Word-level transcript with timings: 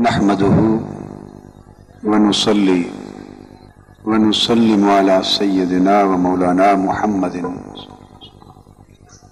نحمده 0.00 0.80
ونصلي 2.04 2.84
ونسلم 4.04 4.90
على 4.90 5.22
سيدنا 5.22 6.04
ومولانا 6.04 6.74
محمد 6.74 7.36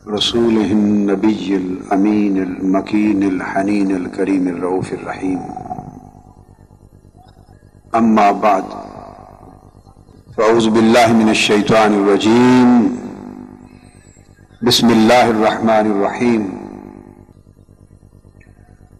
رسوله 0.08 0.72
النبي 0.72 1.56
الأمين 1.56 2.36
المكين 2.42 3.22
الحنين 3.22 3.96
الكريم 3.96 4.48
الرؤوف 4.48 4.92
الرحيم. 4.92 5.40
أما 7.94 8.32
بعد، 8.32 8.64
فأعوذ 10.36 10.70
بالله 10.70 11.12
من 11.12 11.28
الشيطان 11.28 11.92
الرجيم. 11.94 12.98
بسم 14.62 14.90
الله 14.90 15.30
الرحمن 15.30 15.86
الرحيم. 15.96 16.57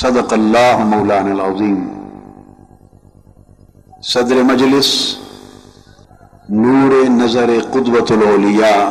صدق 0.00 0.32
اللہ 0.32 0.76
مولانا 0.78 1.30
العظیم۔ 1.30 1.88
صدر 4.02 4.42
مجلس، 4.42 5.16
نور 6.48 7.10
نظر 7.10 7.50
قدوت 7.70 8.12
الاولیاء، 8.12 8.88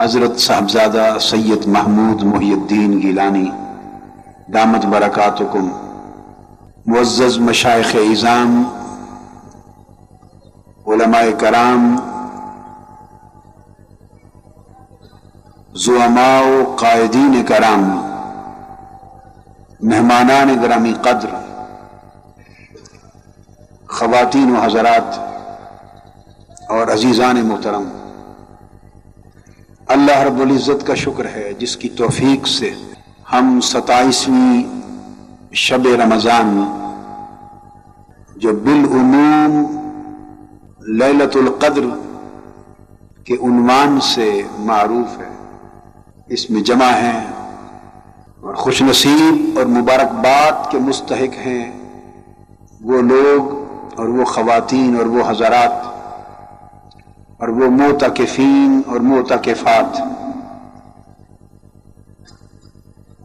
حضرت 0.00 0.38
صاحبزادہ 0.38 1.16
سید 1.20 1.66
محمود 1.66 2.22
محی 2.22 2.52
الدین 2.52 3.00
گیلانی، 3.02 3.50
دامت 4.54 4.86
برکاتکم، 4.86 5.68
معزز 6.86 7.38
مشائق 7.38 7.96
اظام 8.10 8.62
علماء 10.86 11.30
کرام، 11.38 11.96
زعماء 15.74 16.74
قائدین 16.76 17.42
کرام۔ 17.48 18.09
مہمانان 19.82 20.48
گرامی 20.62 20.92
قدر، 21.02 21.28
خواتین 23.88 24.50
و 24.50 24.64
حضرات 24.64 25.18
اور 26.70 26.88
عزیزان 26.92 27.40
محترم، 27.46 27.88
اللہ 29.94 30.18
رب 30.26 30.40
العزت 30.40 30.86
کا 30.86 30.94
شکر 30.94 31.26
ہے 31.34 31.52
جس 31.58 31.76
کی 31.76 31.88
توفیق 31.96 32.46
سے 32.48 32.70
ہم 33.32 33.58
ستائیسویں 33.62 34.62
شب 35.62 35.88
رمضان، 36.02 36.62
جو 38.36 38.54
بالعموم 38.64 39.52
لیلت 40.98 41.36
القدر 41.36 41.88
کے 43.24 43.34
عنوان 43.42 44.00
سے 44.04 44.30
معروف 44.66 45.18
ہے، 45.20 45.34
اس 46.34 46.48
میں 46.50 46.62
جمع 46.62 46.90
ہیں 46.92 47.20
اور 48.42 48.54
خوش 48.54 48.80
نصیب 48.82 49.58
اور 49.58 49.66
مبارکباد 49.70 50.70
کے 50.70 50.78
مستحق 50.78 51.34
ہیں 51.46 51.64
وہ 52.80 53.00
لوگ 53.02 53.50
اور 53.98 54.08
وہ 54.08 54.24
خواتین 54.24 54.96
اور 54.96 55.06
وہ 55.06 55.28
حضرات 55.28 55.84
اور 57.40 57.48
وہ 57.48 57.68
موتقفین 57.70 58.80
اور 58.86 59.00
موتقفات 59.00 60.00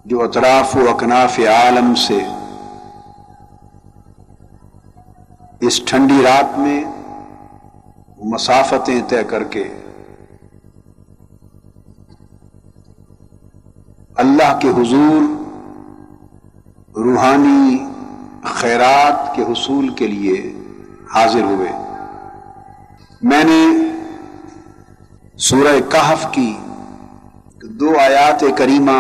جو 0.05 0.21
اطراف 0.21 0.75
و 0.75 0.89
اکناف 0.89 1.39
عالم 1.51 1.93
سے 1.97 2.19
اس 5.61 5.81
ٹھنڈی 5.85 6.21
رات 6.23 6.59
میں 6.59 6.83
مسافتیں 8.25 8.99
طے 9.09 9.23
کر 9.23 9.43
کے 9.43 9.63
اللہ 14.55 14.73
کے 14.73 14.81
حضور، 14.81 15.21
روحانی 16.99 17.77
خیرات 18.43 19.35
کے 19.35 19.41
حصول 19.41 19.89
کے 19.89 20.07
لیے 20.07 20.53
حاضر 21.13 21.41
ہوئے۔ 21.41 21.71
میں 23.21 23.43
نے 23.43 23.61
سورہ 25.37 25.91
کہف 25.91 26.25
کی 26.31 26.57
دو 27.63 27.89
آیات 27.99 28.43
کریمہ 28.57 28.99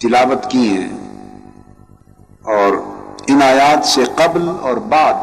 تلاوت 0.00 0.50
کی 0.50 0.76
ہیں 0.76 0.88
اور 2.44 2.76
ان 3.26 3.42
آیات 3.42 3.84
سے 3.84 4.04
قبل 4.04 4.48
اور 4.60 4.76
بعد 4.76 5.14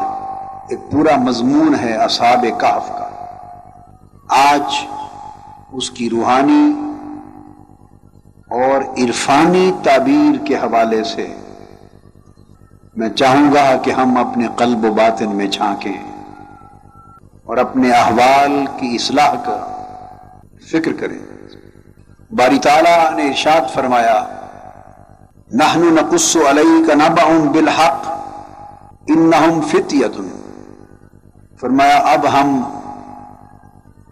ایک 0.70 0.80
پورا 0.92 1.16
مضمون 1.16 1.74
ہے 1.80 1.96
اصحاب 1.96 2.42
کہف 2.42 2.88
کا۔ 2.88 3.10
آج 4.28 4.86
اس 5.72 5.90
کی 5.90 6.10
روحانی 6.10 6.93
عرفانی 8.98 9.70
تعبیر 9.82 10.46
کے 10.46 10.56
حوالے 10.56 11.04
سے 11.04 11.26
میں 12.96 13.08
چاہوں 13.08 13.52
گا 13.54 13.76
کہ 13.82 13.90
ہم 13.90 14.16
اپنے 14.16 14.46
قلب 14.56 14.84
و 14.84 14.92
باطن 14.92 15.36
میں 15.36 15.46
جھانکیں 15.46 15.98
اور 17.44 17.56
اپنے 17.56 17.90
احوال 17.92 18.64
کی 18.78 18.94
اصلاح 18.94 19.34
کا 19.44 19.58
فکر 20.72 20.92
کریں۔ 20.92 21.18
باری 22.30 22.58
تعالیٰ 22.58 23.12
نے 23.12 23.28
ارشاد 23.28 23.74
فرمایا 23.74 24.18
نہن 25.52 25.94
نقص 25.94 26.36
علیہ 26.50 26.86
کا 26.86 26.94
نبا 26.94 27.28
بالحق 27.52 28.08
ان 29.06 29.60
فتیت 29.70 30.16
فرمایا، 31.60 31.96
اب 31.96 32.26
ہم 32.32 32.60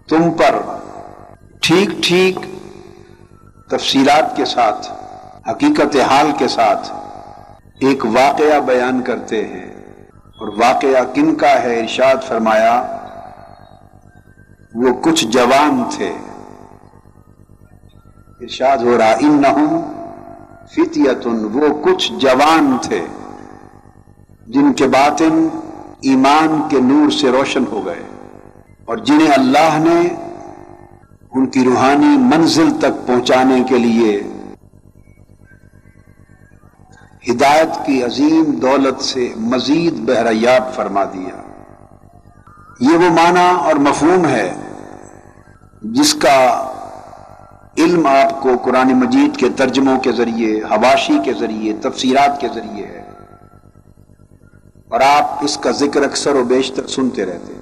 تم 0.08 0.30
پر 0.30 0.60
ٹھیک 1.60 1.90
ٹھیک 2.02 2.38
تفصیلات 3.76 4.36
کے 4.36 4.44
ساتھ، 4.44 4.92
حقیقت 5.50 5.96
حال 5.96 6.32
کے 6.38 6.48
ساتھ 6.48 6.92
ایک 7.80 8.06
واقعہ 8.06 8.60
بیان 8.60 9.02
کرتے 9.02 9.46
ہیں۔ 9.46 9.66
اور 10.10 10.48
واقعہ 10.48 11.14
کن 11.14 11.34
کا 11.34 11.62
ہے 11.62 11.80
ارشاد 11.80 12.28
فرمایا، 12.28 12.96
وہ 14.74 14.94
کچھ 15.02 15.26
جوان 15.26 15.84
تھے۔ 15.96 16.12
ارشاد 18.40 18.78
ہو 18.78 18.98
رہا 18.98 19.10
ان 19.10 19.42
فتیتن، 20.72 21.48
وہ 21.52 21.82
کچھ 21.82 22.12
جوان 22.12 22.76
تھے، 22.82 23.06
جن 24.46 24.72
کے 24.72 24.86
باطن 24.86 25.48
ایمان 26.00 26.62
کے 26.68 26.80
نور 26.80 27.10
سے 27.10 27.30
روشن 27.30 27.64
ہو 27.72 27.86
گئے۔ 27.86 28.02
اور 28.84 28.96
جنہیں 28.96 29.32
اللہ 29.34 29.78
نے 29.78 30.31
ان 31.34 31.46
کی 31.46 31.64
روحانی 31.64 32.16
منزل 32.16 32.70
تک 32.78 33.06
پہنچانے 33.06 33.62
کے 33.68 33.78
لیے 33.78 34.22
ہدایت 37.30 37.86
کی 37.86 38.02
عظیم 38.02 38.44
دولت 38.44 39.00
سے 39.00 39.32
مزید 39.36 39.94
بہریاب 39.94 40.74
فرما 40.74 41.04
دیا۔ 41.04 41.40
یہ 42.80 42.96
وہ 42.96 43.10
معنی 43.10 43.46
اور 43.60 43.74
مفہوم 43.74 44.26
ہے 44.26 44.52
جس 45.82 46.14
کا 46.14 46.36
علم 47.78 48.06
آپ 48.06 48.42
کو 48.42 48.56
قرآن 48.64 48.88
مجید 48.88 49.36
کے 49.36 49.48
ترجموں 49.56 49.98
کے 50.00 50.12
ذریعے، 50.12 50.60
حواشی 50.62 51.18
کے 51.24 51.32
ذریعے، 51.32 51.72
تفسیرات 51.72 52.40
کے 52.40 52.48
ذریعے 52.54 52.86
ہے 52.86 53.02
اور 54.88 55.00
آپ 55.00 55.44
اس 55.44 55.56
کا 55.56 55.70
ذکر 55.70 56.02
اکثر 56.02 56.34
و 56.34 56.44
بیشتر 56.44 56.86
سنتے 56.86 57.26
رہتے 57.26 57.54
ہیں۔ 57.54 57.61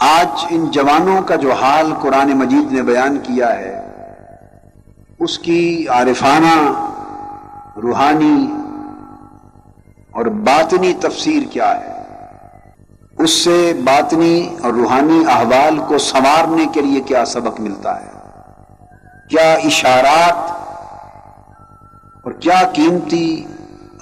آج 0.00 0.44
ان 0.50 0.64
جوانوں 0.70 1.20
کا 1.22 1.36
جو 1.36 1.52
حال 1.52 1.92
قرآن 2.02 2.30
مجید 2.38 2.72
نے 2.72 2.82
بیان 2.82 3.16
کیا 3.22 3.48
ہے، 3.58 3.74
اس 5.18 5.38
کی 5.38 5.86
عارفانہ 5.88 6.54
روحانی 7.82 8.46
اور 10.12 10.26
باطنی 10.46 10.92
تفسیر 11.00 11.42
کیا 11.52 11.70
ہے۔ 11.80 11.92
اس 13.18 13.30
سے 13.44 13.72
باطنی 13.84 14.56
اور 14.62 14.72
روحانی 14.72 15.22
احوال 15.28 15.78
کو 15.88 15.98
سنوارنے 15.98 16.66
کے 16.74 16.80
لیے 16.80 17.00
کیا 17.00 17.24
سبق 17.24 17.60
ملتا 17.60 18.00
ہے؟ 18.00 18.10
کیا 19.30 19.52
اشارات 19.54 20.50
اور 22.24 22.32
کیا 22.32 22.60
قیمتی 22.74 23.44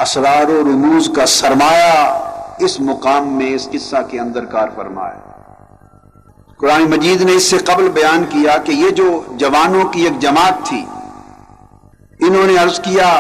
اسرار 0.01 0.49
و 0.51 0.63
رموز 0.65 1.11
کا 1.17 1.27
سرمایہ 1.27 1.95
اس 2.59 2.81
مقام 2.81 3.25
میں، 3.29 3.55
اس 3.55 3.69
قصہ 3.73 3.97
کے 4.11 4.21
اندر 4.21 4.45
کار 4.45 4.69
فرمایا 4.77 5.19
قرآن 6.61 6.85
مجید 6.91 7.21
نے 7.23 7.33
اس 7.33 7.45
سے 7.51 7.59
قبل 7.65 7.89
بیان 7.95 8.25
کیا 8.31 8.57
کہ 8.57 8.73
یہ 8.73 8.91
جو 8.91 9.09
جوانوں 9.37 9.85
کی 9.89 10.01
ایک 10.03 10.19
جماعت 10.21 10.65
تھی، 10.67 10.85
انہوں 12.21 12.47
نے 12.47 12.57
عرض 12.59 12.81
کیا، 12.81 13.11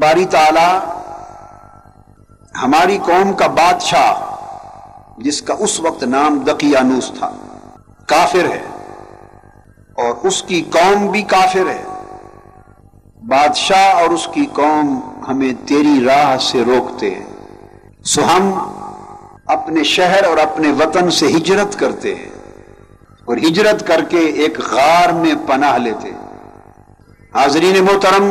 باری 0.00 0.24
تعالی، 0.24 0.68
ہماری 2.54 2.98
قوم 3.04 3.32
کا 3.32 3.46
بادشاہ، 3.56 4.24
جس 5.18 5.40
کا 5.42 5.54
اس 5.58 5.78
وقت 5.80 6.02
نام 6.04 6.38
دقیانوس 6.46 7.10
تھا، 7.18 7.30
کافر 8.08 8.50
ہے، 8.50 8.62
اور 9.96 10.26
اس 10.26 10.42
کی 10.42 10.62
قوم 10.70 11.06
بھی 11.10 11.22
کافر 11.28 11.70
ہے۔ 11.70 11.82
بادشاہ 13.28 13.86
اور 13.94 14.10
اس 14.10 14.28
کی 14.32 14.44
قوم 14.52 14.98
ہمیں 15.28 15.52
تیری 15.66 15.98
راہ 16.04 16.36
سے 16.40 16.64
روکتے 16.64 17.14
ہیں۔ 17.14 17.24
سو 18.04 18.22
ہم 18.24 18.52
اپنے 19.48 19.82
شہر 19.84 20.24
اور 20.24 20.38
اپنے 20.38 20.68
وطن 20.72 21.10
سے 21.10 21.26
ہجرت 21.26 21.78
کرتے 21.78 22.14
ہیں 22.14 22.28
اور 23.24 23.36
ہجرت 23.36 23.86
کر 23.86 24.04
کے 24.04 24.18
ایک 24.18 24.58
غار 24.58 25.08
میں 25.08 25.34
پناہ 25.46 25.78
لیتے 25.78 26.10
حاضرین 27.34 27.84
محترم، 27.84 28.30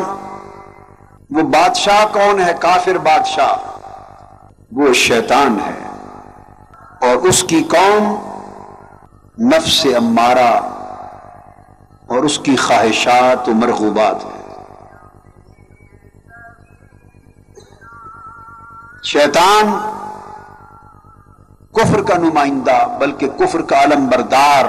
وہ 1.30 1.42
بادشاہ 1.42 2.06
کون 2.14 2.40
ہے؟ 2.40 2.54
کافر 2.60 2.98
بادشاہ۔ 2.98 3.54
وہ 4.72 4.94
شیطان 4.94 5.58
ہے۔ 5.66 5.86
اور 7.02 7.16
اس 7.16 7.44
کی 7.44 7.64
قوم 7.64 8.16
نفس 9.48 9.88
امارہ 9.98 10.62
اور 12.08 12.18
اس 12.18 12.40
کی 12.40 12.56
خواہشات 12.56 13.50
و 13.50 13.54
مرغوبات 13.54 14.26
ہے 14.26 14.54
شیطان 19.04 19.78
کفر 21.76 22.02
کا 22.02 22.18
نمائندہ، 22.18 22.78
بلکہ 23.00 23.28
کفر 23.28 23.62
کا 23.62 23.84
علم 23.84 24.08
بردار 24.08 24.66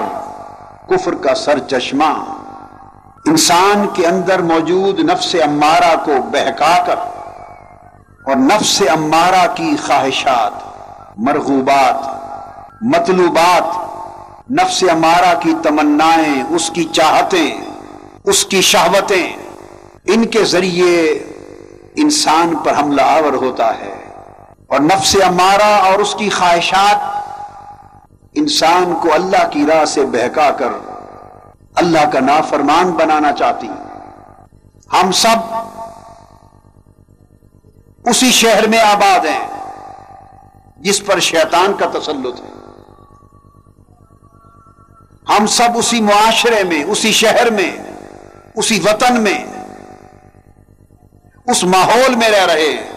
کفر 0.89 1.15
کا 1.15 1.35
سر 1.35 1.59
چشمہ 1.59 2.13
انسان 3.25 3.85
کے 3.93 4.05
اندر 4.07 4.41
موجود 4.41 4.99
نفس 4.99 5.35
امارہ 5.43 5.95
کو 6.05 6.11
بہکا 6.31 6.75
کر 6.85 6.99
اور 8.23 8.35
نفس 8.35 8.81
امارہ 8.91 9.45
کی 9.55 9.75
خواہشات، 9.85 10.51
مرغوبات، 11.17 12.07
مطلوبات، 12.81 14.51
نفس 14.51 14.83
امارہ 14.91 15.33
کی 15.39 15.53
تمنائیں، 15.63 16.43
اس 16.49 16.69
کی 16.69 16.83
چاہتیں، 16.83 17.61
اس 18.23 18.45
کی 18.45 18.61
شہوتیں، 18.61 19.27
ان 20.05 20.25
کے 20.25 20.43
ذریعے 20.45 21.01
انسان 21.95 22.55
پر 22.63 22.79
حملہ 22.79 23.01
آور 23.01 23.33
ہوتا 23.33 23.79
ہے۔ 23.79 23.96
اور 24.67 24.79
نفس 24.79 25.17
امارہ 25.23 25.85
اور 25.85 25.99
اس 25.99 26.15
کی 26.19 26.29
خواہشات 26.29 26.97
انسان 28.33 28.95
کو 29.01 29.13
اللہ 29.13 29.47
کی 29.51 29.65
راہ 29.67 29.85
سے 29.85 30.05
بہکا 30.05 30.51
کر 30.51 30.67
اللہ 31.75 32.09
کا 32.13 32.19
نافرمان 32.19 32.91
بنانا 32.91 33.31
چاہتی 33.31 33.67
ہم 34.93 35.11
سب 35.11 35.55
اسی 38.05 38.31
شہر 38.31 38.67
میں 38.67 38.79
آباد 38.79 39.25
ہیں، 39.25 39.47
جس 40.77 41.05
پر 41.05 41.19
شیطان 41.19 41.73
کا 41.73 41.99
تسلط 41.99 42.41
ہے۔ 42.41 42.49
ہم 45.29 45.45
سب 45.45 45.69
اسی 45.75 46.01
معاشرے 46.01 46.63
میں، 46.63 46.83
اسی 46.83 47.11
شہر 47.11 47.49
میں، 47.51 47.77
اسی 48.55 48.79
وطن 48.79 49.21
میں، 49.23 49.45
اس 51.45 51.63
ماحول 51.63 52.15
میں 52.15 52.29
رہ 52.29 52.45
رہے 52.45 52.69
ہیں۔ 52.71 52.96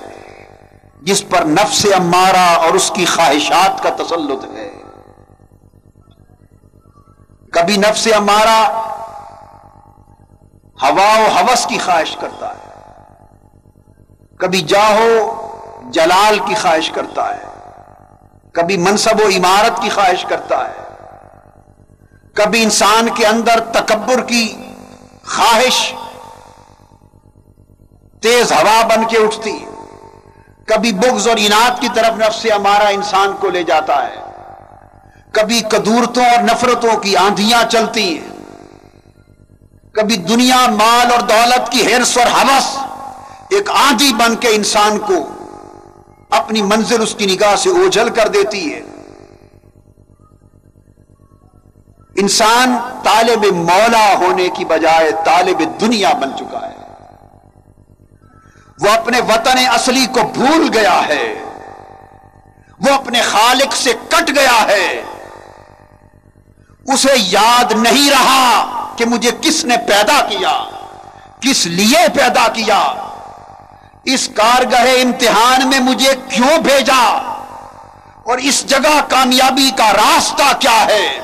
جس 1.03 1.23
پر 1.29 1.45
نفس 1.45 1.87
امارہ 1.97 2.49
اور 2.57 2.75
اس 2.75 2.91
کی 2.95 3.05
خواہشات 3.05 3.83
کا 3.83 3.91
تسلط 3.91 4.45
ہے۔ 4.45 4.71
کبھی 7.53 7.77
نفس 7.77 8.09
امارہ 8.17 8.61
ہوا 10.83 11.09
و 11.19 11.29
حوث 11.29 11.67
کی 11.67 11.79
خواہش 11.79 12.17
کرتا 12.21 12.49
ہے، 12.49 12.69
کبھی 14.39 14.61
جاہو 14.63 15.13
جلال 15.91 16.39
کی 16.39 16.55
خواہش 16.55 16.91
کرتا 16.91 17.29
ہے، 17.29 17.45
کبھی 18.53 18.77
منصب 18.77 19.21
و 19.21 19.29
عمارت 19.29 19.83
کی 19.83 19.89
خواہش 19.89 20.25
کرتا 20.29 20.59
ہے۔ 20.69 20.79
کبھی 22.35 22.63
انسان 22.63 23.09
کے 23.15 23.27
اندر 23.27 23.61
تکبر 23.73 24.21
کی 24.23 24.45
خواہش 25.27 25.95
تیز 28.23 28.53
ہوا 28.53 28.81
بن 28.87 29.05
کے 29.09 29.19
اٹھتی 29.19 29.53
ہے۔ 29.53 29.70
کبھی 30.71 30.93
بغض 30.93 31.29
اور 31.29 31.37
انعد 31.39 31.81
کی 31.81 31.89
طرف 31.95 32.19
نفس 32.19 32.47
ہمارا 32.57 32.89
انسان 32.89 33.33
کو 33.41 33.51
لے 33.51 33.63
جاتا 33.63 34.07
ہے۔ 34.07 34.17
کبھی 35.33 35.61
کدورتوں 35.61 36.25
اور 36.25 36.43
نفرتوں 36.43 36.97
کی 36.97 37.17
آندیاں 37.17 37.71
چلتی 37.71 38.19
ہیں۔ 38.19 38.29
کبھی 39.93 40.17
دنیا 40.17 40.67
مال 40.71 41.13
اور 41.13 41.21
دولت 41.21 41.73
کی 41.73 41.95
ہرس 41.95 42.19
اور 42.19 42.27
حوث 42.27 42.77
ایک 43.51 43.71
آندھی 43.71 44.13
بن 44.13 44.37
کے 44.37 44.49
انسان 44.49 44.99
کو 44.99 45.29
اپنی 46.31 46.63
منزل 46.63 47.03
اس 47.03 47.15
کی 47.15 47.27
نگاہ 47.27 47.57
سے 47.57 47.71
اوجھل 47.71 48.09
کر 48.09 48.29
دیتی 48.29 48.75
ہے۔ 48.75 48.81
انسان 52.17 52.77
طالب 53.03 53.45
مولا 53.55 54.15
ہونے 54.19 54.49
کی 54.49 54.65
بجائے 54.65 55.11
طالب 55.25 55.81
دنیا 55.81 56.13
بن 56.13 56.37
چکا 56.39 56.69
ہے۔ 56.69 56.80
وہ 58.81 58.91
اپنے 58.91 59.21
وطن 59.21 59.69
اصلی 59.75 60.07
کو 60.07 60.21
بھول 60.23 60.71
گیا 60.75 61.01
ہے۔ 61.09 61.45
وہ 62.81 62.95
اپنے 62.95 63.23
خالق 63.23 63.77
سے 63.77 63.93
کٹ 64.09 64.31
گیا 64.37 64.65
ہے۔ 64.69 65.03
اسے 66.87 67.13
یاد 67.17 67.73
نہیں 67.73 68.11
رہا 68.11 68.95
کہ 68.97 69.05
مجھے 69.05 69.31
کس 69.41 69.65
نے 69.65 69.77
پیدا 69.77 70.21
کیا، 70.29 70.65
کس 71.41 71.67
لیے 71.67 72.09
پیدا 72.09 72.49
کیا۔ 72.49 72.79
اس 74.05 74.29
کارگہ 74.35 74.77
امتحان 74.77 75.69
میں 75.69 75.81
مجھے 75.81 76.15
کیوں 76.29 76.59
بھیجا؟ 76.59 77.23
اور 78.23 78.39
اس 78.39 78.67
جگہ 78.67 79.01
کامیابی 79.09 79.71
کا 79.77 79.93
راستہ 79.93 80.53
کیا 80.61 80.87
ہے؟ 80.87 81.21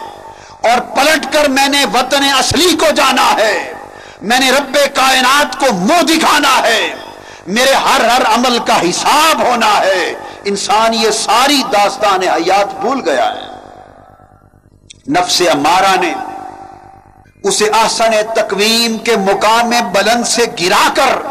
اور 0.62 0.80
پلٹ 0.80 1.32
کر 1.32 1.48
میں 1.48 1.68
نے 1.68 1.84
وطن 1.84 2.24
اصلی 2.38 2.76
کو 2.76 2.86
جانا 2.90 3.34
ہے۔ 3.36 3.72
میں 4.22 4.40
نے 4.40 4.50
رب 4.50 4.76
کائنات 4.94 5.60
کو 5.60 5.66
منہ 5.72 6.02
دکھانا 6.02 6.62
ہے۔ 6.62 6.94
میرے 7.46 7.74
ہر 7.74 8.08
ہر 8.08 8.22
عمل 8.34 8.58
کا 8.66 8.80
حساب 8.80 9.42
ہونا 9.42 9.80
ہے۔ 9.80 10.14
انسان 10.44 10.94
یہ 10.94 11.10
ساری 11.10 11.62
داستان 11.72 12.22
حیات 12.22 12.74
بھول 12.74 13.08
گیا 13.08 13.32
ہے۔ 13.32 13.56
نفس 15.08 15.42
امارہ 15.54 16.00
نے 16.00 16.14
اسے 17.44 17.70
آسن 17.72 18.10
تقویم 18.34 18.98
کے 18.98 19.16
مقام 19.16 19.70
بلند 19.92 20.24
سے 20.24 20.44
گرا 20.60 20.88
کر 20.94 21.26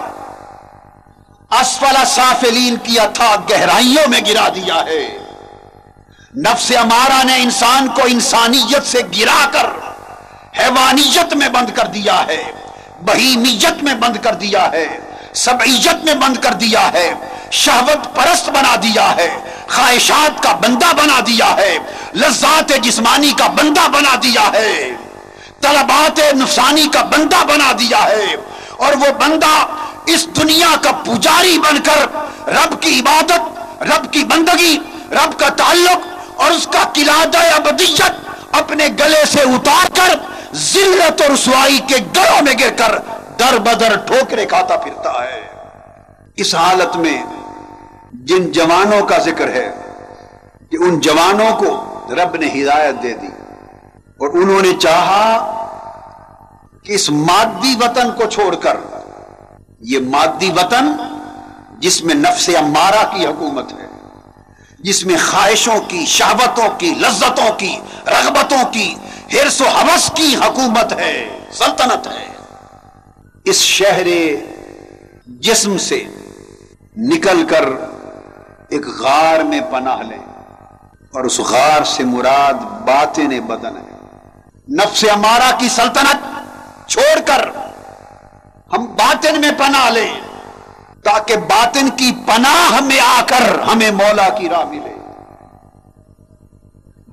اسفل 1.62 2.06
سافلین 2.08 2.76
کی 2.84 3.00
اتھا 3.00 3.36
گہرائیوں 3.50 4.10
میں 4.10 4.22
گرا 4.28 4.50
دیا 4.50 4.76
ہے۔ 4.76 5.18
نفس 6.38 6.72
امارہ 6.78 7.24
نے 7.24 7.36
انسان 7.44 7.88
کو 7.88 8.02
انسانیت 8.06 8.86
سے 8.86 9.02
گرا 9.18 9.46
کر 9.52 9.66
حیوانیت 10.60 11.36
میں 11.36 11.50
بند 11.50 11.78
کر 11.78 11.86
دیا 11.86 12.24
ہے۔ 12.28 12.52
بہیمیت 13.02 13.84
میں 13.84 13.96
بند 13.96 14.16
کر 14.24 14.34
دیا 14.34 14.72
ہے۔ 14.72 15.05
سبعیت 15.36 16.04
میں 16.06 16.14
بند 16.16 16.38
کر 16.44 16.54
دیا 16.60 16.88
ہے، 16.94 17.10
شہوت 17.54 18.06
پرست 18.16 18.50
بنا 18.50 18.76
دیا 18.84 19.10
ہے، 19.18 19.28
خواہشات 19.68 20.42
کا 20.44 20.54
بندہ 20.62 20.92
بنا 20.98 21.20
دیا 21.28 21.50
ہے، 21.58 21.78
لذات 22.16 22.72
جسمانی 22.84 23.32
کا 23.38 23.48
بندہ 23.58 23.88
بنا 23.94 24.16
دیا 24.24 24.50
ہے، 24.54 24.74
طلبات 25.62 26.20
نفسانی 26.36 26.88
کا 26.94 27.02
بندہ 27.12 27.44
بنا 27.48 27.72
دیا 27.80 28.04
ہے، 28.06 28.36
اور 28.78 28.94
وہ 29.02 29.12
بندہ 29.20 29.54
اس 30.14 30.26
دنیا 30.38 30.74
کا 30.82 30.92
پجاری 31.06 31.58
بن 31.60 31.80
کر 31.84 32.06
رب 32.50 32.82
کی 32.82 33.00
عبادت، 33.00 33.84
رب 33.84 34.12
کی 34.14 34.24
بندگی، 34.30 34.78
رب 35.12 35.38
کا 35.40 35.50
تعلق 35.58 36.42
اور 36.42 36.52
اس 36.52 36.68
کا 36.72 36.84
قلادہ 36.94 37.44
ابدیت 37.56 38.56
اپنے 38.56 38.88
گلے 39.00 39.24
سے 39.32 39.42
اتار 39.56 39.96
کر 39.96 40.16
ذلت 40.64 41.22
اور 41.22 41.30
رسوائی 41.32 41.80
کے 41.88 41.98
گلوں 42.18 42.42
میں 42.44 42.54
گر 42.60 42.70
کر 42.78 42.98
در 43.40 43.58
بدر 43.60 43.96
ٹھوکرے 43.98 44.46
کھاتا 44.46 44.78
پھرتا 44.78 45.12
ہے۔ 45.24 45.42
اس 46.36 46.56
حالت 46.56 46.96
میں 46.96 47.24
جن 48.14 48.52
جوانوں 48.52 49.06
کا 49.06 49.18
ذکر 49.18 49.50
ہے 49.54 49.70
کہ 50.72 50.78
ان 50.82 51.00
جوانوں 51.00 51.52
کو 51.58 51.70
رب 52.14 52.36
نے 52.36 52.48
ہدایت 52.48 53.04
دے 53.04 53.14
دی 53.14 53.28
اور 54.20 54.30
انہوں 54.34 54.62
نے 54.62 54.74
چاہا 54.80 55.24
کہ 56.84 56.94
اس 56.94 57.10
مادی 57.10 57.76
وطن 57.80 58.12
کو 58.12 58.26
چھوڑ 58.26 58.56
کر 58.56 58.78
یہ 59.80 60.00
مادی 60.00 60.50
وطن 60.52 60.92
جس 61.80 62.04
میں 62.04 62.16
نفس 62.16 62.50
امارہ 62.60 63.04
کی 63.16 63.26
حکومت 63.26 63.74
ہے، 63.74 63.88
جس 64.80 65.06
میں 65.06 65.16
خواہشوں 65.32 65.80
کی، 65.88 66.06
شہوتوں 66.06 66.68
کی، 66.78 66.94
لذتوں 67.00 67.52
کی، 67.58 67.76
رغبتوں 68.08 68.64
کی، 68.72 68.96
ہرس 69.34 69.62
و 69.62 69.68
حوث 69.68 70.12
کی 70.12 70.36
حکومت 70.36 70.94
ہے، 70.94 71.40
سلطنت 71.52 72.08
ہے۔ 72.08 72.35
اس 73.46 73.60
شہر 73.62 74.08
جسم 75.26 75.78
سے 75.78 76.04
نکل 76.98 77.44
کر 77.50 77.66
ایک 78.70 78.86
غار 79.00 79.44
میں 79.44 79.60
پناہ 79.72 80.02
لیں 80.02 80.24
اور 81.14 81.24
اس 81.24 81.40
غار 81.40 81.84
سے 81.84 82.04
مراد 82.04 82.54
باطن 82.88 83.40
بدن 83.40 83.78
ہے۔ 83.78 83.94
نفس 84.76 85.04
امارہ 85.12 85.52
کی 85.60 85.70
سلطنت 85.70 86.90
چھوڑ 86.90 87.20
کر 87.26 87.46
ہم 88.74 88.86
باطن 88.96 89.40
میں 89.42 89.52
پناہ 89.58 89.90
لیں 89.90 90.10
تاکہ 91.04 91.36
باطن 91.36 91.90
کی 91.90 92.12
پناہ 92.26 92.80
میں 92.82 93.00
آ 93.00 93.22
کر 93.28 93.60
ہمیں 93.60 93.92
مولا 93.92 94.28
کی 94.30 94.50
راہ 94.50 94.66
ملے۔ 94.66 94.96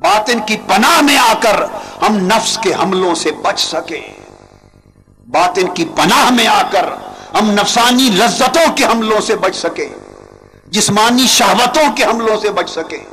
باطن 0.00 0.40
کی 0.46 0.56
پناہ 0.66 1.00
میں 1.00 1.18
آ 1.18 1.32
کر 1.40 1.62
ہم 2.02 2.16
نفس 2.26 2.58
کے 2.58 2.74
حملوں 2.74 3.14
سے 3.14 3.32
بچ 3.42 3.60
سکے 3.60 4.00
باطن 5.32 5.74
کی 5.74 5.84
پناہ 5.84 6.30
میں 6.30 6.46
آ 6.46 6.62
کر 6.70 6.84
ہم 7.38 7.50
نفسانی 7.50 8.08
لذتوں 8.10 8.72
کے 8.76 8.84
حملوں 8.84 9.20
سے 9.20 9.36
بچ 9.36 9.56
سکے 9.56 9.88
جسمانی 10.66 11.26
شہوتوں 11.26 11.96
کے 11.96 12.04
حملوں 12.04 12.40
سے 12.40 12.50
بچ 12.50 12.70
سکے 12.70 13.04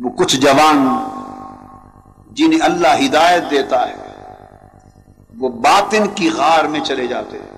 وہ 0.00 0.10
کچھ 0.10 0.36
جوان 0.36 0.88
جنہیں 2.30 2.60
اللہ 2.62 3.06
ہدایت 3.06 3.42
دیتا 3.50 3.88
ہے، 3.88 3.94
وہ 5.38 5.48
باطن 5.48 6.06
کی 6.14 6.30
غار 6.30 6.64
میں 6.64 6.80
چلے 6.80 7.06
جاتے 7.06 7.38
ہیں۔ 7.38 7.56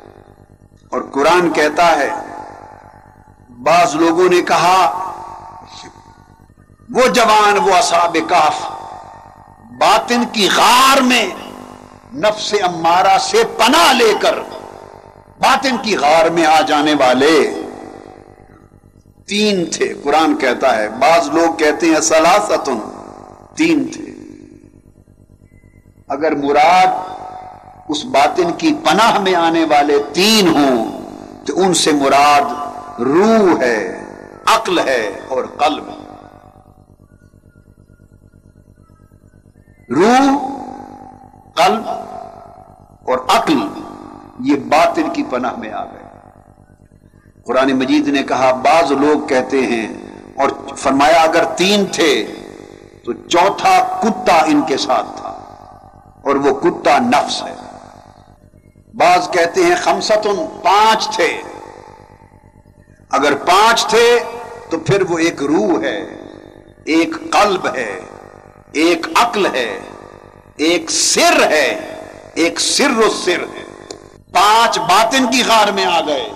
اور 0.90 1.02
قرآن 1.12 1.50
کہتا 1.50 1.86
ہے، 1.96 2.10
بعض 3.62 3.94
لوگوں 3.94 4.28
نے 4.28 4.42
کہا، 4.42 4.76
وہ 6.90 7.06
جوان، 7.06 7.58
وہ 7.58 7.74
اصحاب 7.74 8.16
کاف 8.28 8.60
باطن 9.78 10.24
کی 10.32 10.48
غار 10.56 11.00
میں 11.00 11.26
نفس 12.14 12.54
امارہ 12.62 13.18
سے 13.20 13.42
پناہ 13.56 13.92
لے 13.92 14.12
کر 14.20 14.38
باطن 15.38 15.76
کی 15.82 15.96
غار 15.96 16.30
میں 16.30 16.46
آ 16.46 16.60
جانے 16.60 16.94
والے۔ 16.94 17.62
تین 19.26 19.64
تھے، 19.72 19.94
قرآن 20.04 20.36
کہتا 20.36 20.76
ہے، 20.76 20.88
بعض 20.88 21.28
لوگ 21.28 21.54
کہتے 21.54 21.86
ہیں 21.86 22.00
سلاستن 22.00 22.78
تین 23.56 23.88
تھے۔ 23.92 24.04
اگر 26.08 26.34
مراد 26.34 26.86
اس 27.88 28.04
باطن 28.04 28.50
کی 28.58 28.74
پناہ 28.74 29.18
میں 29.18 29.34
آنے 29.34 29.64
والے 29.64 30.02
تین 30.12 30.48
ہوں، 30.48 31.00
تو 31.46 31.60
ان 31.60 31.74
سے 31.74 31.92
مراد 31.92 32.70
روح 33.00 33.60
ہے، 33.60 34.04
عقل 34.46 34.78
ہے 34.78 35.20
اور 35.28 35.44
قلب۔ 35.44 35.84
روح 39.90 40.57
قلب 41.58 41.88
اور 43.08 43.18
عقل، 43.28 43.58
یہ 44.40 44.56
باطن 44.56 45.12
کی 45.12 45.22
پناہ 45.30 45.56
میں 45.56 45.72
آ 45.72 45.84
گئے۔ 45.84 46.04
قرآن 47.46 47.72
مجید 47.72 48.08
نے 48.08 48.22
کہا، 48.22 48.52
بعض 48.52 48.92
لوگ 48.92 49.26
کہتے 49.26 49.62
ہیں 49.62 49.86
اور 50.36 50.48
فرمایا، 50.76 51.22
اگر 51.22 51.44
تین 51.56 51.84
تھے 51.92 52.26
تو 53.04 53.12
چوتھا 53.12 54.00
کتا 54.02 54.36
ان 54.36 54.62
کے 54.62 54.76
ساتھ 54.76 55.06
تھا 55.16 55.28
اور 56.24 56.34
وہ 56.34 56.54
کتا 56.60 56.98
نفس 56.98 57.42
ہے۔ 57.42 57.54
بعض 58.94 59.30
کہتے 59.30 59.62
ہیں 59.62 59.74
خمسطن 59.76 60.46
پانچ 60.62 61.16
تھے۔ 61.16 61.42
اگر 63.10 63.34
پانچ 63.34 63.86
تھے 63.86 64.18
تو 64.70 64.78
پھر 64.78 65.02
وہ 65.08 65.18
ایک 65.18 65.42
روح 65.42 65.82
ہے، 65.82 65.98
ایک 66.84 67.14
قلب 67.30 67.66
ہے، 67.74 68.00
ایک 68.72 69.06
عقل 69.14 69.46
ہے۔ 69.46 69.80
ایک 70.58 70.90
سر 70.90 71.50
ہے، 71.50 71.96
ایک 72.34 72.60
سر 72.60 72.98
و 72.98 73.10
سر 73.10 73.40
ہے۔ 73.40 73.64
پانچ 74.32 74.78
باطن 74.78 75.30
کی 75.30 75.42
غار 75.48 75.68
میں 75.68 75.84
آ 75.84 76.00
گئے۔ 76.00 76.30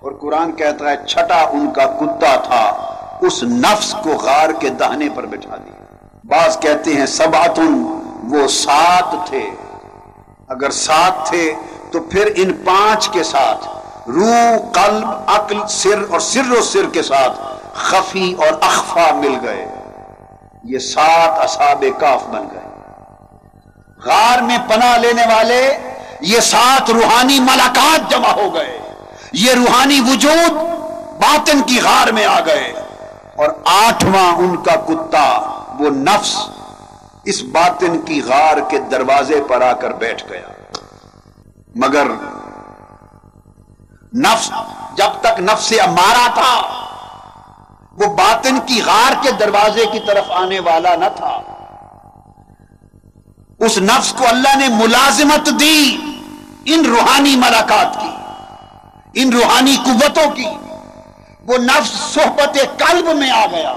اور 0.00 0.12
قرآن 0.12 0.52
کہتا 0.52 0.90
ہے، 0.90 1.06
چھٹا 1.08 1.42
ان 1.42 1.70
کا 1.70 1.84
کتا 1.84 2.36
تھا، 2.36 2.94
اس 3.20 3.42
نفس 3.42 3.94
کو 4.02 4.10
غار 4.10 4.48
کے 4.60 4.68
دہنے 4.68 5.08
پر 5.14 5.26
بٹھا 5.26 5.56
دیا۔ 5.56 5.84
بعض 6.24 6.58
کہتے 6.58 6.94
ہیں 6.94 7.06
سباتن 7.06 7.84
وہ 8.30 8.48
سات 8.48 9.26
تھے۔ 9.26 9.50
اگر 10.48 10.70
سات 10.70 11.26
تھے، 11.26 11.54
تو 11.90 12.00
پھر 12.00 12.32
ان 12.36 12.52
پانچ 12.52 13.08
کے 13.08 13.22
ساتھ، 13.22 13.68
روح، 14.10 14.72
قلب، 14.72 15.08
عقل، 15.26 15.58
سر 15.68 16.04
اور 16.10 16.20
سر 16.20 16.52
و 16.58 16.62
سر 16.62 16.90
کے 16.92 17.02
ساتھ 17.02 17.40
خفی 17.72 18.34
اور 18.38 18.48
اخفا 18.60 19.14
مل 19.14 19.34
گئے۔ 19.42 19.66
یہ 20.64 20.78
سات 20.78 21.38
اصاب 21.38 21.84
کاف 22.00 22.26
بن 22.26 22.42
گئے۔ 22.52 22.61
غار 24.04 24.42
میں 24.42 24.58
پناہ 24.68 24.98
لینے 24.98 25.22
والے، 25.34 25.78
یہ 26.20 26.40
سات 26.40 26.90
روحانی 26.90 27.40
ملاقات 27.40 28.10
جمع 28.10 28.28
ہو 28.28 28.54
گئے۔ 28.54 28.78
یہ 29.32 29.52
روحانی 29.52 30.00
وجود 30.00 30.52
باطن 31.22 31.62
کی 31.62 31.80
غار 31.80 32.12
میں 32.12 32.26
آ 32.26 32.40
گئے۔ 32.40 32.72
اور 33.36 33.48
آٹھواں 33.64 34.36
ان 34.36 34.56
کا 34.56 34.74
کتا، 34.76 35.38
وہ 35.78 35.90
نفس، 35.90 36.36
اس 37.24 37.42
باطن 37.42 38.00
کی 38.00 38.22
غار 38.22 38.56
کے 38.68 38.78
دروازے 38.78 39.42
پر 39.48 39.62
آ 39.62 39.72
کر 39.72 39.90
بیٹھ 39.90 40.24
گیا۔ 40.28 40.72
مگر 41.74 42.04
نفس، 44.14 44.50
جب 44.94 45.10
تک 45.20 45.40
نفس 45.40 45.64
سے 45.64 45.80
امارا 45.80 46.30
تھا، 46.34 46.62
وہ 47.92 48.16
باطن 48.16 48.58
کی 48.66 48.82
غار 48.86 49.12
کے 49.22 49.30
دروازے 49.30 49.86
کی 49.92 49.98
طرف 50.06 50.30
آنے 50.30 50.60
والا 50.60 50.96
نہ 50.96 51.04
تھا۔ 51.16 51.40
اس 53.62 53.78
نفس 53.78 54.12
کو 54.12 54.28
اللہ 54.28 54.56
نے 54.56 54.68
ملازمت 54.68 55.60
دی 55.60 55.98
ان 56.64 56.84
روحانی 56.84 57.36
ملاقات 57.36 58.00
کی، 58.00 58.10
ان 59.14 59.32
روحانی 59.32 59.76
قوتوں 59.84 60.30
کی۔ 60.30 60.46
وہ 61.46 61.58
نفس 61.58 62.14
صحبت 62.14 62.58
قلب 62.78 63.16
میں 63.16 63.30
آ 63.30 63.46
گیا۔ 63.46 63.72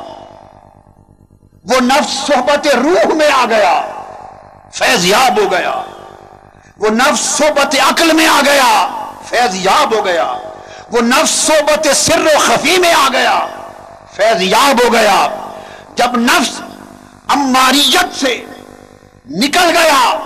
وہ 1.64 1.82
نفس 1.82 2.14
صحبت 2.28 2.68
روح 2.68 3.14
میں 3.14 3.32
آ 3.32 3.46
گیا۔ 3.46 3.82
فیض 4.74 5.06
یاب 5.06 5.40
ہو 5.40 5.52
گیا۔ 5.52 5.82
وہ 6.78 6.90
نفس 6.90 7.20
صحبت 7.20 7.76
عقل 7.90 8.12
میں 8.14 8.28
آ 8.28 8.42
گیا۔ 8.46 8.88
فیض 9.26 9.56
یاب 9.56 9.96
ہو 9.96 10.06
گیا۔ 10.06 10.34
وہ 10.92 11.02
نفس 11.02 11.30
صحبت 11.30 11.88
سر 11.96 12.20
و 12.20 12.40
خفی 12.40 12.78
میں 12.78 12.94
آ 12.94 13.08
گیا۔ 13.14 13.40
فیض 14.14 14.42
یاب 14.42 14.88
ہو 14.88 14.94
گیا۔ 14.94 15.28
جب 15.96 16.18
نفس 16.18 16.62
اماریت 17.28 18.20
سے 18.20 18.46
نکل 19.30 19.78
گیا 19.78 20.20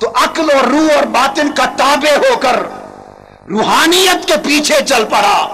تو 0.00 0.08
عقل 0.08 0.50
اور 0.50 0.64
روح 0.64 0.94
اور 0.96 1.02
باطن 1.02 1.52
کا 1.52 1.64
تابع 1.76 2.16
ہو 2.16 2.38
کر 2.38 2.56
روحانیت 3.48 4.28
کے 4.28 4.34
پیچھے 4.36 4.80
چل 4.86 5.04
پڑا۔ 5.04 5.46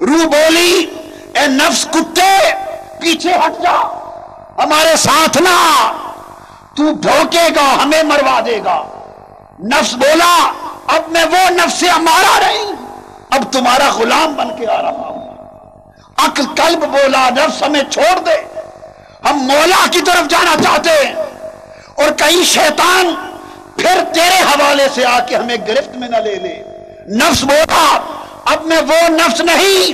روح 0.00 0.26
بولی، 0.26 0.86
اے 1.34 1.46
نفس 1.46 1.84
کتے، 1.84 2.52
پیچھے 3.00 3.34
ہٹ 3.34 3.62
جا، 3.62 3.76
ہمارے 4.64 4.96
ساتھ 4.96 5.38
نہ 5.38 5.92
تو 6.76 6.94
بھوکے 6.94 7.48
گا، 7.56 7.82
ہمیں 7.82 8.02
مروا 8.02 8.40
دے 8.46 8.60
گا۔ 8.64 8.82
نفس 9.60 9.94
بولا، 9.94 10.52
اب 10.86 11.02
میں 11.08 11.24
وہ 11.24 11.50
نفس 11.50 11.80
سے 11.80 11.88
ہمارا 11.88 12.40
رہی 12.40 12.72
اب 13.30 13.52
تمہارا 13.52 13.90
غلام 13.90 14.34
بن 14.34 14.56
کے 14.56 14.66
آ 14.66 14.82
رہا 14.82 14.90
ہوں۔ 14.90 15.34
عقل، 16.16 16.46
قلب 16.54 16.84
بولا، 16.84 17.28
نفس 17.30 17.62
ہمیں 17.62 17.82
چھوڑ 17.90 18.18
دے۔ 18.18 18.60
ہم 19.30 19.36
مولا 19.36 19.86
کی 19.90 20.00
طرف 20.00 20.30
جانا 20.30 20.54
چاہتے 20.62 20.90
ہیں۔ 20.90 21.23
اور 21.94 22.10
کئی 22.10 22.44
شیطان 22.44 23.14
پھر 23.76 24.02
تیرے 24.14 24.38
حوالے 24.42 24.86
سے 24.94 25.04
آ 25.04 25.18
کے 25.18 25.36
ہمیں 25.36 25.56
گرفت 25.68 25.96
میں 25.96 26.08
نہ 26.08 26.16
لے 26.16 26.34
لے۔ 26.34 26.54
نفس 27.16 27.42
بولا 27.42 27.86
اب 28.44 28.64
میں 28.64 28.80
وہ 28.88 29.08
نفس 29.08 29.40
نہیں 29.40 29.92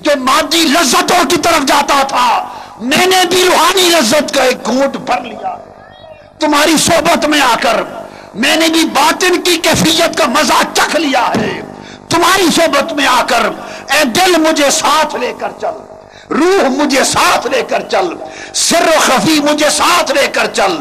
جو 0.00 0.10
مادی 0.20 0.62
لذتوں 0.68 1.24
کی 1.30 1.36
طرف 1.36 1.66
جاتا 1.68 2.02
تھا۔ 2.08 2.28
میں 2.80 3.06
نے 3.06 3.24
بھی 3.30 3.44
روحانی 3.44 3.88
لذت 3.90 4.34
کا 4.34 4.42
ایک 4.42 4.66
گھونٹ 4.66 4.96
بھر 4.96 5.20
لیا۔ 5.20 5.54
تمہاری 6.38 6.76
صحبت 6.76 7.26
میں 7.26 7.40
آ 7.40 7.54
کر 7.62 7.82
میں 8.34 8.56
نے 8.56 8.68
بھی 8.68 8.84
باطن 8.84 9.40
کی 9.42 9.56
کیفیت 9.56 10.18
کا 10.18 10.26
مزہ 10.26 10.62
چکھ 10.74 10.96
لیا 10.96 11.28
ہے۔ 11.36 11.60
تمہاری 12.08 12.48
صحبت 12.56 12.92
میں 12.92 13.06
آ 13.06 13.22
کر 13.28 13.46
اے 13.94 14.04
دل 14.04 14.36
مجھے 14.38 14.70
ساتھ 14.70 15.16
لے 15.16 15.32
کر 15.40 15.50
چل، 15.60 15.76
روح 16.30 16.68
مجھے 16.68 17.04
ساتھ 17.04 17.46
لے 17.46 17.62
کر 17.68 17.80
چل، 17.90 18.14
سر 18.54 18.88
و 18.96 18.98
خفی 19.00 19.40
مجھے 19.40 19.70
ساتھ 19.70 20.12
لے 20.12 20.26
کر 20.32 20.46
چل۔ 20.52 20.76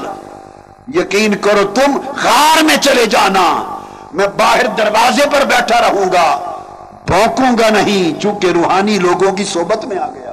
یقین 0.94 1.36
کرو 1.36 1.74
تم 1.76 1.98
غار 2.24 2.64
میں 2.64 2.78
چلے 2.78 3.06
جانا۔ 3.06 3.78
میں 4.14 4.28
باہر 4.28 4.68
دروازے 4.68 5.26
پر 5.32 5.46
بیٹھا 5.46 5.82
رہوں 5.82 6.14
گا۔ 6.14 6.52
بھوکوں 7.06 7.58
گا 7.58 7.70
نہیں، 7.70 8.22
چونکہ 8.22 8.48
روحانی 8.48 9.00
لوگوں 9.00 9.32
کی 9.32 9.46
صحبت 9.46 9.86
میں 9.86 9.98
آ 9.98 10.08
گیا۔ 10.08 10.32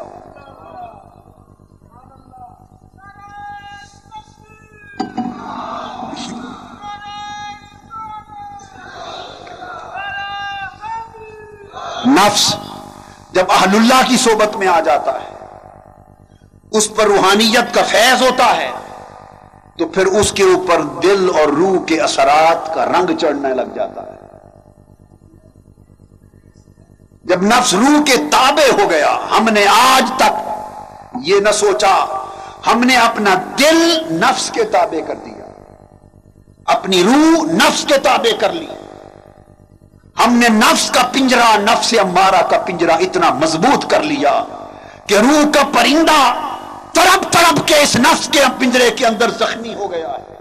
نفس 12.06 12.54
جب 13.32 13.44
اہل 13.50 13.76
اللہ 13.76 14.09
کی 14.09 14.16
صحبت 14.16 14.56
میں 14.56 14.68
آ 14.68 14.80
جاتا 14.80 15.12
ہے، 15.12 15.47
اس 16.73 16.94
پر 16.94 17.04
روحانیت 17.04 17.75
کا 17.75 17.82
فیض 17.82 18.23
ہوتا 18.23 18.56
ہے۔ 18.56 18.71
تو 19.78 19.86
پھر 19.86 20.06
اس 20.06 20.32
کے 20.32 20.42
اوپر 20.42 20.82
دل 20.82 21.30
اور 21.34 21.48
روح 21.48 21.84
کے 21.84 22.00
اثرات 22.00 22.74
کا 22.74 22.84
رنگ 22.84 23.16
چڑھنے 23.16 23.48
لگ 23.48 23.74
جاتا 23.74 24.02
ہے۔ 24.02 24.22
جب 27.24 27.42
نفس 27.42 27.74
روح 27.74 28.02
کے 28.06 28.16
تابع 28.16 28.82
ہو 28.82 28.90
گیا، 28.90 29.18
ہم 29.30 29.48
نے 29.52 29.66
آج 29.66 30.12
تک 30.16 30.50
یہ 31.22 31.40
نہ 31.40 31.52
سوچا، 31.52 32.22
ہم 32.66 32.80
نے 32.80 32.96
اپنا 32.96 33.34
دل 33.58 33.98
نفس 34.10 34.50
کے 34.50 34.64
تابع 34.64 35.06
کر 35.06 35.14
دیا۔ 35.14 35.44
اپنی 36.66 37.04
روح 37.04 37.44
نفس 37.52 37.84
کے 37.84 37.98
تابع 37.98 38.36
کر 38.40 38.52
لی۔ 38.52 38.66
ہم 40.24 40.34
نے 40.34 40.48
نفس 40.48 40.90
کا 40.90 41.02
پنجرا 41.12 41.56
نفس 41.56 41.94
امارہ 42.00 42.42
کا 42.42 42.58
پنجرا 42.58 42.94
اتنا 42.94 43.30
مضبوط 43.30 43.90
کر 43.90 44.02
لیا 44.02 44.44
کہ 45.06 45.14
روح 45.14 45.50
کا 45.54 45.62
پرندہ 45.72 46.34
تڑپ 46.92 47.32
تڑپ 47.32 47.68
کے 47.68 47.75
اس 47.75 47.96
نفس 47.96 48.28
کے 48.32 48.40
پنجرے 48.58 48.90
کے 48.90 49.06
اندر 49.06 49.30
زخمی 49.30 49.75
ہو 49.75 49.92
گیا 49.92 50.08
ہے۔ 50.08 50.32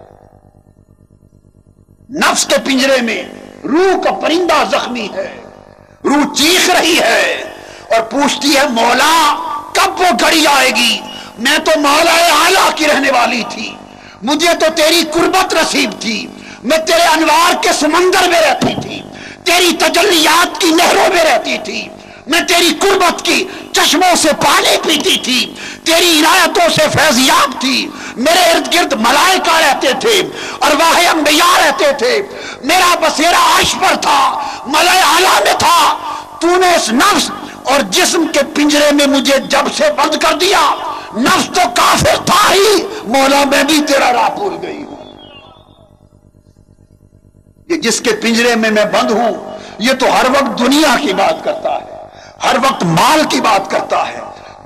نفس 2.10 2.46
کے 2.46 2.55
پنجرے 2.65 3.01
میں 3.01 3.24
روح 3.63 4.01
کا 4.03 4.12
پرندہ 4.12 4.63
زخمی 4.72 5.08
ہے۔ 5.13 5.43
روح 6.05 6.34
چیخ 6.34 6.70
رہی 6.70 7.00
ہے 7.00 7.53
اور 7.89 8.01
پوچھتی 8.01 8.58
ہے، 8.58 8.67
مولا، 8.70 9.36
کب 9.74 10.01
وہ 10.01 10.05
گھڑی 10.20 10.48
آئے 10.48 10.72
گی؟ 10.72 11.00
میں 11.39 11.58
تو 11.58 11.72
مولا 11.79 12.43
اعلی 12.43 12.72
کی 12.75 12.88
رہنے 12.88 13.12
والی 13.12 13.43
تھی۔ 13.50 13.75
مجھے 14.22 14.53
تو 14.60 14.65
تیری 14.75 15.03
قربت 15.12 15.53
نصیب 15.53 15.89
تھی۔ 16.00 16.27
میں 16.63 16.77
تیرے 16.77 17.03
انوار 17.03 17.63
کے 17.63 17.70
سمندر 17.79 18.29
میں 18.29 18.41
رہتی 18.41 18.81
تھی۔ 18.81 19.01
تیری 19.43 19.72
تجلیات 19.79 20.62
کی 20.62 20.70
نہروں 20.70 21.13
میں 21.13 21.24
رہتی 21.24 21.58
تھی۔ 21.63 21.88
میں 22.31 22.41
تیری 22.41 22.69
قربت 22.79 23.21
کی 23.21 23.45
چشموں 23.71 24.15
سے 24.15 24.29
پانی 24.45 24.77
پیتی 24.83 25.17
تھی، 25.17 25.53
تیری 25.83 26.19
عنایتوں 26.19 26.69
سے 26.69 26.81
فیضیاب 26.93 27.61
تھی۔ 27.61 27.89
میرے 28.15 28.39
ارد 28.39 28.73
گرد 28.73 28.93
ملائکہ 28.93 29.57
رہتے 29.57 29.88
تھے 30.00 30.21
اور 30.59 30.71
واہ 30.71 31.09
انبیاء 31.11 31.65
رہتے 31.65 31.85
تھے۔ 31.97 32.23
میرا 32.63 32.95
بسیرا 33.01 33.57
عرش 33.57 33.75
پر 33.75 33.95
تھا، 33.95 34.50
ملائے 34.67 35.00
اعلیٰ 35.00 35.43
میں 35.43 35.53
تھا۔ 35.59 35.97
تو 36.41 36.47
نے 36.47 36.75
اس 36.75 36.93
نفس 36.93 37.31
اور 37.63 37.79
جسم 37.79 38.25
کے 38.33 38.39
پنجرے 38.55 38.91
میں 38.91 39.07
مجھے 39.07 39.38
جب 39.39 39.65
سے 39.77 39.83
بند 39.97 40.15
کر 40.23 40.33
دیا، 40.33 40.75
نفس 41.17 41.47
تو 41.47 41.61
کافر 41.75 42.25
تھا 42.25 42.53
ہی۔ 42.53 42.83
مولا 43.03 43.43
میں 43.43 43.63
بھی 43.63 43.81
تیرا 43.88 44.13
راہ 44.13 44.29
بھول 44.29 44.57
گئی 44.61 44.83
ہوں۔ 44.83 44.95
یہ 47.69 47.75
جس 47.75 48.01
کے 48.01 48.11
پنجرے 48.13 48.55
میں 48.55 48.71
میں 48.71 48.85
بند 48.85 49.11
ہوں، 49.11 49.31
یہ 49.79 49.93
تو 49.93 50.05
ہر 50.05 50.25
وقت 50.25 50.59
دنیا 50.59 50.95
کی 51.01 51.13
بات 51.13 51.43
کرتا 51.43 51.75
ہے۔ 51.75 52.00
ہر 52.43 52.55
وقت 52.63 52.83
مال 52.83 53.21
کی 53.29 53.41
بات 53.41 53.69
کرتا 53.71 54.07
ہے، 54.07 54.19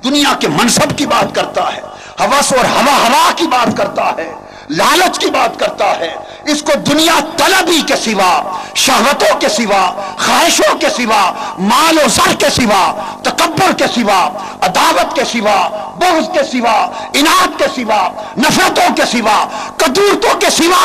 دنیا 0.04 0.32
کے 0.40 0.48
منصب 0.48 0.96
کی 0.98 1.06
بات 1.06 1.34
کرتا 1.34 1.64
ہے 1.76 1.80
حوث 2.20 2.52
اور 2.52 2.64
ہوا 2.64 2.96
ہوا 2.96 3.30
کی 3.36 3.46
بات 3.46 3.76
کرتا 3.76 4.10
ہے، 4.18 4.32
لالچ 4.70 5.18
کی 5.18 5.30
بات 5.30 5.58
کرتا 5.60 5.90
ہے۔ 6.00 6.14
اس 6.52 6.62
کو 6.62 6.72
دنیا 6.86 7.18
طلبی 7.36 7.80
کے 7.86 7.96
سوا، 7.96 8.30
شہوتوں 8.74 9.34
کے 9.40 9.48
سوا، 9.48 9.82
خواہشوں 10.18 10.74
کے 10.78 10.88
سوا، 10.88 11.22
مال 11.58 11.98
و 12.04 12.08
سر 12.08 12.34
کے 12.38 12.50
سوا، 12.50 12.84
تکبر 13.22 13.72
کے 13.72 13.86
سوا، 13.94 14.20
عداوت 14.60 15.14
کے 15.16 15.24
سوا، 15.24 15.56
بغض 15.98 16.28
کے 16.32 16.44
سوا 16.52 16.76
انعت 17.12 17.58
کے 17.58 17.68
سوا، 17.74 18.00
نفرتوں 18.38 18.88
کے 18.96 19.06
سوا، 19.12 19.38
قدورتوں 19.76 20.40
کے 20.40 20.50
سوا۔ 20.50 20.84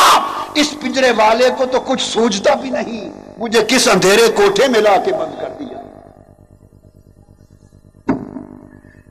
اس 0.54 0.74
پنجرے 0.82 1.12
والے 1.18 1.50
کو 1.58 1.66
تو 1.66 1.80
کچھ 1.80 2.04
سوچتا 2.04 2.54
بھی 2.54 2.70
نہیں، 2.70 3.10
مجھے 3.38 3.64
کس 3.68 3.88
اندھیرے 3.88 4.28
کوٹھے 4.36 4.68
میں 4.68 4.82
لا 4.82 4.98
کے 5.06 5.12
بند 5.12 5.40
کر 5.42 5.50
دیا۔ 5.60 5.71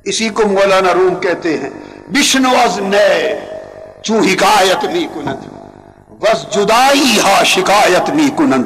اسی 0.04 0.28
کو 0.28 0.46
مولانا 0.46 0.94
روم 0.94 1.14
کہتے 1.14 1.58
ہیں 1.58 1.70
بشنوز 2.08 2.78
نئے 2.78 3.40
چو 4.02 4.14
حکایت 4.18 4.84
می 4.84 5.06
کنند۔ 5.14 5.48
بس 6.20 6.54
جدائی 6.54 7.18
ہا 7.24 7.42
شکایت 7.44 8.10
می 8.10 8.28
کنند۔ 8.38 8.64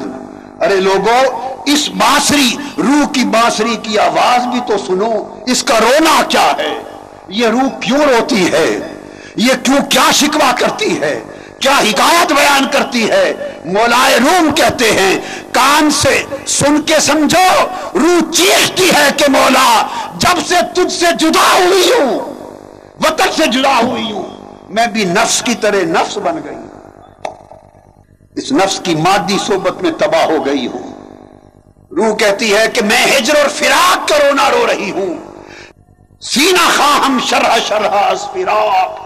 ارے 0.63 0.75
لوگوں 0.75 1.51
اس 1.65 1.89
بانسری، 1.89 2.57
روح 2.77 3.07
کی 3.13 3.23
بانسری 3.23 3.75
کی 3.83 3.99
آواز 3.99 4.47
بھی 4.47 4.59
تو 4.67 4.77
سنو، 4.77 5.41
اس 5.45 5.63
کا 5.63 5.79
رونا 5.79 6.23
کیا 6.29 6.53
ہے؟ 6.57 6.83
یہ 7.27 7.47
روح 7.47 7.79
کیوں 7.79 7.99
روتی 7.99 8.51
ہے؟ 8.51 8.79
یہ 9.35 9.53
کیوں 9.63 9.77
کیا 9.89 10.11
شکوا 10.11 10.51
کرتی 10.59 11.01
ہے؟ 11.01 11.19
کیا 11.65 11.77
حکایت 11.77 12.31
بیان 12.31 12.67
کرتی 12.71 13.09
ہے؟ 13.09 13.33
مولائے 13.65 14.17
روم 14.17 14.51
کہتے 14.55 14.91
ہیں، 14.91 15.19
کان 15.51 15.91
سے 15.91 16.23
سن 16.47 16.81
کے 16.81 16.99
سمجھو، 16.99 17.67
روح 17.93 18.31
چیختی 18.31 18.89
ہے 18.89 19.09
کہ 19.17 19.25
مولا، 19.29 19.87
جب 20.17 20.47
سے 20.47 20.55
تجھ 20.73 20.93
سے 20.93 21.05
جدا 21.19 21.57
ہوئی 21.59 21.91
ہوں، 21.91 22.19
وطن 22.99 23.31
سے 23.37 23.45
جدا 23.47 23.79
ہوئی 23.83 24.11
ہوں، 24.11 24.25
میں 24.69 24.87
بھی 24.87 25.05
نفس 25.05 25.41
کی 25.41 25.55
طرح 25.55 25.75
نفس 25.75 26.17
بن 26.17 26.35
گئی 26.45 26.55
ہوں۔ 26.55 26.67
اس 28.35 28.51
نفس 28.51 28.79
کی 28.79 28.95
مادی 28.95 29.37
صحبت 29.47 29.81
میں 29.81 29.91
تباہ 29.91 30.25
ہو 30.25 30.45
گئی 30.45 30.67
ہوں۔ 30.67 30.91
روح 31.91 32.15
کہتی 32.15 32.55
ہے 32.55 32.67
کہ 32.73 32.81
میں 32.85 33.05
ہجر 33.17 33.35
اور 33.35 33.49
فراق 33.49 34.07
کا 34.07 34.17
رونا 34.17 34.49
رو 34.51 34.67
رہی 34.67 34.91
ہوں۔ 34.91 35.15
سینہ 36.21 36.69
خواہم 36.77 37.17
شرح 37.25 37.57
شرح 37.67 38.11
اس 38.11 38.25
فراق۔ 38.33 39.04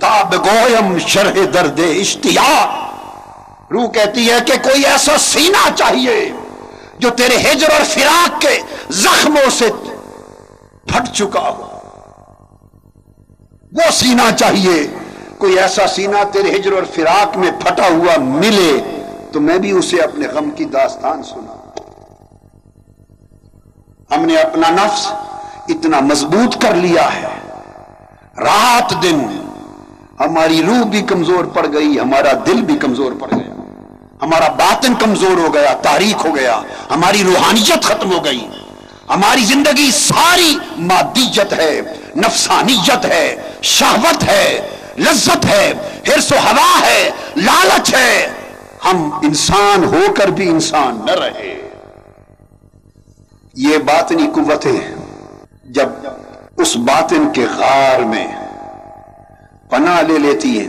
تاب 0.00 0.34
گویم 0.34 0.98
شرح 0.98 1.32
درد 1.54 1.80
اشتیاق 2.00 2.68
روح 3.72 3.88
کہتی 3.88 4.30
ہے 4.30 4.38
کہ 4.46 4.52
کوئی 4.62 4.86
ایسا 4.86 5.18
سینہ 5.18 5.68
چاہیے 5.74 6.32
جو 6.98 7.10
تیرے 7.10 7.36
ہجر 7.36 7.70
اور 7.70 7.84
فراق 7.84 8.40
کے 8.40 8.60
زخموں 8.90 9.50
سے 9.50 9.68
پھٹ 10.86 11.12
چکا 11.12 11.40
ہو۔ 11.40 11.66
وہ 13.72 13.90
سینہ 13.92 14.36
چاہیے، 14.36 14.86
کوئی 15.38 15.58
ایسا 15.58 15.86
سینہ 15.86 16.16
تیرے 16.32 16.56
ہجر 16.56 16.72
اور 16.72 16.82
فراق 16.94 17.36
میں 17.36 17.50
پھٹا 17.50 17.88
ہوا 17.88 18.18
ملے 18.18 19.00
تو 19.32 19.40
میں 19.40 19.58
بھی 19.58 19.70
اسے 19.70 19.96
اپنے 19.96 20.26
غم 20.26 20.50
کی 20.50 20.64
داستان 20.64 21.22
سنا۔ 21.22 21.56
ہم 24.16 24.24
نے 24.24 24.36
اپنا 24.36 24.70
نفس 24.70 25.12
اتنا 25.68 26.00
مضبوط 26.00 26.62
کر 26.62 26.74
لیا 26.74 27.14
ہے۔ 27.14 27.26
رات 28.38 29.02
دن 29.02 29.49
ہماری 30.20 30.62
روح 30.62 30.84
بھی 30.84 31.02
کمزور 31.02 31.44
پڑ 31.44 31.66
گئی، 31.72 32.00
ہمارا 32.00 32.32
دل 32.46 32.62
بھی 32.62 32.76
کمزور 32.76 33.12
پڑ 33.12 33.28
گیا۔ 33.30 33.54
ہمارا 34.22 34.48
باطن 34.48 34.94
کمزور 34.94 35.38
ہو 35.38 35.54
گیا، 35.54 35.72
تاریخ 35.72 36.26
ہو 36.26 36.36
گیا، 36.36 36.62
ہماری 36.90 37.22
روحانیت 37.24 37.84
ختم 37.84 38.12
ہو 38.12 38.24
گئی۔ 38.24 38.48
ہماری 39.08 39.40
زندگی 39.40 39.90
ساری 39.90 40.58
مادیت 40.78 41.52
ہے، 41.52 41.80
نفسانیت 42.16 43.04
ہے، 43.04 43.36
شہوت 43.62 44.24
ہے، 44.24 44.76
لذت 44.98 45.46
ہے 45.46 45.72
ہرس 46.08 46.32
و 46.32 46.34
ہوا 46.34 46.86
ہے، 46.86 47.10
لالچ 47.36 47.94
ہے۔ 47.94 48.26
ہم 48.84 49.10
انسان 49.22 49.84
ہو 49.84 50.12
کر 50.16 50.28
بھی 50.28 50.48
انسان 50.48 51.00
نہ 51.06 51.10
رہے۔ 51.10 51.68
یہ 53.54 53.78
باطنی 53.78 54.26
قوتیں 54.34 54.94
جب 55.64 55.88
اس 56.56 56.76
باطن 56.76 57.30
کے 57.34 57.46
غار 57.56 58.00
میں 58.00 58.26
پناہ 59.70 60.02
لے 60.02 60.18
لیتی 60.18 60.60
ہیں۔ 60.60 60.68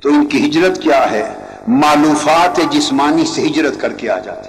تو 0.00 0.08
ان 0.08 0.26
کی 0.26 0.46
ہجرت 0.46 0.82
کیا 0.82 1.10
ہے؟ 1.10 1.34
معلوفات 1.68 2.60
جسمانی 2.70 3.24
سے 3.24 3.42
ہجرت 3.42 3.80
کر 3.80 3.92
کے 3.92 4.10
آ 4.10 4.18
جاتی۔ 4.18 4.48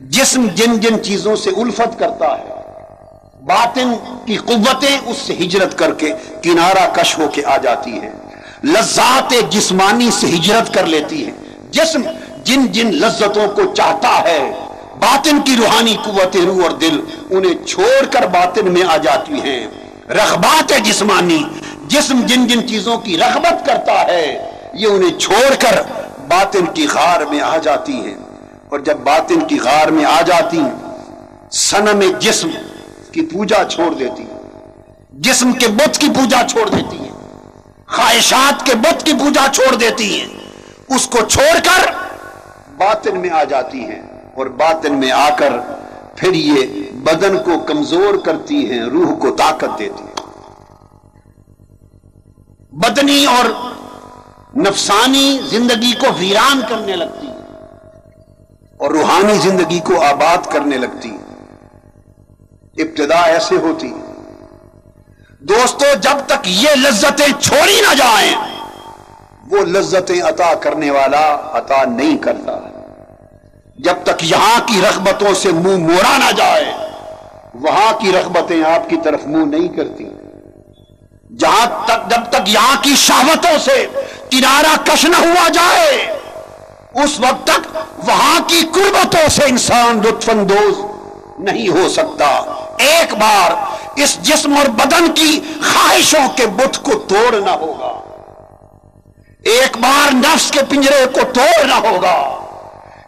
جسم 0.00 0.46
جن 0.54 0.76
جن 0.76 1.02
چیزوں 1.02 1.36
سے 1.36 1.50
الفت 1.50 1.98
کرتا 1.98 2.38
ہے، 2.38 2.54
باطن 3.42 3.94
کی 4.24 4.36
قوتیں 4.36 4.98
اس 5.06 5.16
سے 5.16 5.32
ہجرت 5.32 5.78
کر 5.78 5.94
کے 5.94 6.12
کنارہ 6.42 6.92
کش 6.92 7.18
ہو 7.18 7.28
کے 7.32 7.44
آ 7.44 7.56
جاتی 7.56 8.00
ہے 8.00 8.12
لذات 8.64 9.34
جسمانی 9.50 10.10
سے 10.10 10.26
ہجرت 10.26 10.74
کر 10.74 10.86
لیتی 10.86 11.26
ہے 11.26 11.30
جسم 11.70 12.02
جن 12.44 12.66
جن 12.66 12.90
لذتوں 12.94 13.48
کو 13.48 13.74
چاہتا 13.74 14.22
ہے، 14.22 14.52
باطن 15.00 15.40
کی 15.40 15.56
روحانی 15.58 15.96
قوت 16.04 16.36
روح 16.36 16.62
اور 16.62 16.70
دل 16.70 17.00
انہیں 17.30 17.66
چھوڑ 17.66 18.04
کر 18.06 18.26
باطن 18.26 18.72
میں 18.72 18.82
آ 18.82 18.96
جاتی 18.96 19.34
ہیں۔ 19.34 19.66
رغبات 20.08 20.72
جسمانی 20.84 21.42
جسم 21.88 22.20
جن 22.26 22.46
جن 22.46 22.68
چیزوں 22.68 22.98
کی 22.98 23.18
رغبت 23.18 23.66
کرتا 23.66 24.06
ہے، 24.06 24.50
یہ 24.72 24.86
انہیں 24.86 25.18
چھوڑ 25.18 25.54
کر 25.58 25.82
باطن 26.28 26.66
کی 26.66 26.86
غار 26.94 27.20
میں 27.20 27.40
آ 27.40 27.56
جاتی 27.56 27.92
ہیں۔ 27.92 28.14
اور 28.68 28.78
جب 28.78 28.96
باطن 28.96 29.40
کی 29.40 29.58
غار 29.58 29.86
میں 29.86 30.04
آ 30.04 30.20
جاتی 30.20 30.62
سنم 31.52 32.18
جسم 32.18 32.48
کی 33.12 33.22
پوجا 33.22 33.64
چھوڑ 33.64 33.94
دیتی 33.94 34.24
جسم 35.12 35.52
کے 35.52 35.68
بت 35.68 35.98
کی 35.98 36.08
پوجا 36.08 36.42
چھوڑ 36.48 36.68
دیتی 36.68 36.98
ہے 36.98 37.10
خواہشات 37.86 38.66
کے 38.66 38.74
بت 38.74 39.06
کی 39.06 39.12
پوجا 39.12 39.46
چھوڑ 39.52 39.74
دیتی 39.74 40.20
ہیں۔ 40.20 40.28
اس 40.94 41.06
کو 41.06 41.18
چھوڑ 41.28 41.58
کر 41.58 41.90
باطن 42.76 43.20
میں 43.20 43.30
آ 43.30 43.44
جاتی 43.44 43.80
ہیں۔ 43.80 44.02
اور 44.34 44.46
باطن 44.46 44.94
میں 44.94 45.10
آ 45.10 45.28
کر 45.38 45.52
پھر 46.16 46.32
یہ 46.32 46.90
بدن 46.92 47.38
کو 47.38 47.58
کمزور 47.58 48.14
کرتی 48.24 48.72
ہیں، 48.72 48.82
روح 48.82 49.14
کو 49.14 49.30
طاقت 49.30 49.78
دیتی 49.78 50.04
ہیں۔ 50.04 50.13
بدنی 52.82 53.24
اور 53.24 53.44
نفسانی 54.56 55.38
زندگی 55.50 55.92
کو 55.92 56.06
ویران 56.18 56.60
کرنے 56.68 56.96
لگتی 56.96 57.26
اور 58.76 58.90
روحانی 58.90 59.34
زندگی 59.38 59.80
کو 59.80 60.00
آباد 60.02 60.46
کرنے 60.52 60.76
لگتی 60.76 61.10
ابتدا 62.82 63.20
ایسے 63.20 63.54
ہوتی 63.56 63.92
دوستو، 65.40 65.84
جب 66.00 66.16
تک 66.26 66.46
یہ 66.46 66.68
لذتیں 66.76 67.32
چھوڑی 67.40 67.80
نہ 67.80 67.94
جائیں، 67.94 68.34
وہ 69.50 69.64
لذتیں 69.64 70.22
عطا 70.22 70.54
کرنے 70.54 70.90
والا 70.90 71.24
عطا 71.52 71.84
نہیں 71.84 72.18
کرتا۔ 72.18 72.58
جب 73.76 73.94
تک 74.02 74.24
یہاں 74.24 74.60
کی 74.66 74.80
رغبتوں 74.80 75.34
سے 75.34 75.52
منہ 75.52 75.76
موڑا 75.76 76.16
نہ 76.18 76.32
جائے، 76.36 76.72
وہاں 77.54 77.92
کی 78.00 78.12
رغبتیں 78.12 78.62
آپ 78.64 78.90
کی 78.90 78.96
طرف 79.04 79.26
منہ 79.26 79.56
نہیں 79.56 79.68
کرتی۔ 79.68 80.04
جہاں 81.38 81.66
تک 81.84 82.10
جب 82.10 82.30
تک 82.30 82.48
یہاں 82.48 82.76
کی 82.82 82.94
شہوتوں 82.96 83.58
سے 83.58 83.86
کنارہ 84.30 84.76
کش 84.84 85.04
نہ 85.04 85.16
ہوا 85.16 85.48
جائے، 85.48 86.20
اس 87.04 87.20
وقت 87.20 87.46
تک 87.46 87.78
وہاں 88.08 88.40
کی 88.40 88.60
قربتوں 88.72 89.28
سے 89.28 89.44
انسان 89.44 90.00
لطف 90.04 90.28
اندوز 90.28 90.78
نہیں 91.38 91.68
ہو 91.68 91.88
سکتا۔ 91.88 92.26
ایک 92.78 93.14
بار 93.14 93.52
اس 93.96 94.22
جسم 94.22 94.56
اور 94.56 94.66
بدن 94.66 95.12
کی 95.12 95.40
خواہشوں 95.62 96.28
کے 96.36 96.46
بت 96.46 96.82
کو 96.82 96.92
توڑنا 96.92 97.52
ہوگا۔ 97.52 98.00
ایک 99.42 99.76
بار 99.76 100.14
نفس 100.14 100.50
کے 100.50 100.60
پنجرے 100.68 101.06
کو 101.12 101.20
توڑنا 101.34 101.76
ہوگا۔ 101.76 102.40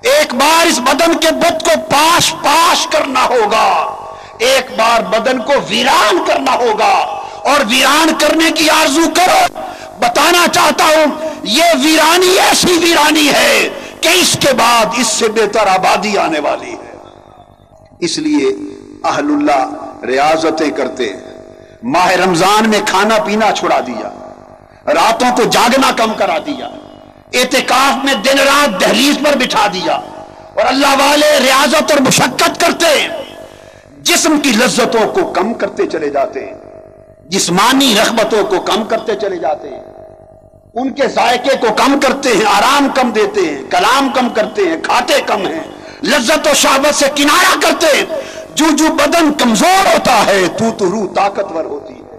ایک 0.02 0.35
بار 0.35 0.66
اس 0.66 0.79
بدن 0.79 1.14
کے 1.14 1.29
بت 1.33 1.64
کو 1.64 1.81
پاش 1.90 2.35
پاش 2.44 2.87
کرنا 2.87 3.24
ہوگا۔ 3.24 3.94
ایک 4.38 4.79
بار 4.79 5.00
بدن 5.00 5.38
کو 5.38 5.52
ویران 5.68 6.24
کرنا 6.26 6.55
ہوگا۔ 6.55 7.15
اور 7.46 7.61
ویران 7.68 8.09
کرنے 8.20 8.50
کی 8.50 8.70
آرزو 8.70 9.11
کرو۔ 9.14 9.59
بتانا 9.98 10.46
چاہتا 10.52 10.85
ہوں، 10.85 11.28
یہ 11.42 11.64
ویرانی 11.85 12.38
ایسی 12.38 12.78
ویرانی 12.82 13.28
ہے 13.28 13.68
کہ 14.00 14.09
اس 14.09 14.37
کے 14.40 14.52
بعد 14.52 14.87
اس 14.96 15.06
سے 15.06 15.28
بہتر 15.28 15.66
آبادی 15.66 16.18
آنے 16.18 16.40
والی 16.40 16.72
ہے۔ 16.72 16.92
اس 18.00 18.18
لیے 18.18 18.48
اہل 19.04 19.24
اللہ 19.24 19.68
ریاضتیں 20.04 20.70
کرتے 20.70 21.12
ماہ 21.82 22.09
رمضان 22.09 22.70
میں 22.70 22.80
کھانا 22.87 23.18
پینا 23.18 23.52
چھڑا 23.52 23.80
دیا۔ 23.87 24.32
راتوں 24.87 25.37
کو 25.37 25.42
جاگنا 25.42 25.90
کم 25.96 26.12
کرا 26.14 26.38
دیا۔ 26.38 26.66
اعتکاف 27.32 28.04
میں 28.04 28.14
دن 28.14 28.38
رات 28.38 28.80
دہلیز 28.80 29.18
پر 29.24 29.37
بٹھا 29.37 29.66
دیا۔ 29.66 29.94
اور 30.54 30.66
اللہ 30.66 30.94
والے 30.98 31.40
ریاضت 31.40 31.90
اور 31.90 32.00
مشقت 32.00 32.61
کرتے 32.61 33.09
جسم 33.98 34.40
کی 34.40 34.50
لذتوں 34.50 35.09
کو 35.09 35.32
کم 35.32 35.54
کرتے 35.54 35.87
چلے 35.87 36.11
جاتے 36.11 36.46
ہیں۔ 36.46 36.65
جسمانی 37.28 37.94
رغبتوں 37.98 38.44
کو 38.44 38.60
کم 38.60 38.84
کرتے 38.84 39.14
چلے 39.14 39.36
جاتے 39.36 39.68
ہیں۔ 39.68 39.82
ان 40.74 40.90
کے 40.90 41.08
ذائقے 41.08 41.56
کو 41.56 41.66
کم 41.76 42.00
کرتے 42.00 42.28
ہیں، 42.28 42.44
آرام 42.46 42.88
کم 42.94 43.10
دیتے 43.10 43.40
ہیں، 43.40 43.70
کلام 43.70 44.08
کم 44.14 44.28
کرتے 44.28 44.62
ہیں، 44.62 44.76
کھاتے 44.82 45.14
کم 45.26 45.46
ہیں۔ 45.46 45.60
لذت 46.02 46.46
و 46.46 46.54
شہبت 46.54 46.94
سے 46.94 47.06
کنارہ 47.14 47.60
کرتے 47.62 47.86
ہیں۔ 47.86 48.04
جو 48.54 48.64
جو 48.76 48.84
بدن 48.88 49.32
کمزور 49.32 49.86
ہوتا 49.86 50.26
ہے، 50.26 50.48
تو 50.58 50.64
تو 50.78 50.90
روح 50.90 51.14
طاقتور 51.14 51.64
ہوتی 51.64 51.94
ہے۔ 51.94 52.16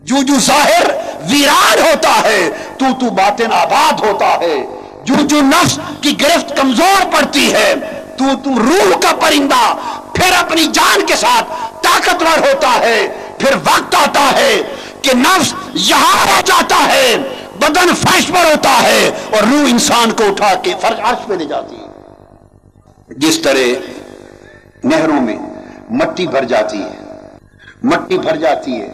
جو 0.00 0.16
جو 0.22 0.34
ظاہر 0.38 0.82
ویران 1.30 1.78
ہوتا 1.78 2.20
ہے، 2.24 2.50
تو 2.78 2.86
تو 3.00 3.10
باطن 3.10 3.52
آباد 3.52 4.00
ہوتا 4.00 4.36
ہے۔ 4.40 4.66
جو 5.04 5.14
جو 5.26 5.40
نفس 5.40 5.78
کی 6.00 6.20
گرفت 6.20 6.56
کمزور 6.56 7.12
پڑتی 7.12 7.52
ہے، 7.52 7.74
تو 8.18 8.24
تو 8.44 8.50
روح 8.50 9.00
کا 9.00 9.14
پرندہ 9.20 9.74
پھر 10.14 10.32
اپنی 10.38 10.64
جان 10.64 11.06
کے 11.06 11.16
ساتھ 11.16 11.44
طاقتور 11.82 12.38
ہوتا 12.38 12.74
ہے۔ 12.80 13.08
پھر 13.40 13.56
وقت 13.56 13.94
آتا 13.94 14.32
ہے 14.36 14.62
کہ 15.02 15.16
نفس 15.16 15.54
یہاں 15.74 16.26
رہ 16.26 16.42
جاتا 16.44 16.92
ہے، 16.92 17.16
بدن 17.58 17.94
فرش 17.94 18.26
پر 18.26 18.44
ہوتا 18.44 18.82
ہے 18.82 19.10
اور 19.30 19.42
روح 19.42 19.70
انسان 19.70 20.10
کو 20.10 20.24
اٹھا 20.24 20.54
کے 20.54 20.74
فرش 20.80 21.00
عرش 21.02 21.26
پہ 21.26 21.34
لے 21.34 21.44
جاتی 21.44 21.76
ہے۔ 21.76 21.86
جس 23.08 23.38
طرح 23.38 23.58
نہروں 24.84 25.20
میں 25.20 25.38
مٹی 25.90 26.26
بھر 26.26 26.44
جاتی 26.44 26.82
ہے، 26.82 27.16
مٹی 27.82 28.18
بھر 28.18 28.36
جاتی 28.36 28.80
ہے، 28.80 28.88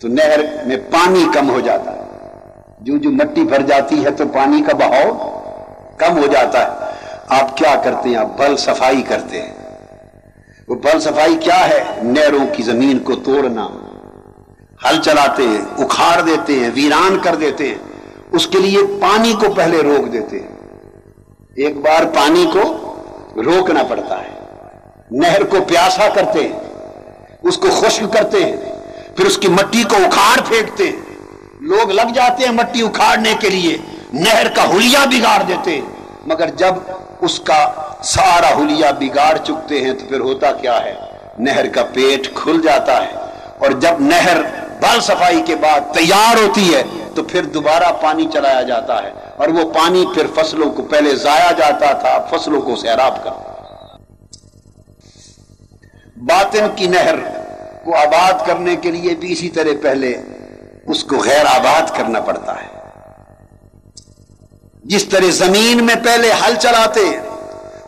تو 0.00 0.08
نہر 0.08 0.40
میں 0.66 0.76
پانی 0.76 1.26
کم 1.34 1.50
ہو 1.50 1.60
جاتا 1.60 1.92
ہے۔ 1.92 2.02
جو 2.80 2.96
جو 2.96 3.10
مٹی 3.10 3.44
بھر 3.44 3.62
جاتی 3.62 4.04
ہے 4.04 4.10
تو 4.10 4.24
پانی 4.28 4.62
کا 4.62 4.72
بہاؤ 4.72 5.40
کم 5.98 6.18
ہو 6.18 6.26
جاتا 6.26 6.64
ہے۔ 6.64 6.92
آپ 7.28 7.56
کیا 7.56 7.80
کرتے 7.84 8.08
ہیں؟ 8.08 8.16
آپ 8.16 8.38
بل 8.38 8.56
صفائی 8.56 9.02
کرتے 9.02 9.42
ہیں۔ 9.42 9.61
وہ 10.72 10.76
بل 10.76 11.00
صفائی 11.00 11.36
کیا 11.36 11.68
ہے؟ 11.68 11.84
نہروں 12.02 12.46
کی 12.56 12.62
زمین 12.62 12.98
کو 12.98 13.14
توڑنا۔ 13.14 13.68
ہل 14.84 15.02
چلاتے 15.02 15.42
ہیں، 15.42 15.84
اکھاڑ 15.84 16.20
دیتے 16.20 16.52
ہیں، 16.52 16.70
ویران 16.74 17.18
کر 17.22 17.34
دیتے 17.34 17.68
ہیں۔ 17.68 17.74
اس 18.32 18.46
کے 18.46 18.58
لیے 18.58 18.78
پانی 19.00 19.32
کو 19.32 19.52
پہلے 19.52 19.78
روک 19.82 20.12
دیتے 20.12 20.40
ہیں۔ 20.40 20.48
ایک 21.56 21.76
بار 21.76 22.04
پانی 22.14 22.46
کو 22.52 22.94
روکنا 23.36 23.82
پڑتا 23.82 24.22
ہے۔ 24.22 24.40
نہر 25.10 25.42
کو 25.42 25.56
پیاسا 25.68 26.08
کرتے 26.08 26.48
ہیں۔ 26.48 26.60
اس 27.42 27.58
کو 27.58 27.68
خشک 27.70 28.12
کرتے 28.12 28.44
ہیں۔ 28.44 28.56
پھر 29.16 29.24
اس 29.24 29.38
کی 29.38 29.48
مٹی 29.48 29.82
کو 29.82 29.96
اکھاڑ 29.96 30.40
پھینکتے 30.48 30.84
ہیں۔ 30.84 30.96
لوگ 31.60 31.90
لگ 31.90 32.12
جاتے 32.14 32.44
ہیں 32.44 32.52
مٹی 32.52 32.82
اکھاڑنے 32.82 33.34
کے 33.40 33.50
لیے۔ 33.50 33.76
نہر 34.12 34.48
کا 34.48 34.66
ہولیا 34.66 35.04
بگاڑ 35.04 35.42
دیتے 35.48 35.70
ہیں۔ 35.70 35.80
مگر 36.26 36.48
جب 36.48 36.74
اس 37.20 37.40
کا 37.40 37.72
سارا 38.04 38.54
ہولیا 38.54 38.90
بگاڑ 38.90 39.36
چکتے 39.36 39.80
ہیں 39.80 39.92
تو 39.92 40.06
پھر 40.08 40.20
ہوتا 40.20 40.52
کیا 40.52 40.84
ہے؟ 40.84 40.94
نہر 41.38 41.68
کا 41.68 41.84
پیٹ 41.84 42.34
کھل 42.34 42.60
جاتا 42.62 43.04
ہے۔ 43.04 43.10
اور 43.58 43.70
جب 43.70 44.00
نہر 44.00 44.42
بال 44.80 45.00
صفائی 45.00 45.42
کے 45.46 45.56
بعد 45.56 45.80
تیار 45.94 46.36
ہوتی 46.36 46.74
ہے، 46.74 46.82
تو 47.14 47.22
پھر 47.22 47.44
دوبارہ 47.44 47.92
پانی 48.02 48.26
چلایا 48.32 48.62
جاتا 48.62 49.02
ہے۔ 49.02 49.12
اور 49.36 49.48
وہ 49.48 49.72
پانی 49.72 50.04
پھر 50.14 50.26
فصلوں 50.34 50.70
کو 50.70 50.82
پہلے 50.82 51.14
ضائع 51.14 51.52
جاتا 51.52 51.92
تھا 51.92 52.26
فصلوں 52.30 52.62
کو 52.62 52.76
سیراب 52.76 53.24
کر 53.24 53.30
باطن 56.16 56.66
کی 56.76 56.86
نہر 56.86 57.14
کو 57.84 57.96
آباد 57.96 58.46
کرنے 58.46 58.76
کے 58.76 58.90
لیے 58.90 59.14
بھی 59.14 59.32
اسی 59.32 59.48
طرح 59.48 59.70
پہلے 59.82 60.22
اس 60.86 61.04
کو 61.04 61.16
غیر 61.16 61.46
آباد 61.46 61.96
کرنا 61.96 62.20
پڑتا 62.20 62.62
ہے۔ 62.62 62.66
جس 64.84 65.04
طرح 65.04 65.30
زمین 65.30 65.84
میں 65.84 65.94
پہلے 66.04 66.32
ہل 66.32 66.54
چلاتے 66.54 67.31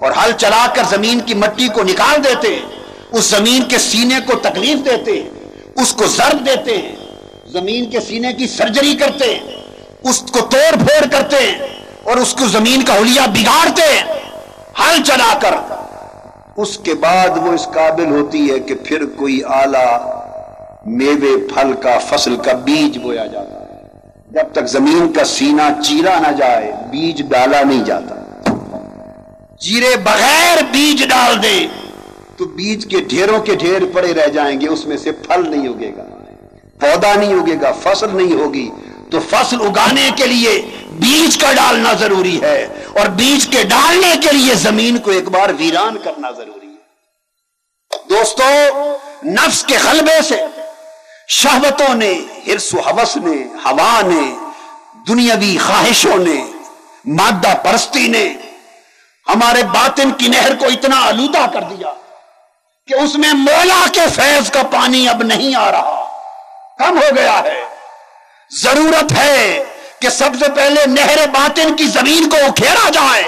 اور 0.04 0.12
ہل 0.12 0.32
چلا 0.36 0.66
کر 0.74 0.82
زمین 0.90 1.20
کی 1.20 1.34
مٹی 1.34 1.68
کو 1.68 1.82
نکال 1.82 2.24
دیتے، 2.24 2.48
اس 3.12 3.24
زمین 3.24 3.62
کے 3.68 3.78
سینے 3.78 4.18
کو 4.26 4.36
تکلیف 4.38 4.84
دیتے، 4.84 5.12
اس 5.76 5.92
کو 5.92 6.06
ضرب 6.06 6.46
دیتے، 6.46 6.94
زمین 7.52 7.90
کے 7.90 8.00
سینے 8.00 8.32
کی 8.32 8.46
سرجری 8.46 8.94
کرتے، 8.94 9.38
اس 10.02 10.20
کو 10.32 10.40
توڑ 10.40 10.70
پھوڑ 10.76 11.06
کرتے 11.12 11.36
اور 12.02 12.16
اس 12.16 12.34
کو 12.34 12.48
زمین 12.48 12.82
کا 12.82 12.96
حلیہ 12.96 13.26
بگاڑتے۔ 13.34 13.88
ہل 14.80 15.02
چلا 15.04 15.32
کر، 15.42 15.54
اس 16.56 16.78
کے 16.78 16.94
بعد 16.94 17.38
وہ 17.42 17.52
اس 17.52 17.66
قابل 17.74 18.10
ہوتی 18.10 18.50
ہے 18.50 18.58
کہ 18.58 18.74
پھر 18.74 19.04
کوئی 19.16 19.40
آلہ 19.42 19.86
میوے 20.86 21.36
پھل 21.54 21.72
کا 21.82 21.98
فصل 21.98 22.36
کا 22.36 22.52
بیج 22.52 22.98
بویا 22.98 23.26
جاتا 23.26 23.60
ہے۔ 23.60 23.82
جب 24.30 24.52
تک 24.52 24.66
زمین 24.66 25.12
کا 25.12 25.24
سینہ 25.24 25.68
چیرا 25.82 26.18
نہ 26.18 26.32
جائے، 26.36 26.72
بیج 26.90 27.22
ڈالا 27.22 27.62
نہیں 27.62 27.84
جاتا۔ 27.84 28.14
چیرے 29.60 29.96
بغیر 30.04 30.62
بیج 30.72 31.02
ڈال 31.08 31.42
دے، 31.42 31.58
تو 32.36 32.44
بیج 32.56 32.86
کے 32.90 33.00
ڈھیروں 33.10 33.38
کے 33.42 33.54
ڈھیر 33.54 33.82
پڑے 33.92 34.12
رہ 34.14 34.26
جائیں 34.28 34.60
گے، 34.60 34.68
اس 34.68 34.84
میں 34.86 34.96
سے 34.96 35.12
پھل 35.26 35.48
نہیں 35.50 35.66
ہوگے 35.68 35.90
گا، 35.96 36.04
پودا 36.80 37.14
نہیں 37.14 37.32
ہوگے 37.34 37.54
گا، 37.62 37.72
فصل 37.82 38.16
نہیں 38.16 38.32
ہوگی۔ 38.40 38.68
تو 39.10 39.20
فصل 39.30 39.60
اگانے 39.66 40.08
کے 40.16 40.26
لیے 40.26 40.60
بیج 41.00 41.36
کا 41.38 41.52
ڈالنا 41.52 41.92
ضروری 41.92 42.40
ہے، 42.42 42.66
اور 42.98 43.06
بیج 43.16 43.46
کے 43.46 43.62
ڈالنے 43.64 44.12
کے 44.22 44.36
لیے 44.36 44.54
زمین 44.54 44.98
کو 44.98 45.10
ایک 45.10 45.28
بار 45.28 45.50
ویران 45.58 45.96
کرنا 46.04 46.30
ضروری 46.30 46.66
ہے۔ 46.66 48.08
دوستو، 48.10 48.50
نفس 49.24 49.62
کے 49.64 49.76
غلبے 49.84 50.20
سے 50.28 50.40
شہوتوں 51.32 51.94
نے، 51.94 52.12
ہرس 52.46 52.72
و 52.74 52.80
حوث 52.80 53.16
نے، 53.16 53.36
ہوا 53.64 54.00
نے، 54.06 54.24
دنیاوی 55.08 55.56
خواہشوں 55.58 56.18
نے، 56.18 56.42
مادہ 57.18 57.54
پرستی 57.62 58.06
نے 58.08 58.26
ہمارے 59.28 59.62
باطن 59.62 60.10
کی 60.10 60.28
نہر 60.28 60.54
کو 60.54 60.66
اتنا 60.66 61.06
آلودہ 61.06 61.46
کر 61.52 61.60
دیا 61.60 61.92
کہ 62.86 62.94
اس 62.94 63.14
میں 63.14 63.32
مولا 63.32 63.86
کے 63.92 64.00
فیض 64.14 64.50
کا 64.50 64.62
پانی 64.62 65.08
اب 65.08 65.22
نہیں 65.22 65.54
آ 65.54 65.70
رہا۔ 65.70 66.18
کم 66.78 66.98
ہو 66.98 67.16
گیا 67.16 67.42
ہے۔ 67.44 67.64
ضرورت 68.50 69.12
ہے 69.12 69.64
کہ 70.00 70.08
سب 70.08 70.30
سے 70.38 70.44
پہلے 70.56 70.86
نہر 70.86 71.26
باطن 71.26 71.76
کی 71.76 71.84
زمین 71.84 72.30
کو 72.30 72.36
اکھیرا 72.36 72.90
جائے 72.90 73.24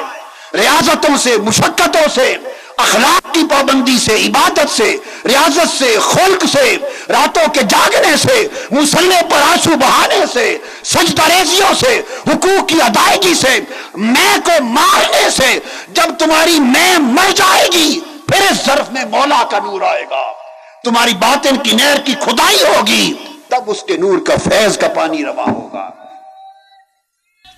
ریاضتوں 0.55 1.17
سے، 1.17 1.37
مشقتوں 1.37 2.09
سے 2.15 2.37
اخلاق 2.77 3.35
کی 3.35 3.43
پابندی 3.51 3.99
سے، 3.99 4.15
عبادت 4.15 4.71
سے، 4.71 4.97
ریاضت 5.25 5.79
سے، 5.79 5.99
خلق 6.03 6.45
سے، 6.53 6.77
راتوں 7.09 7.49
کے 7.53 7.63
جاگنے 7.63 8.17
سے، 8.17 8.49
مسلح 8.71 9.21
پر 9.31 9.43
آنسو 9.43 9.71
بہانے 9.77 10.25
سے، 10.33 10.59
سجدہ 10.85 11.23
ریزیوں 11.23 11.75
سے، 11.75 12.03
حقوق 12.27 12.69
کی 12.69 12.83
ادائیگی 12.83 13.35
سے، 13.35 13.61
میں 13.95 14.37
کو 14.45 14.63
مارنے 14.63 15.31
سے، 15.31 15.59
جب 15.89 16.19
تمہاری 16.19 16.61
میں 16.61 16.99
مر 16.99 17.31
جائے 17.31 17.69
گی، 17.73 18.01
پھر 18.01 18.43
اس 18.51 18.67
ظرف 18.67 18.91
میں 18.91 19.05
مولا 19.05 19.43
کا 19.51 19.59
نور 19.59 19.81
آئے 19.81 20.05
گا۔ 20.11 20.23
تمہاری 20.85 21.15
باطن 21.15 21.57
کی 21.57 21.73
نہر 21.73 21.99
کی 22.05 22.15
کھدائی 22.21 22.63
ہوگی، 22.63 23.15
تب 23.49 23.63
اس 23.67 23.83
کے 23.83 23.97
نور 23.97 24.19
کا 24.19 24.35
فیض 24.45 24.79
کا 24.79 24.89
پانی 24.89 25.25
روا 25.25 25.45
ہوگا۔ 25.45 25.91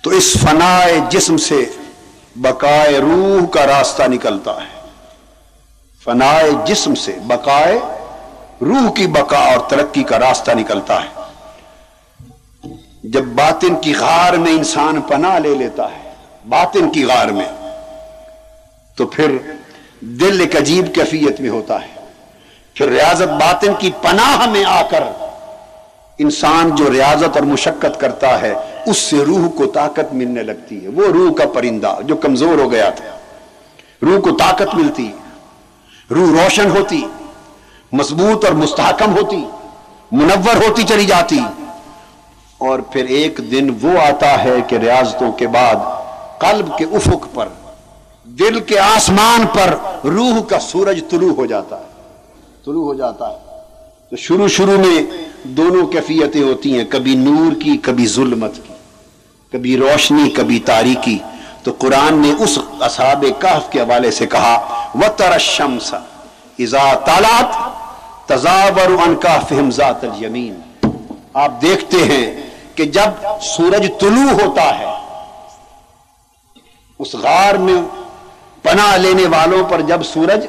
تو 0.03 0.09
اس 0.09 0.37
فنائے 0.41 0.99
جسم 1.09 1.37
سے 1.37 1.65
بقائے 2.35 2.97
روح 2.97 3.47
کا 3.47 3.67
راستہ 3.67 4.03
نکلتا 4.03 4.51
ہے۔ 4.51 4.78
فنائے 6.03 6.51
جسم 6.65 6.95
سے 6.95 7.15
بقائے، 7.23 7.79
روح 8.61 8.91
کی 8.91 9.07
بقا 9.07 9.37
اور 9.37 9.59
ترقی 9.69 10.03
کا 10.03 10.19
راستہ 10.19 10.51
نکلتا 10.51 10.99
ہے۔ 11.03 11.19
جب 13.03 13.23
باطن 13.23 13.75
کی 13.75 13.93
غار 13.93 14.33
میں 14.33 14.51
انسان 14.51 15.01
پناہ 15.01 15.39
لے 15.39 15.55
لیتا 15.55 15.83
ہے، 15.83 16.09
باطن 16.49 16.89
کی 16.89 17.05
غار 17.05 17.27
میں، 17.27 17.47
تو 18.95 19.07
پھر 19.07 19.37
دل 19.99 20.39
ایک 20.39 20.55
عجیب 20.55 20.95
کیفیت 20.95 21.41
میں 21.41 21.49
ہوتا 21.49 21.81
ہے۔ 21.81 21.93
پھر 22.73 22.89
ریاضت 22.89 23.29
باطن 23.41 23.73
کی 23.79 23.91
پناہ 24.01 24.49
میں 24.49 24.65
آ 24.65 24.81
کر 24.81 25.03
انسان 26.17 26.75
جو 26.75 26.91
ریاضت 26.91 27.37
اور 27.37 27.45
مشقت 27.45 27.99
کرتا 27.99 28.41
ہے، 28.41 28.53
اس 28.85 28.97
سے 28.97 29.17
روح 29.17 29.49
کو 29.57 29.65
طاقت 29.65 30.13
ملنے 30.13 30.43
لگتی 30.43 30.83
ہے۔ 30.83 30.89
وہ 30.89 31.07
روح 31.07 31.33
کا 31.33 31.45
پرندہ 31.47 31.97
جو 32.01 32.15
کمزور 32.15 32.57
ہو 32.57 32.71
گیا 32.71 32.89
تھا، 32.89 33.17
روح 34.01 34.19
کو 34.19 34.37
طاقت 34.37 34.75
ملتی 34.75 35.11
روح 36.09 36.43
روشن 36.43 36.69
ہوتی، 36.69 37.01
مضبوط 37.91 38.45
اور 38.45 38.53
مستحکم 38.53 39.17
ہوتی، 39.17 39.45
منور 40.11 40.55
ہوتی 40.55 40.83
چلی 40.83 41.05
جاتی۔ 41.05 41.39
اور 42.57 42.79
پھر 42.79 43.05
ایک 43.05 43.41
دن 43.51 43.69
وہ 43.81 43.99
آتا 43.99 44.43
ہے 44.43 44.55
کہ 44.67 44.75
ریاضتوں 44.75 45.31
کے 45.31 45.47
بعد 45.47 45.75
قلب 46.39 46.77
کے 46.77 46.85
افق 46.85 47.27
پر، 47.33 47.47
دل 48.23 48.59
کے 48.59 48.79
آسمان 48.79 49.45
پر 49.47 49.75
روح 50.07 50.41
کا 50.41 50.59
سورج 50.59 51.03
طلوع 51.09 51.33
ہو 51.33 51.45
جاتا 51.45 51.79
ہے، 51.79 51.85
طلوع 52.65 52.83
ہو 52.83 52.93
جاتا 52.93 53.29
ہے۔ 53.29 53.37
تو 54.09 54.15
شروع 54.15 54.47
شروع 54.47 54.77
میں 54.77 55.03
دونوں 55.43 55.87
کیفیتیں 55.87 56.41
ہوتی 56.41 56.77
ہیں، 56.77 56.85
کبھی 56.89 57.15
نور 57.15 57.61
کی، 57.61 57.77
کبھی 57.77 58.07
ظلمت 58.07 58.55
کی، 58.55 58.73
کبھی 59.51 59.77
روشنی، 59.77 60.29
کبھی 60.29 60.59
تاریکی۔ 60.59 61.17
تو 61.63 61.71
قرآن 61.79 62.21
نے 62.21 62.31
اس 62.43 62.57
اصحاب 62.81 63.25
کہف 63.39 63.71
کے 63.71 63.79
حوالے 63.79 64.11
سے 64.11 64.25
کہا 64.25 64.55
و 64.95 65.09
ترشمس 65.15 65.93
ازا 65.93 66.93
تالات 67.05 67.57
تزاور 68.29 68.91
ان 69.05 69.15
کا 69.15 69.37
الیمین 69.51 70.59
آپ 71.33 71.61
دیکھتے 71.61 71.97
ہیں 71.97 72.25
کہ 72.75 72.85
جب 72.95 73.27
سورج 73.41 73.87
طلوع 73.99 74.31
ہوتا 74.41 74.67
ہے، 74.79 74.93
اس 76.99 77.13
غار 77.15 77.55
میں 77.65 77.81
پناہ 78.61 78.95
لینے 78.97 79.25
والوں 79.27 79.63
پر 79.69 79.81
جب 79.81 80.03
سورج 80.03 80.45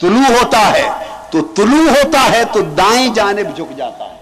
طلوع 0.00 0.30
ہوتا 0.30 0.60
ہے، 0.72 0.88
تو 1.30 1.40
طلوع 1.56 1.88
ہوتا 1.88 2.22
ہے 2.32 2.42
تو 2.52 2.60
دائیں 2.78 3.08
جانب 3.14 3.56
جھک 3.56 3.76
جاتا 3.76 4.04
ہے۔ 4.04 4.18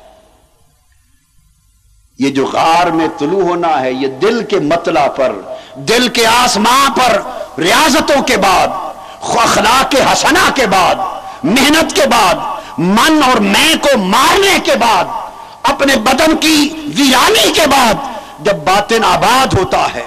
یہ 2.19 2.31
جو 2.31 2.47
غار 2.47 2.87
میں 2.91 3.09
طلوع 3.19 3.43
ہونا 3.43 3.81
ہے، 3.81 3.93
یہ 3.93 4.09
دل 4.23 4.45
کے 4.45 4.59
مطلع 4.73 5.07
پر 5.17 5.33
دل 5.89 6.09
کے 6.09 6.27
آسمان 6.27 6.91
پر 6.93 7.21
ریاضتوں 7.63 8.23
کے 8.23 8.37
بعد، 8.37 8.69
اخلاق 9.37 9.95
حسنا 10.13 10.49
کے 10.55 10.67
بعد، 10.67 10.95
محنت 11.45 11.95
کے 11.97 12.07
بعد، 12.11 12.79
من 12.79 13.23
اور 13.23 13.41
میں 13.43 13.75
کو 13.83 13.97
مارنے 13.99 14.59
کے 14.65 14.75
بعد، 14.81 15.05
اپنے 15.71 15.97
بدن 16.05 16.37
کی 16.41 16.69
ویرانی 16.97 17.53
کے 17.55 17.67
بعد 17.71 17.95
جب 18.45 18.65
باطن 18.65 19.05
آباد 19.05 19.55
ہوتا 19.59 19.87
ہے، 19.95 20.05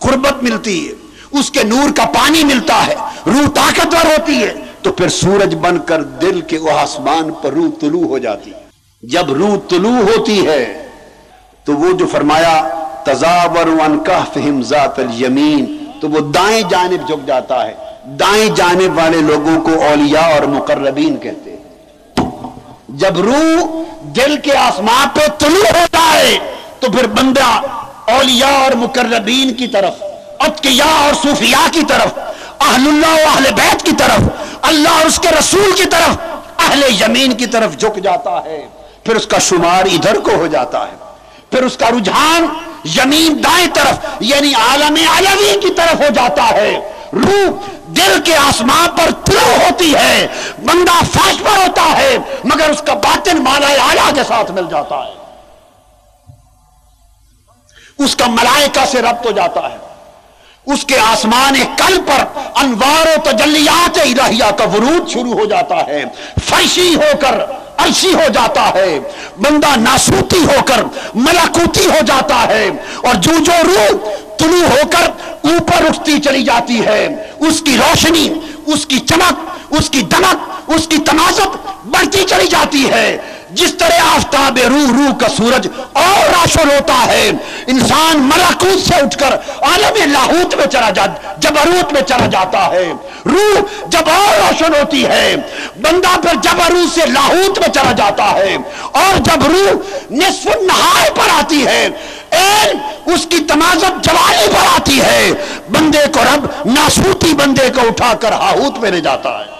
قربت 0.00 0.42
ملتی 0.42 0.78
ہے، 0.86 0.92
اس 1.38 1.50
کے 1.50 1.62
نور 1.64 1.92
کا 1.96 2.04
پانی 2.14 2.44
ملتا 2.44 2.86
ہے، 2.86 2.94
روح 3.26 3.48
طاقتور 3.54 4.04
ہوتی 4.06 4.40
ہے، 4.42 4.54
تو 4.82 4.92
پھر 4.92 5.08
سورج 5.12 5.54
بن 5.62 5.78
کر 5.86 6.02
دل 6.22 6.40
کے 6.48 6.58
وہ 6.58 6.78
آسمان 6.78 7.32
پر 7.42 7.52
روح 7.52 7.70
طلوع 7.80 8.06
ہو 8.08 8.18
جاتی 8.18 8.52
جب 9.02 9.32
روح 9.32 9.56
طلوع 9.70 9.96
ہوتی 10.02 10.46
ہے، 10.46 10.62
تو 11.66 11.76
وہ 11.76 11.92
جو 11.98 12.06
فرمایا 12.12 12.54
تزاور 13.08 13.66
فہم 14.34 14.62
ذات 14.62 14.98
الیمین۔ 14.98 15.84
تو 16.00 16.08
وہ 16.08 16.20
دائیں 16.20 16.62
جانب 16.70 17.08
جھک 17.08 17.26
جاتا 17.26 17.66
ہے۔ 17.66 17.74
دائیں 18.04 18.50
جانب 18.50 18.98
والے 18.98 19.20
لوگوں 19.20 19.60
کو 19.60 19.70
اولیاء 19.82 20.34
اور 20.34 20.42
مقربین 20.42 21.16
کہتے 21.16 21.50
ہیں۔ 21.50 21.62
جب 22.88 23.18
روح 23.18 23.82
دل 24.02 24.36
کے 24.36 24.56
آسمان 24.56 25.08
پہ 25.14 25.20
طلوع 25.38 25.78
ہوتا 25.80 26.12
ہے، 26.12 26.54
تو 26.80 26.90
پھر 26.90 27.06
بندہ 27.06 27.60
اولیاء 28.06 28.64
اور 28.64 28.72
مقربین 28.72 29.54
کی 29.54 29.66
طرف، 29.66 30.02
اتقیاء 30.38 31.04
اور 31.04 31.14
صوفیاء 31.22 31.72
کی 31.72 31.82
طرف، 31.88 32.18
اہل 32.60 32.88
اللہ 32.88 33.24
و 33.24 33.28
اہل 33.34 33.54
بیت 33.56 33.82
کی 33.82 33.92
طرف، 33.98 34.20
اللہ 34.62 34.88
اور 34.88 35.06
اس 35.06 35.18
کے 35.18 35.28
رسول 35.38 35.72
کی 35.76 35.84
طرف، 35.84 36.16
اہل 36.58 36.82
یمین 37.00 37.32
کی 37.32 37.46
طرف 37.46 37.76
جھک 37.76 37.98
جاتا 38.02 38.44
ہے۔ 38.44 38.68
پھر 39.04 39.16
اس 39.16 39.26
کا 39.26 39.38
شمار 39.38 39.84
ادھر 39.84 40.18
کو 40.18 40.30
ہو 40.34 40.46
جاتا 40.46 40.82
ہے۔ 40.82 40.96
پھر 41.50 41.62
اس 41.62 41.76
کا 41.76 41.90
رجحان 41.90 42.46
یمین 42.84 43.44
دائیں 43.44 43.66
طرف 43.74 43.98
یعنی 44.20 44.54
عالم 44.54 44.96
علوی 45.16 45.60
کی 45.60 45.74
طرف 45.74 45.94
ہو 45.94 46.06
جاتا 46.14 46.48
ہے۔ 46.48 46.92
روح 47.12 47.50
دل 47.86 48.20
کے 48.24 48.36
آسمان 48.36 48.90
پر 48.96 49.10
طلوع 49.24 49.56
ہوتی 49.56 49.94
ہے۔ 49.94 50.26
بندہ 50.58 51.04
فاش 51.12 51.34
پر 51.38 51.56
ہوتا 51.56 51.96
ہے، 51.96 52.18
مگر 52.44 52.70
اس 52.70 52.82
کا 52.82 52.94
باطن 52.94 53.44
مالا 53.44 53.66
آلہ 53.66 54.14
کے 54.14 54.20
ساتھ 54.28 54.50
مل 54.50 54.64
جاتا 54.70 54.96
ہے۔ 54.96 55.18
اس 57.98 58.16
کا 58.16 58.26
ملائکہ 58.26 58.84
سے 58.90 59.02
ربط 59.02 59.26
ہو 59.26 59.30
جاتا 59.30 59.60
ہے۔ 59.60 59.87
اس 60.72 60.84
کے 60.84 60.98
آسمان 60.98 61.54
کل 61.76 62.00
پر 62.06 62.38
انوار 62.54 63.06
و 63.06 63.30
تجلیات 63.30 63.98
الہیہ 63.98 64.50
کا 64.56 64.64
ورود 64.64 65.08
شروع 65.08 65.32
ہو 65.32 65.44
جاتا 65.44 65.86
ہے۔ 65.86 66.04
فرشی 66.44 66.94
ہو 66.94 67.16
کر 67.20 67.34
عرشی 67.76 68.14
ہو 68.14 68.28
جاتا 68.34 68.70
ہے۔ 68.74 69.00
بندہ 69.36 69.76
ناسوتی 69.76 70.44
ہو 70.44 70.62
کر 70.64 70.82
ملاکوتی 71.14 71.86
ہو 71.86 72.04
جاتا 72.06 72.48
ہے۔ 72.48 72.70
اور 73.04 73.14
جو 73.14 73.32
جو 73.38 73.52
روح 73.64 73.96
طلوع 74.38 74.66
ہو 74.68 74.88
کر 74.90 75.10
اوپر 75.44 75.86
اٹھتی 75.86 76.18
چلی 76.18 76.42
جاتی 76.42 76.86
ہے۔ 76.86 77.08
اس 77.40 77.60
کی 77.60 77.76
روشنی، 77.76 78.28
اس 78.66 78.86
کی 78.86 78.98
چمک، 78.98 79.34
اس 79.70 79.90
کی 79.90 80.00
دمک، 80.00 80.70
اس 80.70 80.88
کی 80.88 80.96
تنازت 80.98 81.48
بڑھتی 81.86 82.24
چلی 82.24 82.46
جاتی 82.46 82.90
ہے۔ 82.90 83.18
جس 83.50 83.74
طرح 83.74 84.14
آفتاب 84.14 84.58
روح 84.58 84.90
روح 84.98 85.18
کا 85.18 85.28
سورج 85.28 85.68
اور 85.92 86.30
راشن 86.30 86.70
ہوتا 86.70 87.06
ہے، 87.06 87.30
انسان 87.66 88.20
ملاکوت 88.20 88.88
سے 88.88 88.94
اٹھ 88.94 89.18
کر 89.18 89.34
عالم 89.62 90.12
لاہوت 90.12 90.54
میں 90.54 90.66
چلا 90.66 90.90
جا 90.90 91.06
جبروت 91.38 91.92
میں 91.92 92.02
چلا 92.02 92.26
جاتا 92.26 92.66
ہے۔ 92.66 92.92
روح 93.26 93.60
جب 93.86 94.08
اور 94.08 94.40
روشن 94.40 94.74
ہوتی 94.74 95.06
ہے، 95.06 95.36
بندہ 95.80 96.20
پھر 96.20 96.34
جبروت 96.42 96.94
سے 96.94 97.06
لاہوت 97.06 97.58
میں 97.58 97.68
چلا 97.68 97.92
جاتا 97.92 98.30
ہے۔ 98.30 98.56
اور 98.92 99.18
جب 99.18 99.46
روح 99.46 99.72
نصف 100.10 100.46
نہار 100.46 101.10
پر 101.10 101.28
آتی 101.30 101.66
ہے 101.66 101.88
این 102.30 102.76
اس 103.14 103.26
کی 103.30 103.38
تمازت 103.38 104.04
جوالی 104.04 104.48
پر 104.48 104.66
آتی 104.76 105.00
ہے۔ 105.00 105.32
بندے 105.70 106.04
کو 106.12 106.20
رب 106.22 106.46
ناسوتی 106.66 107.34
بندے 107.34 107.68
کو 107.74 107.80
اٹھا 107.88 108.14
کر 108.14 108.32
ہاہوت 108.32 108.78
میں 108.78 108.90
لے 108.90 109.00
جاتا 109.00 109.30
ہے۔ 109.30 109.57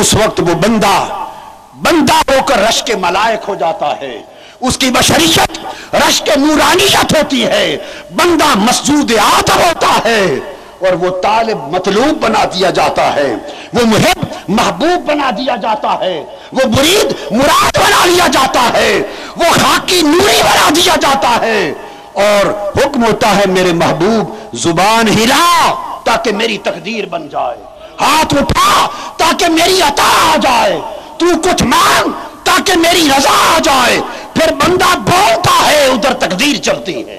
اس 0.00 0.14
وقت 0.14 0.40
وہ 0.40 0.54
بندہ 0.54 1.26
بندہ 1.74 2.12
ہو 2.12 2.42
کر 2.46 2.58
رش 2.68 2.82
کے 2.82 2.96
ملائک 2.96 3.40
ہو 3.48 3.54
جاتا 3.54 4.00
ہے۔ 4.00 4.22
اس 4.60 4.78
کی 4.78 4.90
بشریت 4.90 5.58
رش 5.94 6.20
کے 6.20 6.32
نورانیت 6.36 7.16
ہوتی 7.16 7.46
ہے۔ 7.46 7.76
بندہ 8.10 8.54
مسجود 8.54 9.12
آدم 9.18 9.60
ہوتا 9.60 9.98
ہے 10.04 10.24
اور 10.78 10.92
وہ 10.92 11.20
طالب 11.22 11.58
مطلوب 11.72 12.20
بنا 12.20 12.44
دیا 12.44 12.70
جاتا 12.70 13.14
ہے۔ 13.14 13.36
وہ 13.72 13.86
محب 13.86 14.24
محبوب 14.48 15.06
بنا 15.06 15.30
دیا 15.30 15.56
جاتا 15.56 15.96
ہے۔ 16.00 16.24
وہ 16.52 16.60
مرید 16.76 17.32
مراد 17.32 17.78
بنا 17.78 18.04
لیا 18.04 18.26
جاتا 18.26 18.70
ہے۔ 18.72 19.02
وہ 19.36 19.44
خاکی 19.50 20.02
نوری 20.02 20.42
بنا 20.42 20.68
دیا 20.76 20.96
جاتا 20.96 21.38
ہے۔ 21.40 21.72
اور 22.12 22.70
حکم 22.76 23.04
ہوتا 23.04 23.36
ہے، 23.36 23.46
میرے 23.46 23.72
محبوب، 23.72 24.56
زبان 24.56 25.08
ہلا 25.08 25.74
تاکہ 26.04 26.32
میری 26.32 26.58
تقدیر 26.58 27.06
بن 27.06 27.28
جائے۔ 27.28 27.65
ہاتھ 28.00 28.34
اٹھا 28.34 28.88
تاکہ 29.16 29.46
میری 29.46 29.82
عطا 29.82 30.32
آ 30.32 30.36
جائے۔ 30.36 30.80
تو 31.18 31.26
کچھ 31.42 31.62
مانگ 31.62 32.10
تاکہ 32.44 32.72
میری 32.76 33.08
رضا 33.18 33.56
آ 33.56 33.58
جائے۔ 33.58 34.00
پھر 34.34 34.54
بندہ 34.54 34.98
بولتا 34.98 35.70
ہے، 35.70 35.86
ادھر 35.86 36.14
تقدیر 36.14 36.56
چلتی 36.56 37.08
ہے۔ 37.08 37.18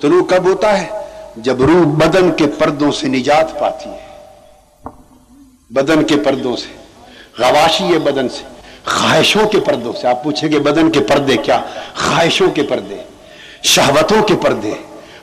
تو 0.00 0.08
روح 0.08 0.26
کب 0.28 0.44
ہوتا 0.44 0.80
ہے؟ 0.80 0.86
جب 1.36 1.62
روح 1.62 1.84
بدن 1.84 2.32
کے 2.32 2.46
پردوں 2.46 2.92
سے 2.92 3.08
نجات 3.08 3.60
پاتی 3.60 3.90
ہے۔ 3.90 4.06
بدن 5.70 6.04
کے 6.04 6.16
پردوں 6.16 6.56
سے، 6.56 6.76
غواشی 7.38 7.94
ہے 7.94 7.98
بدن 7.98 8.28
سے۔ 8.28 8.44
خواہشوں 8.84 9.48
کے 9.48 9.60
پردوں 9.60 9.92
سے۔ 9.92 10.08
آپ 10.08 10.24
پوچھیں 10.24 10.52
گے، 10.52 10.58
بدن 10.58 10.90
کے 10.90 11.00
پردے 11.00 11.36
کیا؟ 11.36 11.60
خواہشوں 11.94 12.50
کے 12.50 12.62
پردے، 12.62 12.96
شہوتوں 13.62 14.22
کے 14.22 14.34
پردے، 14.36 14.74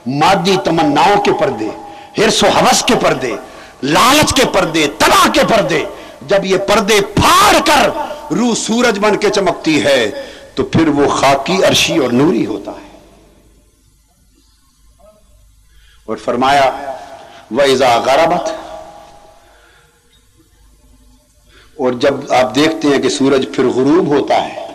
مادی 0.07 0.57
تمناؤں 0.63 1.21
کے 1.21 1.31
پردے۔ 1.33 1.69
ہرس 2.17 2.43
و 2.43 2.47
حوث 2.47 2.83
کے 2.83 2.93
پردے، 3.03 3.35
لالچ 3.83 4.33
کے 4.33 4.43
پردے، 4.53 4.87
تباہ 4.97 5.31
کے 5.31 5.41
پردے، 5.49 5.85
جب 6.27 6.45
یہ 6.45 6.57
پردے 6.57 7.01
پھاڑ 7.01 7.55
کر 7.65 7.89
روح 8.33 8.55
سورج 8.55 8.99
بن 8.99 9.17
کے 9.17 9.29
چمکتی 9.29 9.83
ہے، 9.83 10.11
تو 10.55 10.63
پھر 10.63 10.87
وہ 10.87 11.07
خاکی 11.07 11.63
عرشی 11.63 11.97
اور 11.97 12.09
نوری 12.09 12.45
ہوتا 12.45 12.71
ہے۔ 12.71 12.85
اور 16.05 16.17
فرمایا، 16.17 16.93
وَإِذَا 17.51 17.97
غَرَبَتْ۔ 17.97 18.51
اور 21.77 21.91
جب 21.91 22.33
آپ 22.33 22.55
دیکھتے 22.55 22.87
ہیں 22.87 22.99
کہ 22.99 23.09
سورج 23.09 23.45
پھر 23.55 23.65
غروب 23.65 24.07
ہوتا 24.07 24.43
ہے، 24.43 24.67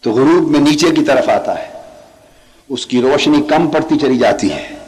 تو 0.00 0.10
غروب 0.12 0.50
میں 0.50 0.60
نیچے 0.60 0.90
کی 0.90 1.04
طرف 1.04 1.28
آتا 1.28 1.58
ہے۔ 1.58 1.68
اس 2.68 2.86
کی 2.86 3.02
روشنی 3.02 3.42
کم 3.42 3.70
پڑتی 3.70 3.98
چلی 3.98 4.18
جاتی 4.18 4.52
ہے۔ 4.52 4.83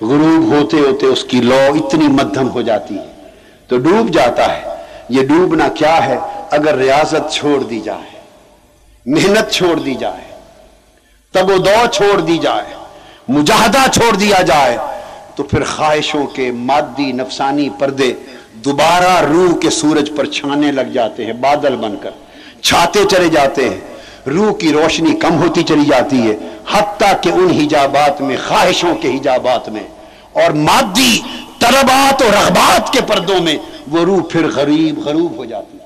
غروب 0.00 0.52
ہوتے 0.52 0.76
ہوتے 0.76 1.06
اس 1.06 1.24
کی 1.24 1.40
لو 1.40 1.74
اتنی 1.74 2.08
مدھم 2.08 2.50
ہو 2.50 2.62
جاتی 2.62 2.98
ہے۔ 2.98 3.28
تو 3.68 3.78
ڈوب 3.78 4.10
جاتا 4.10 4.56
ہے۔ 4.56 4.62
یہ 5.08 5.26
ڈوبنا 5.26 5.68
کیا 5.68 6.06
ہے؟ 6.06 6.18
اگر 6.50 6.74
ریاضت 6.74 7.32
چھوڑ 7.32 7.62
دی 7.62 7.80
جائے، 7.80 8.20
محنت 9.06 9.52
چھوڑ 9.52 9.78
دی 9.78 9.94
جائے، 9.94 10.40
تب 11.32 11.50
و 11.50 11.58
دو 11.58 11.86
چھوڑ 11.92 12.20
دی 12.20 12.38
جائے، 12.38 12.74
مجاہدہ 13.28 13.90
چھوڑ 13.92 14.16
دیا 14.16 14.42
جائے، 14.42 14.76
تو 15.34 15.42
پھر 15.42 15.64
خواہشوں 15.64 16.26
کے 16.26 16.52
مادی 16.52 17.12
نفسانی 17.12 17.68
پردے 17.78 18.12
دوبارہ 18.54 19.20
روح 19.20 19.58
کے 19.58 19.70
سورج 19.70 20.10
پر 20.16 20.26
چھانے 20.26 20.72
لگ 20.72 20.90
جاتے 20.92 21.26
ہیں، 21.26 21.32
بادل 21.32 21.76
بن 21.76 21.96
کر، 22.02 22.10
چھاتے 22.62 23.04
چلے 23.10 23.28
جاتے 23.28 23.68
ہیں۔ 23.68 23.93
روح 24.26 24.52
کی 24.52 24.72
روشنی 24.72 25.12
کم 25.12 25.42
ہوتی 25.42 25.62
چلی 25.62 25.84
جاتی 25.84 26.30
ہے، 26.30 26.36
حتیٰ 26.72 27.12
کہ 27.20 27.28
ان 27.28 27.50
حجابات 27.50 28.20
میں، 28.20 28.36
خواہشوں 28.48 28.94
کے 28.94 29.08
حجابات 29.08 29.68
میں 29.68 29.82
اور 30.32 30.50
مادی 30.50 31.20
طلبات 31.60 32.22
اور 32.22 32.32
رغبات 32.32 32.92
کے 32.92 33.00
پردوں 33.00 33.40
میں 33.40 33.56
وہ 33.90 33.98
روح 33.98 34.18
پھر 34.30 34.46
غریب، 34.54 34.98
غروب 34.98 35.36
ہو 35.36 35.44
جاتی 35.44 35.78
ہے۔ 35.78 35.84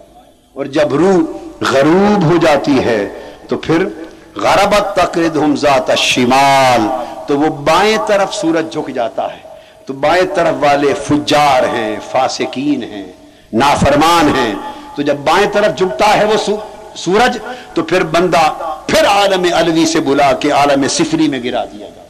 اور 0.55 0.67
جب 0.67 0.95
روح 0.95 1.17
غروب 1.61 2.25
ہو 2.25 2.37
جاتی 2.37 2.79
ہے 2.79 3.09
تو 3.49 3.57
پھر 3.57 3.89
غربت 4.37 4.97
تقرد 4.97 5.37
ہم 5.37 5.57
ذات 5.57 5.91
الشمال، 5.91 6.81
تو 7.27 7.39
وہ 7.39 7.49
بائیں 7.49 7.97
طرف 8.07 8.35
سورج 8.35 8.73
جھک 8.73 8.95
جاتا 8.95 9.25
ہے۔ 9.25 9.49
تو 9.87 9.93
بائیں 9.93 10.25
طرف 10.35 10.55
والے 10.61 10.95
فجار 10.95 11.63
ہیں، 11.63 11.97
فاسقین 12.11 12.83
ہیں، 12.83 13.13
نافرمان 13.53 14.29
ہیں۔ 14.29 14.55
تو 14.97 15.03
جب 15.03 15.17
بائیں 15.17 15.47
طرف 15.53 15.79
جھکتا 15.79 16.17
ہے 16.17 16.25
وہ 16.25 16.37
سورج 16.37 16.78
سورج، 17.05 17.39
تو 17.75 17.83
پھر 17.83 18.03
بندہ 18.03 18.45
پھر 18.87 19.07
عالم 19.07 19.47
الوی 19.53 19.87
سے 19.87 20.01
بلا 20.01 20.33
کے 20.33 20.51
عالم 20.51 20.89
سفری 20.89 21.29
میں 21.29 21.41
گرا 21.45 21.65
دیا 21.65 21.87
گیا 21.87 22.05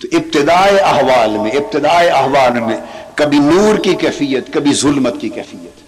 تو 0.00 0.08
ابتدائے 0.12 0.78
احوال 0.78 1.38
میں، 1.38 1.50
ابتدائے 1.50 2.08
احوال 2.10 2.60
میں 2.60 2.76
کبھی 3.14 3.38
نور 3.38 3.78
کی 3.78 3.94
کیفیت، 3.94 4.52
کبھی 4.52 4.74
ظلمت 4.74 5.14
کی 5.20 5.28
کیفیت۔ 5.28 5.82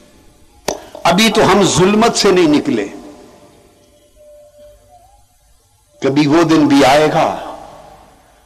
ابھی 1.02 1.28
تو 1.30 1.52
ہم 1.52 1.62
ظلمت 1.62 2.16
سے 2.16 2.30
نہیں 2.30 2.46
نکلے۔ 2.46 2.86
کبھی 6.02 6.26
وہ 6.26 6.42
دن 6.42 6.66
بھی 6.66 6.84
آئے 6.84 7.08
گا 7.14 7.36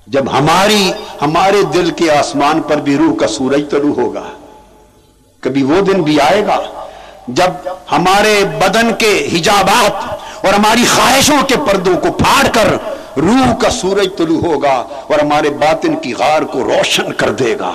جب 0.07 0.33
ہماری، 0.33 0.93
ہمارے 1.23 1.63
دل 1.63 1.91
کے 1.91 2.11
آسمان 2.11 2.63
پر 2.63 2.77
بھی 2.77 2.97
روح 2.97 3.17
کا 3.17 3.27
سورج 3.29 3.71
طلوع 3.71 3.95
ہوگا۔ 3.95 4.29
کبھی 5.41 5.63
وہ 5.63 5.81
دن 5.81 6.03
بھی 6.03 6.21
آئے 6.21 6.47
گا 6.47 6.80
جب 7.29 7.51
ہمارے 7.93 8.45
بدن 8.45 8.95
کے 8.95 9.29
حجابات 9.33 10.05
اور 10.47 10.55
ہماری 10.55 10.85
خواہشوں 10.85 11.47
کے 11.49 11.55
پردوں 11.57 11.97
کو 11.97 12.13
پھاڑ 12.13 12.49
کر 12.49 12.67
روح 13.17 13.55
کا 13.55 13.71
سورج 13.71 14.09
طلوع 14.19 14.41
ہوگا 14.41 14.85
اور 15.07 15.19
ہمارے 15.19 15.51
باطن 15.51 15.97
کی 15.97 16.15
غار 16.15 16.43
کو 16.43 16.65
روشن 16.65 17.13
کر 17.13 17.31
دے 17.31 17.59
گا۔ 17.59 17.73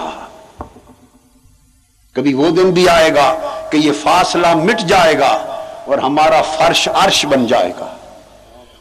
کبھی 2.14 2.34
وہ 2.34 2.50
دن 2.50 2.72
بھی 2.72 2.90
آئے 2.90 3.16
گا 3.16 3.36
کہ 3.70 3.78
یہ 3.78 3.92
فاصلہ 4.04 4.56
مٹ 4.56 4.80
جائے 4.80 5.20
گا 5.20 5.62
اور 5.86 5.98
ہمارا 5.98 6.42
فرش 6.42 6.90
عرش 6.94 7.26
بن 7.26 7.48
جائے 7.48 7.72
گا 7.80 7.86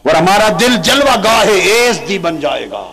اور 0.03 0.15
ہمارا 0.15 0.49
دل 0.61 0.77
جلوہ 0.77 1.17
گاہ 1.25 1.47
ایز 1.47 2.01
دی 2.01 2.07
جی 2.07 2.19
بن 2.19 2.41
جائے 2.41 2.71
گا 2.71 2.85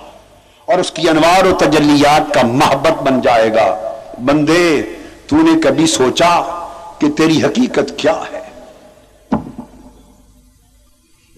اور 0.66 0.78
اس 0.78 0.92
کی 0.92 1.10
انوار 1.10 1.46
و 1.46 1.56
تجلیات 1.58 2.34
کا 2.34 2.42
محبت 2.44 3.04
بن 3.04 3.22
جائے 3.22 3.54
گا۔ 3.54 3.94
بندے، 4.26 4.82
تو 5.28 5.36
نے 5.36 5.62
کبھی 5.62 5.88
سوچا 5.88 6.61
کہ 7.02 7.12
تیری 7.12 7.44
حقیقت 7.44 7.98
کیا 7.98 8.22
ہے؟ 8.32 8.42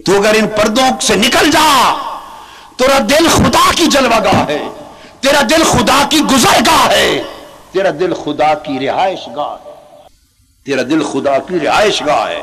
تو 0.06 0.18
اگر 0.18 0.34
ان 0.34 0.48
پردوں 0.48 1.02
سے 1.02 1.16
نکل 1.16 1.52
جا، 1.52 1.94
تیرا 2.78 2.98
دل 3.00 3.28
خدا 3.28 3.72
کی 3.76 3.88
جلوہ 3.88 4.24
گاہ 4.24 4.48
ہے، 4.48 4.64
تیرا 5.20 5.42
دل 5.42 5.64
خدا 5.64 6.08
کی 6.10 6.20
گزر 6.32 6.60
گاہ 6.66 6.90
ہے، 6.90 7.24
تیرا 7.72 7.90
دل 8.00 8.14
خدا 8.14 8.54
کی 8.54 8.88
رہائش 8.88 9.20
گاہ 9.36 9.56
ہے۔ 9.66 9.72
تیرا 10.66 10.82
دل 10.82 11.04
خدا 11.04 11.40
کی 11.40 11.60
رہائش 11.60 12.04
گاہ 12.06 12.30
ہے۔ 12.30 12.42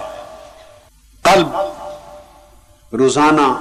قلب 1.23 1.49
روزانہ 2.93 3.61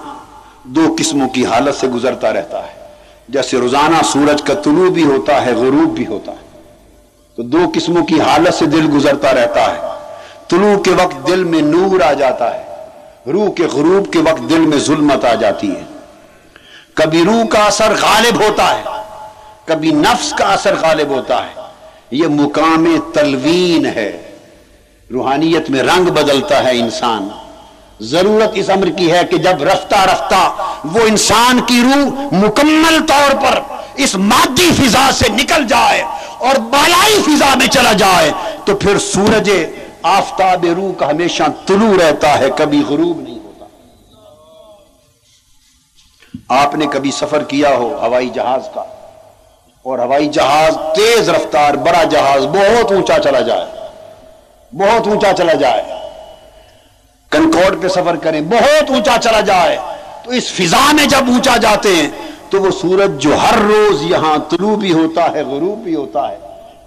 دو 0.63 0.95
قسموں 0.99 1.29
کی 1.29 1.45
حالت 1.45 1.75
سے 1.75 1.87
گزرتا 1.87 2.33
رہتا 2.33 2.67
ہے۔ 2.67 2.87
جیسے 3.29 3.57
روزانہ 3.57 3.97
سورج 4.03 4.41
کا 4.41 4.53
طلوع 4.53 4.89
بھی 4.89 5.03
ہوتا 5.03 5.45
ہے، 5.45 5.53
غروب 5.53 5.95
بھی 5.95 6.05
ہوتا 6.05 6.31
ہے۔ 6.31 6.48
تو 7.39 7.43
دو 7.43 7.71
قسموں 7.73 8.05
کی 8.05 8.21
حالت 8.21 8.53
سے 8.53 8.65
دل 8.65 8.89
گزرتا 8.95 9.33
رہتا 9.33 9.71
ہے۔ 9.71 9.77
طلوع 10.49 10.81
کے 10.81 10.91
وقت 10.91 11.27
دل 11.27 11.43
میں 11.43 11.61
نور 11.61 12.01
آ 12.01 12.13
جاتا 12.13 12.53
ہے۔ 12.53 12.63
روح 13.31 13.51
کے 13.51 13.63
غروب 13.63 14.13
کے 14.13 14.19
وقت 14.19 14.49
دل 14.49 14.59
میں 14.59 14.77
ظلمت 14.77 15.25
آ 15.25 15.33
جاتی 15.33 15.75
ہے۔ 15.75 15.83
کبھی 16.93 17.23
روح 17.25 17.47
کا 17.49 17.65
اثر 17.65 17.91
غالب 18.01 18.43
ہوتا 18.43 18.77
ہے، 18.77 18.83
کبھی 19.65 19.91
نفس 19.91 20.33
کا 20.33 20.53
اثر 20.53 20.75
غالب 20.81 21.09
ہوتا 21.09 21.43
ہے۔ 21.43 21.61
یہ 22.11 22.27
مقام 22.27 22.97
تلوین 23.13 23.85
ہے۔ 23.85 24.35
روحانیت 25.11 25.69
میں 25.69 25.83
رنگ 25.83 26.03
بدلتا 26.03 26.63
ہے 26.63 26.79
انسان۔ 26.79 27.27
ضرورت 28.01 28.51
اس 28.53 28.69
امر 28.69 28.89
کی 28.89 29.11
ہے 29.11 29.21
کہ 29.29 29.37
جب 29.37 29.63
رفتہ 29.63 29.95
رفتہ 29.95 30.55
وہ 30.83 30.99
انسان 31.07 31.59
کی 31.59 31.81
روح 31.83 32.11
مکمل 32.31 32.99
طور 33.07 33.35
پر 33.35 33.59
اس 33.95 34.15
مادی 34.15 34.71
فضا 34.71 35.09
سے 35.13 35.29
نکل 35.29 35.67
جائے۔ 35.67 36.03
اور 36.39 36.55
بالائی 36.55 37.21
فضا 37.25 37.55
میں 37.55 37.67
چلا 37.67 37.93
جائے، 37.93 38.31
تو 38.65 38.75
پھر 38.75 38.99
سورج 38.99 39.51
آفتاب 40.03 40.65
روح 40.75 40.99
کا 40.99 41.09
ہمیشہ 41.09 41.43
طلوع 41.67 41.97
رہتا 42.03 42.39
ہے، 42.39 42.49
کبھی 42.55 42.83
غروب 42.89 43.19
نہیں 43.21 43.39
ہوتا۔ 43.39 43.65
آپ 46.49 46.75
نے 46.75 46.85
کبھی 46.91 47.11
سفر 47.11 47.43
کیا 47.43 47.69
ہو 47.69 48.05
ہوائی 48.05 48.29
جہاز 48.29 48.61
کا؟ 48.73 48.81
اور 49.83 49.99
ہوائی 49.99 50.27
جہاز 50.27 50.75
تیز 50.95 51.29
رفتار، 51.29 51.73
بڑا 51.73 52.03
جہاز، 52.03 52.45
بہت 52.45 52.91
اونچا 52.91 53.19
چلا 53.19 53.39
جائے۔ 53.39 53.65
بہت 54.73 55.07
اونچا 55.07 55.33
چلا 55.37 55.53
جائے۔ 55.53 55.83
کنکوڈ 57.29 57.81
پہ 57.81 57.87
سفر 57.87 58.15
کریں، 58.15 58.41
بہت 58.41 58.89
اونچا 58.89 59.17
چلا 59.23 59.41
جائے۔ 59.41 59.77
تو 60.23 60.31
اس 60.31 60.51
فضا 60.51 60.91
میں 60.91 61.05
جب 61.05 61.23
اونچا 61.27 61.57
جاتے 61.57 61.95
ہیں 61.95 62.28
تو 62.49 62.61
وہ 62.61 62.71
سورج 62.71 63.21
جو 63.21 63.35
ہر 63.37 63.57
روز 63.57 64.01
یہاں 64.01 64.37
طلوع 64.49 64.75
بھی 64.75 64.91
ہوتا 64.91 65.31
ہے، 65.31 65.43
غروب 65.43 65.83
بھی 65.83 65.95
ہوتا 65.95 66.31
ہے۔ 66.31 66.37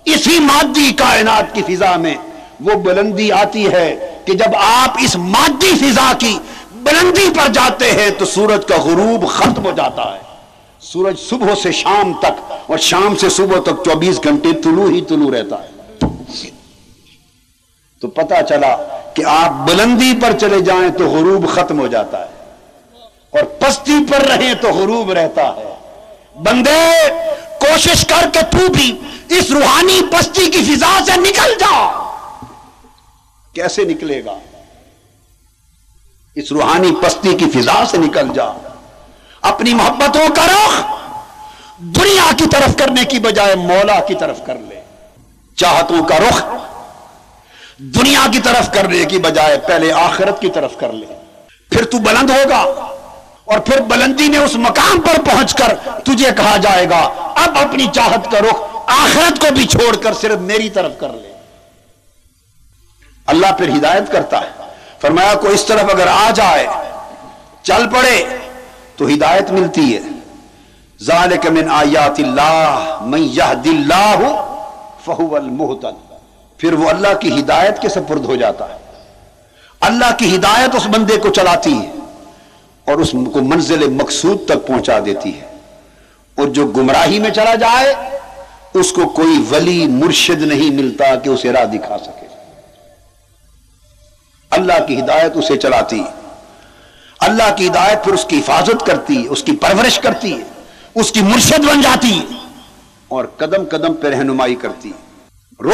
اسی 0.04 0.38
مادی 0.38 0.92
کائنات 0.92 1.54
کی 1.54 1.62
فضا 1.62 1.96
میں 1.96 2.14
وہ 2.60 2.74
بلندی 2.74 3.32
آتی 3.32 3.72
ہے 3.72 4.16
کہ 4.24 4.32
جب 4.32 4.56
آپ 4.56 4.98
اس 5.04 5.16
مادی 5.16 5.74
فضا 5.74 6.12
کی 6.18 6.38
بلندی 6.72 7.28
پر 7.36 7.52
جاتے 7.52 7.90
ہیں 7.90 8.10
تو 8.18 8.24
سورج 8.24 8.66
کا 8.66 8.76
غروب 8.76 9.28
ختم 9.28 9.64
ہو 9.64 9.72
جاتا 9.76 10.02
ہے۔ 10.14 10.18
سورج 10.80 11.18
صبح 11.18 11.54
سے 11.62 11.72
شام 11.72 12.12
تک 12.12 12.52
اور 12.66 12.78
شام 12.78 13.16
سے 13.16 13.28
صبح 13.28 13.60
تک 13.60 13.84
چوبیس 13.84 14.24
گھنٹے 14.24 14.52
طلوع 14.52 14.90
ہی 14.90 15.00
طلوع 15.00 15.30
رہتا 15.30 15.56
ہے۔ 15.62 15.72
تو 18.00 18.08
پتا 18.08 18.42
چلا 18.42 18.76
کہ 19.14 19.22
آپ 19.26 19.68
بلندی 19.68 20.12
پر 20.22 20.32
چلے 20.40 20.60
جائیں 20.60 20.88
تو 20.90 21.04
غروب 21.06 21.48
ختم 21.48 21.80
ہو 21.80 21.86
جاتا 21.86 22.20
ہے۔ 22.20 22.31
اور 23.32 23.44
پستی 23.44 23.98
پر 24.10 24.20
رہیں 24.20 24.54
تو 24.54 24.68
غروب 24.68 25.12
رہتا 25.12 25.42
ہے۔ 25.42 25.74
بندے، 26.34 27.08
کوشش 27.60 28.06
کر 28.06 28.28
کے 28.32 28.40
تو 28.50 28.72
بھی 28.72 29.00
اس 29.28 29.50
روحانی 29.50 30.00
پستی 30.12 30.50
کی 30.50 30.74
فضا 30.74 30.98
سے 31.04 31.20
نکل 31.20 31.58
جا۔ 31.60 31.92
کیسے 33.54 33.84
نکلے 33.84 34.24
گا؟ 34.24 34.38
اس 36.34 36.52
روحانی 36.52 36.92
پستی 37.02 37.34
کی 37.34 37.50
فضا 37.50 37.84
سے 37.90 37.96
نکل 37.96 38.28
جا۔ 38.34 38.44
اپنی 39.42 39.74
محبتوں 39.74 40.34
کا 40.36 40.46
رخ 40.46 40.82
دنیا 41.78 42.30
کی 42.38 42.44
طرف 42.52 42.76
کرنے 42.76 43.04
کی 43.04 43.18
بجائے 43.18 43.54
مولا 43.54 44.00
کی 44.00 44.14
طرف 44.14 44.40
کر 44.46 44.54
لے۔ 44.54 44.80
چاہتوں 45.56 46.04
کا 46.04 46.18
رخ 46.18 46.44
دنیا 47.78 48.26
کی 48.32 48.38
طرف 48.38 48.72
کرنے 48.72 49.04
کی 49.04 49.18
بجائے 49.18 49.58
پہلے 49.58 49.92
آخرت 49.92 50.40
کی 50.40 50.50
طرف 50.50 50.76
کر 50.76 50.92
لے۔ 50.92 51.06
پھر 51.70 51.84
تو 51.84 51.98
بلند 51.98 52.30
ہوگا۔ 52.30 52.64
اور 53.52 53.60
پھر 53.60 53.80
بلندی 53.80 54.28
میں 54.28 54.38
اس 54.38 54.54
مقام 54.54 55.00
پر 55.00 55.20
پہنچ 55.22 55.54
کر 55.54 55.74
تجھے 56.04 56.30
کہا 56.36 56.56
جائے 56.56 56.90
گا، 56.90 57.00
اب 57.44 57.58
اپنی 57.58 57.86
چاہت 57.92 58.30
کا 58.30 58.38
رخ 58.40 58.62
آخرت 58.86 59.40
کو 59.40 59.54
بھی 59.54 59.66
چھوڑ 59.66 59.96
کر 59.96 60.12
صرف 60.12 60.38
میری 60.38 60.70
طرف 60.70 60.92
کر 60.98 61.08
لے۔ 61.08 61.32
اللہ 63.26 63.46
پھر 63.58 63.68
ہدایت 63.68 64.12
کرتا 64.12 64.40
ہے۔ 64.40 64.50
فرمایا 65.00 65.34
کو 65.34 65.48
اس 65.48 65.64
طرف 65.64 65.84
اگر 65.90 66.06
آ 66.06 66.30
جائے، 66.34 66.66
چل 67.62 67.88
پڑے، 67.88 68.24
تو 68.96 69.06
ہدایت 69.06 69.50
ملتی 69.50 69.96
ہے۔ 69.96 70.00
ذالک 71.02 71.46
من 71.46 71.70
آیات 71.70 72.20
اللہ، 72.20 72.98
من 73.00 73.22
یہد 73.22 73.66
اللہ، 73.66 74.18
فہو 75.04 75.36
المحتد 75.36 76.12
پھر 76.58 76.72
وہ 76.72 76.88
اللہ 76.88 77.14
کی 77.20 77.40
ہدایت 77.40 77.82
کے 77.82 77.88
سپرد 77.88 78.24
ہو 78.24 78.36
جاتا 78.36 78.68
ہے۔ 78.68 78.78
اللہ 79.80 80.14
کی 80.18 80.36
ہدایت 80.36 80.74
اس 80.74 80.86
بندے 80.86 81.16
کو 81.16 81.28
چلاتی 81.28 81.78
ہے۔ 81.78 81.92
اور 82.84 82.94
اس 82.94 83.10
کو 83.12 83.42
منزل 83.42 83.90
مقصود 83.90 84.44
تک 84.46 84.66
پہنچا 84.66 84.98
دیتی 85.06 85.40
ہے۔ 85.40 85.58
اور 86.34 86.48
جو 86.48 86.66
گمراہی 86.66 87.18
میں 87.18 87.30
چلا 87.30 87.54
جائے، 87.54 87.94
اس 88.74 88.92
کو 88.92 89.08
کوئی 89.08 89.44
ولی 89.50 89.86
مرشد 89.86 90.42
نہیں 90.42 90.70
ملتا 90.70 91.14
کہ 91.14 91.28
اسے 91.28 91.52
راہ 91.52 91.64
دکھا 91.64 91.98
سکے۔ 91.98 92.26
اللہ 94.50 94.86
کی 94.88 95.00
ہدایت 95.00 95.32
اسے 95.34 95.56
چلاتی۔ 95.56 96.00
ہے 96.00 96.22
اللہ 97.20 97.56
کی 97.56 97.68
ہدایت 97.68 98.04
پھر 98.04 98.12
اس 98.12 98.24
کی 98.24 98.38
حفاظت 98.38 98.86
کرتی 98.86 99.22
ہے 99.22 99.28
اس 99.28 99.42
کی 99.42 99.56
پرورش 99.56 99.98
کرتی 99.98 100.32
ہے 100.32 100.42
اس 100.94 101.12
کی 101.12 101.22
مرشد 101.22 101.58
بن 101.58 101.80
جاتی 101.80 102.18
ہے 102.18 102.24
اور 103.08 103.24
قدم 103.24 103.64
قدم 103.70 103.94
پہ 103.94 104.08
رہنمائی 104.08 104.54
کرتی۔ 104.54 104.90
ہے 104.90 105.12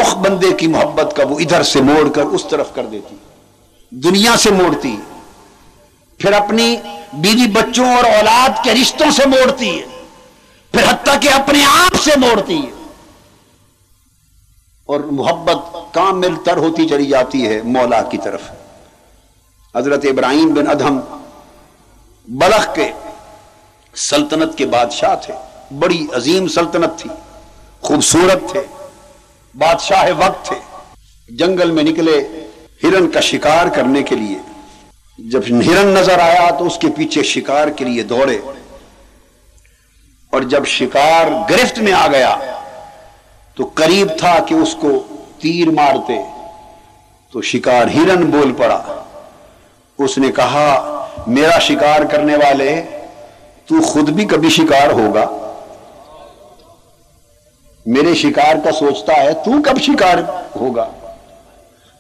رخ 0.01 0.17
بندے 0.17 0.53
کی 0.53 0.67
محبت 0.67 1.17
کا 1.17 1.23
وہ 1.25 1.39
ادھر 1.39 1.63
سے 1.63 1.81
موڑ 1.81 2.09
کر 2.09 2.23
اس 2.23 2.47
طرف 2.51 2.67
کر 2.75 2.87
دیتی۔ 2.87 3.17
دنیا 3.91 4.37
سے 4.37 4.51
موڑتی۔ 4.51 4.97
پھر 6.19 6.33
اپنی 6.33 6.77
بیوی 7.13 7.47
بچوں 7.47 7.87
اور 7.87 8.05
اولاد 8.05 8.65
کے 8.65 8.73
رشتوں 8.73 9.11
سے 9.11 9.27
موڑتی 9.27 9.81
ہے۔ 9.81 10.05
پھر 10.71 10.83
حتیٰ 10.89 11.21
کہ 11.21 11.29
اپنے 11.29 11.65
آپ 11.65 11.97
سے 12.05 12.11
موڑتی 12.17 12.57
ہے۔ 12.57 12.71
اور 14.87 15.01
محبت 15.01 15.77
کامل 15.95 16.35
تر 16.45 16.57
ہوتی 16.57 16.89
چلی 16.89 17.07
جاتی 17.07 17.49
ہے 17.49 17.63
مولا 17.63 18.03
کی 18.03 18.19
طرف۔ 18.19 18.41
حضرت 19.77 20.05
ابراہیم 20.05 20.55
بن 20.55 20.71
ادہم 20.71 21.01
بلخ 22.29 22.75
کے 22.75 22.93
سلطنت 23.97 24.59
کے 24.59 24.67
بادشاہ 24.67 25.15
تھے۔ 25.17 25.35
بڑی 25.79 26.07
عظیم 26.13 26.49
سلطنت 26.49 26.99
تھی۔ 26.99 27.11
خوبصورت 27.81 28.53
تھے۔ 28.53 28.63
بادشاہ 29.55 30.05
وقت 30.19 30.47
تھے۔ 30.47 30.57
جنگل 31.29 31.71
میں 31.71 31.83
نکلے 31.83 32.47
ہرن 32.83 33.11
کا 33.11 33.21
شکار 33.21 33.67
کرنے 33.67 34.03
کے 34.03 34.15
لیے۔ 34.17 34.39
جب 35.19 35.41
ہرن 35.51 35.87
نظر 35.87 36.19
آیا 36.19 36.51
تو 36.51 36.67
اس 36.67 36.79
کے 36.79 36.89
پیچھے 36.97 37.23
شکار 37.23 37.69
کے 37.69 37.85
لیے 37.85 38.03
دوڑے 38.03 38.39
اور 40.31 40.43
جب 40.43 40.67
شکار 40.67 41.51
گرفت 41.51 41.79
میں 41.79 41.93
آ 41.93 42.07
گیا 42.07 42.37
تو 43.55 43.71
قریب 43.75 44.09
تھا 44.19 44.39
کہ 44.47 44.55
اس 44.55 44.77
کو 44.81 45.03
تیر 45.39 45.71
مارتے 45.71 46.23
تو 47.33 47.43
شکار 47.43 47.87
ہرن 47.87 48.25
بول 48.25 48.53
پڑا۔ 48.53 49.05
اس 49.99 50.19
نے 50.19 50.33
کہا، 50.33 51.07
میرا 51.27 51.59
شکار 51.59 52.01
کرنے 52.01 52.37
والے، 52.37 52.83
تو 53.67 53.83
خود 53.83 54.11
بھی 54.11 54.25
کبھی 54.25 54.49
شکار 54.49 54.91
ہوگا؟ 54.91 55.55
میرے 57.87 58.15
شکار 58.15 58.55
کا 58.65 58.73
سوچتا 58.73 59.17
ہے، 59.17 59.35
تو 59.35 59.63
کب 59.63 59.81
شکار 59.81 60.19
ہوگا؟ 60.57 60.89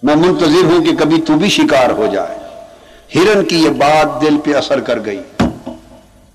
میں 0.03 0.14
منتظر 0.14 0.64
ہوں 0.64 0.85
کہ 0.85 0.97
کبھی 0.97 1.23
تو 1.23 1.35
بھی 1.35 1.49
شکار 1.49 1.91
ہو 1.91 2.07
جائے۔ 2.12 2.47
ہرن 3.15 3.45
کی 3.45 3.65
یہ 3.65 3.71
بات 3.71 4.21
دل 4.21 4.39
پہ 4.45 4.55
اثر 4.55 4.81
کر 4.81 5.05
گئی۔ 5.05 5.23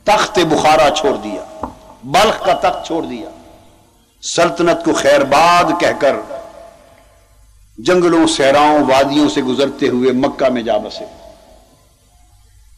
تخت 0.03 0.39
بخارا 0.39 0.89
چھوڑ 0.89 1.15
دیا، 1.15 1.65
بلخ 2.03 2.45
کا 2.45 2.53
تخت 2.53 2.85
چھوڑ 2.85 3.03
دیا۔ 3.03 3.29
سلطنت 4.21 4.85
کو 4.85 4.93
خیر 4.93 5.23
باد 5.23 5.79
کہہ 5.79 5.99
کر 5.99 6.15
جنگلوں 7.77 8.27
سہراؤں 8.27 8.79
وادیوں 8.79 9.29
سے 9.29 9.41
گزرتے 9.41 9.87
ہوئے 9.87 10.11
مکہ 10.11 10.49
میں 10.49 10.61
جا 10.61 10.77
بسے۔ 10.77 11.05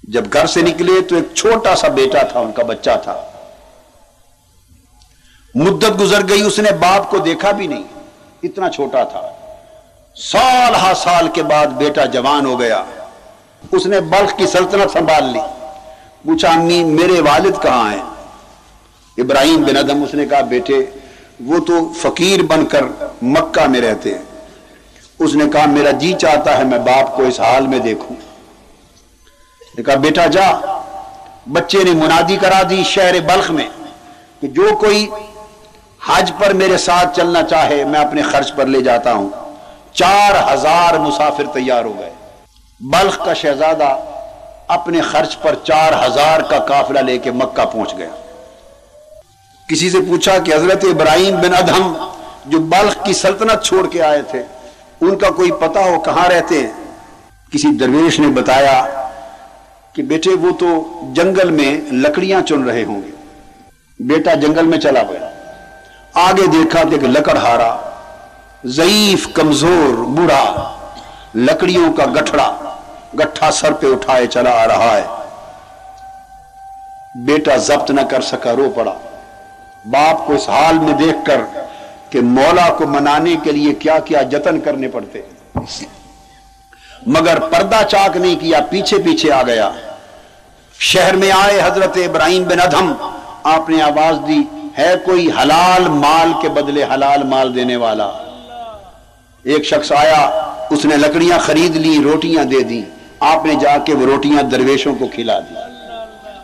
جب 0.03 0.25
گھر 0.33 0.45
سے 0.45 0.61
نکلے 0.61 1.01
تو 1.01 1.15
ایک 1.15 1.35
چھوٹا 1.35 1.75
سا 1.75 1.87
بیٹا 1.87 2.23
تھا، 2.23 2.39
ان 2.39 2.51
کا 2.51 2.63
بچہ 2.63 2.91
تھا۔ 3.03 3.21
مدت 5.55 5.99
گزر 5.99 6.29
گئی، 6.29 6.41
اس 6.41 6.59
نے 6.59 6.71
باپ 6.71 7.09
کو 7.09 7.17
دیکھا 7.17 7.51
بھی 7.51 7.67
نہیں، 7.67 7.83
اتنا 8.43 8.69
چھوٹا 8.69 9.03
تھا۔ 9.03 9.21
سال 10.15 10.75
ہا 10.75 10.93
سال 10.95 11.27
کے 11.27 11.43
بعد 11.43 11.67
بیٹا 11.67 12.05
جوان 12.05 12.45
ہو 12.45 12.59
گیا۔ 12.59 12.83
اس 13.71 13.85
نے 13.85 14.01
بلخ 14.01 14.37
کی 14.37 14.47
سلطنت 14.47 14.91
سنبھال 14.91 15.23
لی۔ 15.23 15.39
پوچھا، 16.25 16.49
امی، 16.49 16.83
میرے 16.83 17.21
والد 17.21 17.61
کہاں 17.61 17.91
ہیں؟ 17.91 18.03
ابراہیم 19.17 19.63
بن 19.63 19.77
ادم، 19.77 20.03
اس 20.03 20.13
نے 20.13 20.25
کہا، 20.25 20.41
بیٹے، 20.41 20.73
وہ 21.45 21.59
تو 21.59 21.93
فقیر 21.93 22.43
بن 22.43 22.65
کر 22.65 22.81
مکہ 23.21 23.67
میں 23.67 23.81
رہتے 23.81 24.09
ہیں۔ 24.11 24.23
اس 25.19 25.35
نے 25.35 25.45
کہا، 25.53 25.65
میرا 25.65 25.91
جی 25.91 26.13
چاہتا 26.13 26.57
ہے، 26.57 26.63
میں 26.63 26.79
باپ 26.79 27.15
کو 27.15 27.23
اس 27.23 27.39
حال 27.39 27.67
میں 27.67 27.79
دیکھوں۔ 27.79 28.15
نے 29.77 29.83
کہا، 29.83 29.95
بیٹا، 29.95 30.25
جا۔ 30.25 30.81
بچے 31.51 31.83
نے 31.83 31.91
منادی 31.91 32.37
کرا 32.41 32.61
دی 32.69 32.83
شہر 32.83 33.19
بلخ 33.19 33.51
میں 33.51 33.67
کہ 34.41 34.47
جو 34.47 34.69
کوئی 34.79 35.09
حج 36.05 36.31
پر 36.39 36.53
میرے 36.53 36.77
ساتھ 36.77 37.15
چلنا 37.15 37.43
چاہے، 37.43 37.83
میں 37.83 37.99
اپنے 37.99 38.21
خرچ 38.21 38.55
پر 38.55 38.65
لے 38.65 38.81
جاتا 38.81 39.13
ہوں۔ 39.13 39.29
چار 39.93 40.53
ہزار 40.53 40.93
مسافر 40.93 41.43
تیار 41.53 41.85
ہو 41.85 41.93
گئے۔ 41.99 42.14
بلخ 42.91 43.25
کا 43.25 43.33
شہزادہ 43.33 43.97
اپنے 44.67 45.01
خرچ 45.01 45.37
پر 45.39 45.55
چار 45.63 46.07
ہزار 46.07 46.39
کا 46.39 46.59
قافلہ 46.59 46.99
لے 46.99 47.17
کے 47.17 47.31
مکہ 47.31 47.65
پہنچ 47.65 47.97
گیا۔ 47.97 48.09
کسی 49.69 49.89
سے 49.89 49.97
پوچھا 49.99 50.37
کہ 50.37 50.53
حضرت 50.53 50.83
ابراہیم 50.83 51.35
بن 51.35 51.55
ادہم 51.55 52.09
جو 52.45 52.59
بلخ 52.59 53.03
کی 53.03 53.13
سلطنت 53.13 53.63
چھوڑ 53.63 53.87
کے 53.87 54.01
آئے 54.01 54.21
تھے، 54.21 54.43
ان 55.01 55.17
کا 55.17 55.29
کوئی 55.29 55.51
پتہ 55.51 55.79
ہو 55.79 55.99
کہاں 55.99 56.29
رہتے 56.29 56.59
ہیں؟ 56.59 56.71
کسی 57.53 57.67
درویش 57.77 58.19
نے 58.19 58.27
بتایا 58.27 59.07
کہ 59.93 60.03
بیٹے 60.03 60.29
وہ 60.29 60.51
تو 60.51 60.99
جنگل 61.13 61.51
میں 61.51 61.93
لکڑیاں 61.93 62.41
چن 62.41 62.63
رہے 62.63 62.83
ہوں 62.83 63.01
گے۔ 63.01 63.11
بیٹا 63.99 64.33
جنگل 64.33 64.65
میں 64.65 64.79
چلا 64.79 65.01
گیا۔ 65.01 65.29
آگے 66.13 66.47
دیکھا 66.47 66.83
کہ 66.83 67.07
لکڑ 67.07 67.37
ہارا، 67.37 67.77
ضعیف، 68.65 69.27
کمزور، 69.33 69.97
بوڑھا، 69.97 70.71
لکڑیوں 71.35 71.93
کا 71.93 72.05
گٹھڑا۔ 72.05 72.64
گٹھا 73.19 73.51
سر 73.51 73.73
پہ 73.73 73.87
اٹھائے 73.91 74.27
چلا 74.27 74.51
آ 74.51 74.67
رہا 74.67 74.97
ہے۔ 74.97 75.05
بیٹا 77.15 77.55
ضبط 77.55 77.91
نہ 77.91 78.01
کر 78.01 78.21
سکا، 78.21 78.55
رو 78.55 78.69
پڑا۔ 78.75 78.93
باپ 79.85 80.27
کو 80.27 80.33
اس 80.33 80.49
حال 80.49 80.79
میں 80.79 80.93
دیکھ 80.93 81.25
کر 81.25 81.41
کہ 82.09 82.19
مولا 82.21 82.69
کو 82.69 82.87
منانے 82.87 83.35
کے 83.43 83.51
لیے 83.51 83.73
کیا 83.73 83.99
کیا 83.99 84.21
جتن 84.21 84.59
کرنے 84.59 84.87
پڑتے۔ 84.87 85.21
مگر 87.05 87.39
پردہ 87.39 87.83
چاک 87.89 88.17
نہیں 88.17 88.35
کیا، 88.35 88.59
پیچھے 88.69 88.97
پیچھے 88.97 89.31
آ 89.31 89.43
گیا۔ 89.43 89.71
شہر 90.79 91.15
میں 91.15 91.31
آئے 91.31 91.61
حضرت 91.61 91.97
ابراہیم 91.97 92.43
بن 92.43 92.59
ادھم۔ 92.59 92.93
آپ 93.43 93.69
نے 93.69 93.81
آواز 93.81 94.27
دی، 94.27 94.43
ہے 94.77 94.93
کوئی 95.05 95.31
حلال 95.41 95.89
مال 95.89 96.31
کے 96.41 96.49
بدلے 96.49 96.83
حلال 96.83 97.23
مال 97.23 97.55
دینے 97.55 97.75
والا؟ 97.75 98.11
ایک 99.43 99.63
شخص 99.63 99.91
آیا، 99.91 100.51
اس 100.69 100.85
نے 100.85 100.97
لکڑیاں 100.97 101.39
خرید 101.39 101.75
لی، 101.75 102.03
روٹیاں 102.03 102.43
دے 102.43 102.59
دی 102.59 102.83
آپ 103.25 103.45
نے 103.45 103.55
جا 103.55 103.77
کے 103.77 103.93
وہ 103.93 104.05
روٹیاں 104.05 104.43
درویشوں 104.43 104.95
کو 104.95 105.07
کھلا 105.07 105.39
دی۔ 105.39 105.53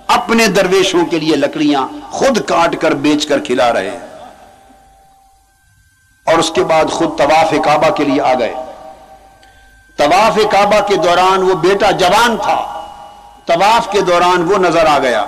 اپنے 0.07 0.47
درویشوں 0.47 1.05
کے 1.05 1.19
لیے 1.19 1.35
لکڑیاں 1.35 1.87
خود 2.11 2.45
کاٹ 2.45 2.81
کر 2.81 2.91
بیچ 2.91 3.27
کر 3.27 3.39
کھلا 3.39 3.73
رہے 3.73 3.89
ہیں۔ 3.89 3.99
اور 6.25 6.37
اس 6.37 6.51
کے 6.55 6.63
بعد 6.63 6.85
خود 6.91 7.17
طواف 7.17 7.53
کعبہ 7.65 7.89
کے 7.89 8.03
لیے 8.03 8.21
آ 8.21 8.33
گئے۔ 8.33 8.53
طواف 9.95 10.39
کعبہ 10.51 10.87
کے 10.87 10.95
دوران 10.95 11.41
وہ 11.43 11.53
بیٹا 11.53 11.91
جوان 11.91 12.37
تھا۔ 12.37 12.87
طواف 13.45 13.91
کے 13.91 14.01
دوران 14.01 14.51
وہ 14.51 14.57
نظر 14.57 14.85
آ 14.85 14.99
گیا۔ 14.99 15.25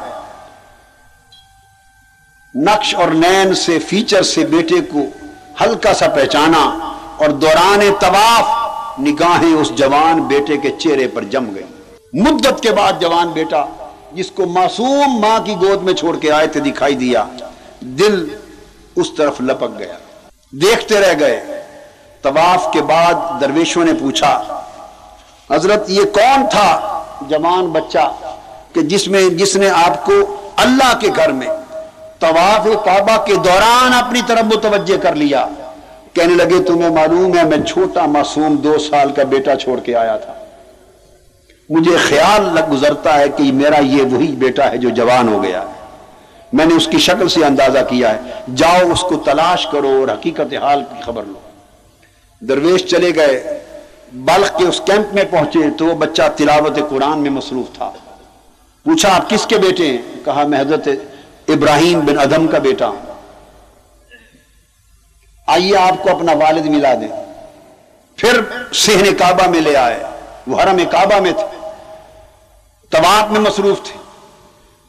نقش 2.56 2.96
اور 2.96 3.08
نین 3.08 3.54
سے، 3.54 3.80
فیچر 3.80 4.24
سے 4.24 4.46
بیٹے 4.46 4.82
کو 4.82 5.00
ہلکا 5.62 5.94
سا 5.94 6.08
پہچانا 6.08 6.94
اور 7.18 7.30
دوران 7.30 7.80
طواف 8.00 8.63
نگاہیں 9.00 9.54
اس 9.54 9.70
جوان 9.70 10.22
بیٹے 10.22 10.58
کے 10.58 10.70
چہرے 10.78 11.08
پر 11.08 11.24
جم 11.24 11.46
گئی 11.56 11.64
مدت 12.22 12.62
کے 12.62 12.72
بعد 12.72 13.02
جوان 13.02 13.28
بیٹا، 13.28 13.64
جس 14.12 14.32
کو 14.32 14.46
معصوم 14.46 15.20
ماں 15.20 15.40
کی 15.46 15.56
گود 15.62 15.84
میں 15.84 15.94
چھوڑ 15.94 16.16
کے 16.20 16.32
آئے 16.32 16.48
تھے 16.48 16.60
دکھائی 16.60 16.96
دیا، 16.96 17.24
دل 17.80 18.28
اس 18.96 19.08
طرف 19.18 19.42
لپک 19.42 19.78
گیا۔ 19.80 19.94
دیکھتے 20.52 21.00
رہ 21.00 21.14
گئے۔ 21.20 21.64
طواف 22.22 22.68
کے 22.74 22.82
بعد 22.82 23.42
درویشوں 23.42 23.86
نے 23.86 23.94
پوچھا، 23.94 24.62
حضرت 25.52 25.90
یہ 25.90 26.04
کون 26.14 26.46
تھا 26.52 26.70
جوان 27.22 27.66
بچہ 27.68 28.12
کہ 28.74 28.82
جس 28.82 29.08
میں، 29.08 29.24
جس 29.30 29.56
نے 29.56 29.70
آپ 29.70 30.06
کو 30.06 30.14
اللہ 30.56 30.94
کے 31.00 31.08
گھر 31.16 31.32
میں 31.32 31.48
طواف 32.20 32.68
کعبہ 32.86 33.26
کے 33.26 33.36
دوران 33.36 33.94
اپنی 33.94 34.22
طرف 34.28 34.44
متوجہ 34.56 34.98
کر 34.98 35.16
لیا؟ 35.16 35.46
کہنے 36.14 36.36
لگے، 36.36 36.64
تمہیں 36.64 36.90
معلوم 36.90 37.38
ہے، 37.38 37.44
میں 37.44 37.66
چھوٹا 37.66 38.06
معصوم 38.06 38.56
دو 38.56 38.78
سال 38.78 39.12
کا 39.12 39.24
بیٹا 39.24 39.56
چھوڑ 39.56 39.80
کے 39.80 39.96
آیا 39.96 40.18
تھا۔ 40.18 40.34
مجھے 41.70 41.98
خیال 41.98 42.56
لگ 42.56 42.72
گزرتا 42.72 43.20
ہے 43.20 43.30
کہ 43.30 43.52
میرا 43.52 43.80
یہ 43.80 44.04
وہی 44.04 44.28
بیٹا 44.28 44.72
ہے 44.72 44.78
جو 44.78 44.90
جوان 44.90 45.34
ہو 45.34 45.44
گیا 45.44 45.64
میں 46.54 46.66
نے 46.66 46.76
اس 46.76 46.88
کی 46.88 46.98
شکل 46.98 47.28
سے 47.28 47.46
اندازہ 47.46 47.80
کیا 47.90 48.16
ہے۔ 48.16 48.20
جاؤ، 48.56 48.92
اس 48.92 49.02
کو 49.02 49.16
تلاش 49.16 49.68
کرو 49.72 49.88
اور 49.88 50.08
حقیقت 50.14 50.54
حال 50.54 50.84
کی 50.90 51.02
خبر 51.02 51.24
لو۔ 51.24 51.34
درویش 52.40 52.86
چلے 52.86 53.16
گئے۔ 53.16 53.60
بلخ 54.14 54.58
کے 54.58 54.66
اس 54.66 54.82
کیمپ 54.86 55.14
میں 55.14 55.24
پہنچے 55.30 55.60
تو 55.78 55.86
وہ 55.86 55.94
بچہ 55.94 56.22
تلاوت 56.36 56.80
قرآن 56.90 57.20
میں 57.20 57.30
مصروف 57.30 57.78
تھا۔ 57.78 57.92
پوچھا، 58.84 59.16
آپ 59.16 59.30
کس 59.30 59.46
کے 59.46 59.58
بیٹے 59.58 59.88
ہیں؟ 59.88 59.98
کہا، 60.26 60.44
میں 60.48 60.60
حضرت 60.60 60.88
ابراہیم 61.48 62.00
بن 62.00 62.20
ادم 62.20 62.48
کا 62.48 62.58
بیٹا 62.58 62.88
ہوں۔ 62.88 63.13
آئیے 65.48 65.78
آپ 65.78 66.04
کو 66.04 66.10
اپنا 66.10 66.32
والد 66.32 66.66
ملا 66.66 66.94
دیں 66.94 67.08
پھر 68.16 68.42
سہن 68.74 69.16
کعبہ 69.18 69.48
میں 69.50 69.62
لے 69.62 69.78
آئے۔ 69.78 70.04
وہ 70.48 70.62
حرم 70.62 70.78
کعبہ 70.92 71.20
میں 71.20 71.32
تھے۔ 71.32 71.70
طواف 72.90 73.32
میں 73.32 73.42
مصروف 73.42 73.84
تھے۔ 73.84 73.98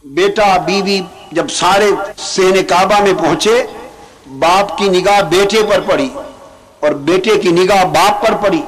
بیٹا، 0.05 0.57
بیوی 0.57 1.00
جب 1.32 1.48
سارے 1.48 1.90
سہن 2.16 2.64
کعبہ 2.64 3.00
میں 3.00 3.12
پہنچے، 3.18 3.66
باپ 4.38 4.78
کی 4.78 4.88
نگاہ 4.88 5.20
بیٹے 5.20 5.62
پر 5.70 5.80
پڑی 5.80 6.09
اور 6.80 6.90
بیٹے 6.90 7.38
کی 7.38 7.48
نگاہ 7.48 7.84
باپ 7.84 8.26
پر 8.26 8.34
پڑی۔ 8.34 8.62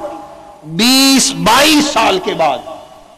بیس 0.65 1.33
بائیس 1.33 1.87
سال 1.87 2.19
کے 2.19 2.35
بعد 2.35 2.59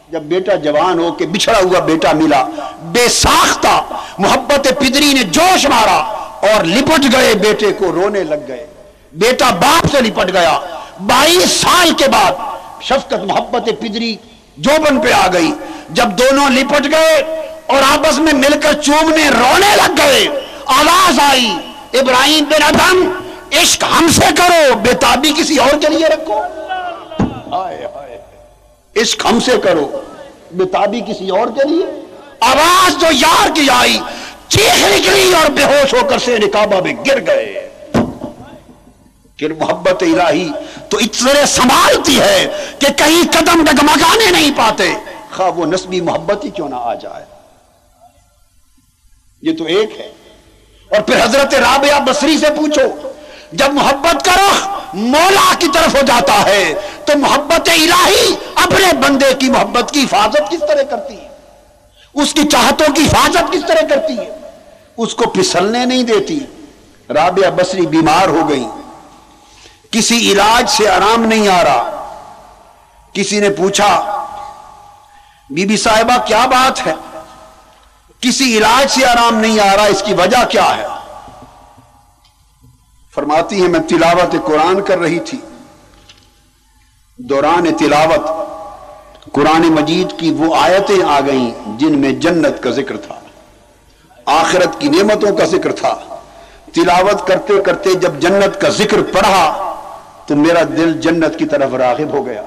جب 0.08 0.22
بیٹا 0.22 0.54
جوان 0.54 0.98
ہو 0.98 1.12
کے 1.12 1.26
بچھڑا 1.26 1.58
ہوا 1.58 1.80
بیٹا 1.80 2.12
ملا، 2.12 2.44
بے 2.82 3.08
ساختہ 3.08 3.82
محبت 4.18 4.68
پدری 4.78 5.12
نے 5.12 5.22
جوش 5.22 5.66
مارا۔ 5.66 6.27
اور 6.40 6.64
لپٹ 6.64 7.12
گئے 7.12 7.34
بیٹے 7.34 7.72
کو 7.72 7.92
رونے 7.92 8.24
لگ 8.24 8.48
گئے۔ 8.48 8.66
بیٹا 9.12 9.50
باپ 9.50 9.86
سے 9.92 10.00
لپٹ 10.00 10.32
گیا۔ 10.32 10.58
بائیس 11.06 11.50
سال 11.50 11.92
کے 11.94 12.08
بعد 12.08 12.32
شفقت 12.82 13.24
محبت 13.24 13.70
پدری 13.80 14.16
جوبن 14.56 15.00
پہ 15.00 15.12
آ 15.12 15.26
گئی۔ 15.32 15.52
جب 15.90 16.04
دونوں 16.04 16.50
لپٹ 16.50 16.92
گئے 16.92 17.16
اور 17.66 17.82
آپس 17.82 18.18
میں 18.18 18.32
مل 18.32 18.60
کر 18.60 18.72
چومنے 18.72 19.28
رونے 19.28 19.76
لگ 19.76 19.92
گئے، 19.98 20.28
آواز 20.66 21.18
آئی، 21.30 21.50
ابراہیم 21.94 22.44
بن 22.44 22.62
ادم 22.62 23.10
عشق 23.52 23.84
ہم 23.84 24.08
سے 24.08 24.26
کرو 24.36 24.74
بےتابی 24.74 25.32
کسی 25.38 25.56
اور 25.56 25.78
کے 25.80 25.88
لیے 25.88 26.06
رکھو۔ 26.06 26.40
عشق 29.02 29.26
ہم 29.26 29.40
سے 29.40 29.52
کرو 29.62 30.00
بےتابی 30.52 31.00
کسی 31.00 31.30
اور 31.30 31.46
کے 31.46 31.68
لیے۔ 31.68 31.86
آواز 32.40 33.00
جو 33.00 33.06
یار 33.10 33.48
کی 33.54 33.70
آئی 33.70 33.98
چیخ 34.48 34.84
نکلی 34.84 35.34
اور 35.34 35.50
بے 35.50 35.64
ہوش 35.64 35.94
ہو 35.94 36.08
کر 36.08 36.18
سے 36.18 36.38
نکابہ 36.38 36.80
میں 36.82 36.94
گر 37.06 37.26
گئے۔ 37.26 37.64
کہ 39.36 39.48
محبت 39.58 40.02
الہی 40.02 40.50
تو 40.88 40.98
اتنے 40.98 41.46
سنبھالتی 41.46 42.20
ہے 42.20 42.66
کہ 42.78 42.86
کہیں 42.96 43.22
قدم 43.32 43.64
ڈگمگانے 43.64 44.30
نہیں 44.30 44.50
پاتے۔ 44.56 44.94
خواہ 45.36 45.50
وہ 45.50 45.66
نسبی 45.66 46.00
محبت 46.00 46.44
ہی 46.44 46.50
کیوں 46.50 46.68
نہ 46.68 46.74
آ 46.78 46.94
جائے۔ 46.94 47.24
یہ 49.42 49.56
تو 49.56 49.64
ایک 49.64 50.00
ہے۔ 50.00 50.12
اور 50.90 51.00
پھر 51.00 51.24
حضرت 51.24 51.54
رابعہ 51.54 52.00
بصری 52.00 52.38
سے 52.38 52.46
پوچھو، 52.46 53.08
جب 53.52 53.74
محبت 53.74 54.24
کا 54.24 54.32
رخ 54.34 54.68
مولا 54.94 55.54
کی 55.58 55.66
طرف 55.74 55.94
ہو 55.94 56.00
جاتا 56.06 56.46
ہے، 56.46 56.74
تو 57.04 57.18
محبت 57.18 57.68
الہی 57.68 58.36
اپنے 58.54 58.92
بندے 58.92 59.34
کی 59.38 59.50
محبت 59.50 59.90
کی 59.90 60.02
حفاظت 60.02 60.50
کس 60.50 60.60
طرح 60.68 60.82
کرتی 60.82 61.20
ہے؟ 61.20 61.27
اس 62.22 62.32
کی 62.32 62.44
چاہتوں 62.44 62.94
کی 62.94 63.06
حفاظت 63.06 63.52
کس 63.52 63.60
طرح 63.68 63.88
کرتی 63.88 64.18
ہے؟ 64.18 64.38
اس 64.96 65.14
کو 65.14 65.30
پسلنے 65.30 65.84
نہیں 65.84 66.02
دیتی۔ 66.02 66.38
رابعہ 67.14 67.50
بصری 67.50 67.86
بیمار 67.86 68.28
ہو 68.28 68.48
گئی۔ 68.48 68.68
کسی 69.90 70.32
علاج 70.32 70.70
سے 70.70 70.88
آرام 70.88 71.22
نہیں 71.22 71.48
آ 71.48 71.64
رہا۔ 71.64 71.94
کسی 73.12 73.40
نے 73.40 73.50
پوچھا، 73.50 74.24
بی 75.50 75.66
بی 75.66 75.76
صاحبہ، 75.76 76.26
کیا 76.26 76.46
بات 76.46 76.86
ہے؟ 76.86 76.94
کسی 78.20 78.58
علاج 78.58 78.90
سے 78.90 79.06
آرام 79.06 79.34
نہیں 79.34 79.60
آ 79.60 79.76
رہا، 79.76 79.84
اس 79.84 80.02
کی 80.06 80.14
وجہ 80.14 80.44
کیا 80.50 80.76
ہے؟ 80.76 80.86
فرماتی 83.14 83.62
ہیں، 83.62 83.68
میں 83.68 83.80
تلاوت 83.80 84.46
قرآن 84.46 84.82
کر 84.82 84.98
رہی 84.98 85.18
تھی۔ 85.18 85.38
دوران 87.16 87.76
تلاوت 87.76 88.47
قرآن 89.32 89.62
مجید 89.72 90.18
کی 90.18 90.30
وہ 90.30 90.54
آیتیں 90.56 91.02
آ 91.04 91.18
گئیں 91.26 91.50
جن 91.78 91.98
میں 91.98 92.10
جنت 92.24 92.62
کا 92.62 92.70
ذکر 92.70 92.96
تھا، 92.96 93.14
آخرت 94.26 94.80
کی 94.80 94.88
نعمتوں 94.88 95.34
کا 95.36 95.44
ذکر 95.44 95.72
تھا۔ 95.72 95.94
تلاوت 96.74 97.26
کرتے 97.26 97.60
کرتے 97.66 97.94
جب 97.94 98.18
جنت 98.20 98.60
کا 98.60 98.68
ذکر 98.68 99.02
پڑھا 99.02 99.74
تو 100.26 100.36
میرا 100.36 100.62
دل 100.76 100.92
جنت 101.00 101.38
کی 101.38 101.46
طرف 101.46 101.74
راغب 101.74 102.12
ہو 102.12 102.24
گیا۔ 102.26 102.42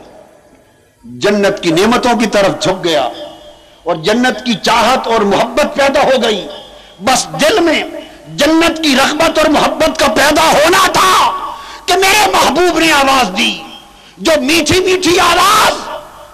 جنت 1.05 1.61
کی 1.63 1.71
نعمتوں 1.71 2.17
کی 2.19 2.27
طرف 2.27 2.59
جھک 2.63 2.83
گیا 2.83 3.07
اور 3.83 3.95
جنت 4.03 4.45
کی 4.45 4.53
چاہت 4.63 5.07
اور 5.07 5.21
محبت 5.33 5.75
پیدا 5.75 6.03
ہو 6.03 6.21
گئی۔ 6.23 6.47
بس 6.99 7.27
دل 7.41 7.59
میں 7.59 7.83
جنت 8.35 8.83
کی 8.83 8.95
رغبت 8.95 9.39
اور 9.39 9.49
محبت 9.49 9.99
کا 9.99 10.07
پیدا 10.15 10.49
ہونا 10.51 10.85
تھا 10.91 11.13
کہ 11.85 11.97
میرے 11.97 12.29
محبوب 12.33 12.79
نے 12.79 12.91
آواز 12.91 13.37
دی، 13.37 13.53
جو 14.17 14.41
میٹھی 14.41 14.79
میٹھی 14.85 15.19
آواز 15.19 15.79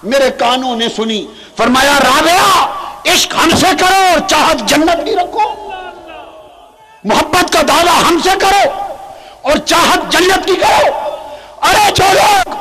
میرے 0.07 0.29
کانوں 0.31 0.75
نے 0.75 0.87
سنی، 0.95 1.25
فرمایا، 1.57 1.93
رابعہ، 2.03 3.13
عشق 3.13 3.33
ہم 3.35 3.49
سے 3.49 3.67
کرو 3.79 4.01
اور 4.11 4.19
چاہت 4.29 4.69
جنت 4.69 4.99
بھی 5.03 5.15
رکھو۔ 5.15 5.45
محبت 7.03 7.53
کا 7.53 7.61
دعویٰ 7.67 8.03
ہم 8.03 8.17
سے 8.23 8.29
کرو 8.39 8.69
اور 9.41 9.57
چاہت 9.57 10.11
جنت 10.11 10.45
کی 10.45 10.55
کرو۔ 10.55 10.91
ارے 11.61 11.91
جو 11.91 12.03
لوگ 12.13 12.55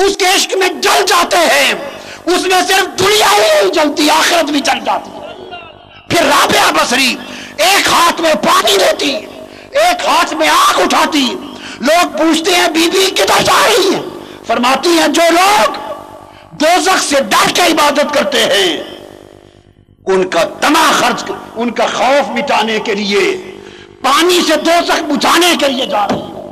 اس 0.00 0.16
کے 0.16 0.26
عشق 0.26 0.56
میں 0.56 0.68
جل 0.68 1.04
جاتے 1.06 1.36
ہیں، 1.36 1.74
اس 2.26 2.42
میں 2.42 2.62
صرف 2.68 2.98
دنیا 2.98 3.32
ہی 3.32 3.38
نہیں 3.38 3.72
جلتی، 3.72 4.10
آخرت 4.10 4.50
بھی 4.50 4.60
جل 4.60 4.84
جاتی۔ 4.84 5.10
پھر 6.08 6.22
رابعہ 6.22 6.70
بصری 6.72 7.16
ایک 7.56 7.88
ہاتھ 7.88 8.20
میں 8.20 8.34
پانی 8.34 8.76
لیتی 8.76 9.16
ایک 9.70 10.06
ہاتھ 10.06 10.34
میں 10.34 10.48
آگ 10.48 10.80
اٹھاتی۔ 10.80 11.34
لوگ 11.80 12.16
پوچھتے 12.16 12.50
ہیں، 12.50 12.68
بی 12.68 12.88
بی، 12.92 13.10
کدھر 13.10 13.42
جا 13.42 13.66
رہی 13.66 13.94
ہے؟ 13.94 14.00
فرماتی 14.46 14.88
ہیں، 14.88 15.08
جو 15.08 15.22
لوگ 15.30 15.89
دوزخ 16.60 17.02
سے 17.02 17.16
ڈر 17.20 17.54
کے 17.54 17.62
عبادت 17.62 18.14
کرتے 18.14 18.44
ہیں۔ 18.44 18.76
ان 20.06 20.28
کا 20.28 20.44
تما 20.44 20.92
خرچ 20.92 21.24
ان 21.56 21.70
کا 21.70 21.86
خوف 21.86 22.28
مٹانے 22.28 22.78
کے 22.78 22.94
لیے، 22.94 23.36
پانی 24.02 24.40
سے 24.48 24.56
دوزخ 24.56 25.02
بجھانے 25.02 25.56
کے 25.60 25.68
لیے 25.68 25.86
جا 25.86 26.08
رہی 26.08 26.18
ہے 26.18 26.50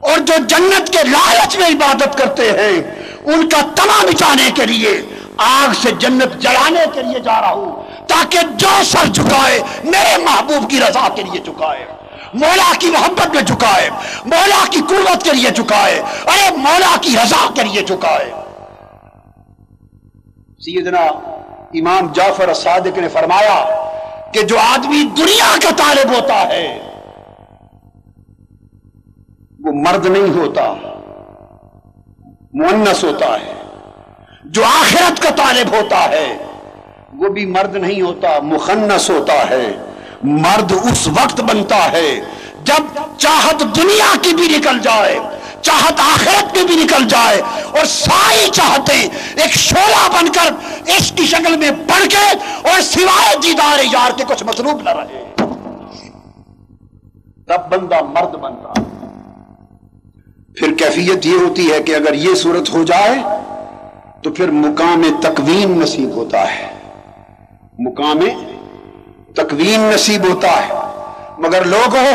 اور 0.00 0.18
جو 0.18 0.34
جنت 0.48 0.92
کے 0.92 0.98
لالچ 1.04 1.56
میں 1.56 1.68
عبادت 1.68 2.18
کرتے 2.18 2.50
ہیں، 2.50 3.04
ان 3.34 3.48
کا 3.48 3.60
تما 3.74 4.02
مٹانے 4.02 4.50
کے 4.54 4.66
لیے 4.66 5.02
آگ 5.36 5.68
سے 5.82 5.90
جنت 5.90 6.38
جلانے 6.38 6.84
کے 6.94 7.02
لیے 7.02 7.20
جا 7.20 7.40
رہا 7.40 7.52
ہوں۔ 7.52 7.82
تاکہ 8.06 8.38
جو 8.54 8.68
سر 8.84 9.06
جھکائے، 9.06 9.60
میرے 9.84 10.16
محبوب 10.16 10.70
کی 10.70 10.80
رضا 10.80 11.08
کے 11.14 11.22
لیے 11.22 11.40
جھکائے۔ 11.40 11.86
مولا 12.34 12.72
کی 12.78 12.90
محبت 12.90 13.34
میں 13.34 13.42
جھکائے۔ 13.42 13.90
مولا 14.26 14.64
کی 14.70 14.80
قربت 14.88 15.24
کے 15.24 15.30
لیے 15.32 15.50
جھکائے۔ 15.50 16.02
ارے، 16.26 16.56
مولا 16.56 16.96
کی 17.00 17.10
رضا 17.10 17.48
کے 17.54 17.62
لیے 17.62 17.82
جھکائے۔ 17.82 18.45
سیدنا 20.66 21.00
امام 21.78 22.06
جعفر 22.12 22.52
صادق 22.54 22.98
نے 22.98 23.08
فرمایا 23.08 23.58
کہ 24.32 24.42
جو 24.42 24.56
آدمی 24.58 25.02
دنیا 25.16 25.50
کا 25.62 25.70
طالب 25.76 26.14
ہوتا 26.14 26.38
ہے، 26.48 26.64
وہ 29.64 29.72
مرد 29.74 30.06
نہیں 30.06 30.34
ہوتا 30.38 30.64
مونس 32.54 33.04
ہوتا 33.04 33.26
ہے، 33.26 33.52
جو 34.44 34.64
آخرت 34.64 35.22
کا 35.22 35.30
طالب 35.36 35.72
ہوتا 35.74 36.02
ہے، 36.10 36.26
وہ 37.14 37.28
بھی 37.28 37.46
مرد 37.46 37.76
نہیں 37.76 38.00
ہوتا 38.00 38.38
مخنس 38.42 39.10
ہوتا 39.10 39.38
ہے۔ 39.50 39.64
مرد 40.22 40.72
اس 40.84 41.08
وقت 41.08 41.40
بنتا 41.40 41.82
ہے 41.92 42.10
جب 42.64 42.98
چاہت 43.18 43.60
دنیا 43.76 44.14
کی 44.22 44.34
بھی 44.34 44.48
نکل 44.58 44.78
جائے۔ 44.78 45.18
چاہت 45.66 46.00
آخرت 46.00 46.54
کی 46.54 46.64
بھی 46.66 46.76
نکل 46.84 47.08
جائے 47.08 47.40
اور 47.64 47.84
ساری 47.84 48.48
چاہتے 48.52 49.08
ایک 49.42 49.54
شولہ 49.54 50.08
بن 50.08 50.32
کر 50.32 50.52
اس 50.98 51.12
کی 51.16 51.26
شکل 51.26 51.56
میں 51.56 51.70
بڑھ 51.70 52.06
کے 52.08 52.26
اور 52.68 52.80
سوائے 52.80 53.36
دیدار 53.42 53.78
یار 53.92 54.10
کے 54.16 54.24
کچھ 54.28 54.44
مصروف 54.44 54.82
نہ 54.82 54.90
رہے۔ 54.90 55.24
تب 57.46 57.60
بندہ 57.70 58.00
مرد 58.02 58.34
بنتا۔ 58.34 58.72
پھر 60.56 60.74
کیفیت 60.74 61.26
یہ 61.26 61.36
ہوتی 61.36 61.72
ہے 61.72 61.82
کہ 61.82 61.94
اگر 61.94 62.12
یہ 62.14 62.34
صورت 62.34 62.74
ہو 62.74 62.82
جائے 62.82 63.18
تو 64.22 64.30
پھر 64.30 64.50
مقام 64.50 65.02
تکوین 65.22 65.80
نصیب 65.80 66.10
ہوتا 66.10 66.42
ہے۔ 66.54 66.66
مقام 67.78 68.20
تکوین 69.34 69.80
نصیب 69.80 70.24
ہوتا 70.28 70.50
ہے۔ 70.50 70.74
مگر 71.38 71.64
لوگوں 71.64 72.06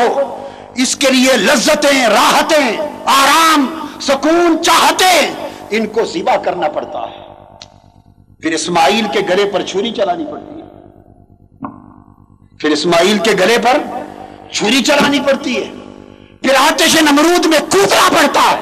اس 0.76 0.96
کے 0.96 1.10
لیے 1.10 1.38
لذتیں، 1.38 2.08
راحتیں، 2.08 2.78
آرام، 3.06 3.88
سکون 4.02 4.64
چاہتے، 4.64 5.34
ان 5.70 5.88
کو 5.88 6.06
سیوا 6.06 6.38
کرنا 6.38 6.68
پڑتا 6.68 7.00
ہے۔ 7.00 7.22
پھر 8.42 8.52
اسماعیل 8.52 9.06
کے 9.14 9.20
گلے 9.30 9.46
پر 9.46 9.62
چھری 9.62 9.92
چلانی 9.92 10.26
پڑتی 10.32 10.62
ہے۔ 10.62 10.62
پھر 12.60 12.70
اسماعیل 12.70 13.18
کے 13.18 13.32
گلے 13.32 13.58
پر 13.58 13.78
چھری 14.52 14.84
چلانی 14.84 15.20
پڑتی 15.20 15.58
ہے۔ 15.58 15.72
پھر 16.42 16.56
آتش 16.56 16.96
نمرود 16.96 17.46
میں 17.46 17.60
کودنا 17.60 18.10
پڑتا 18.10 18.42
ہے۔ 18.42 18.60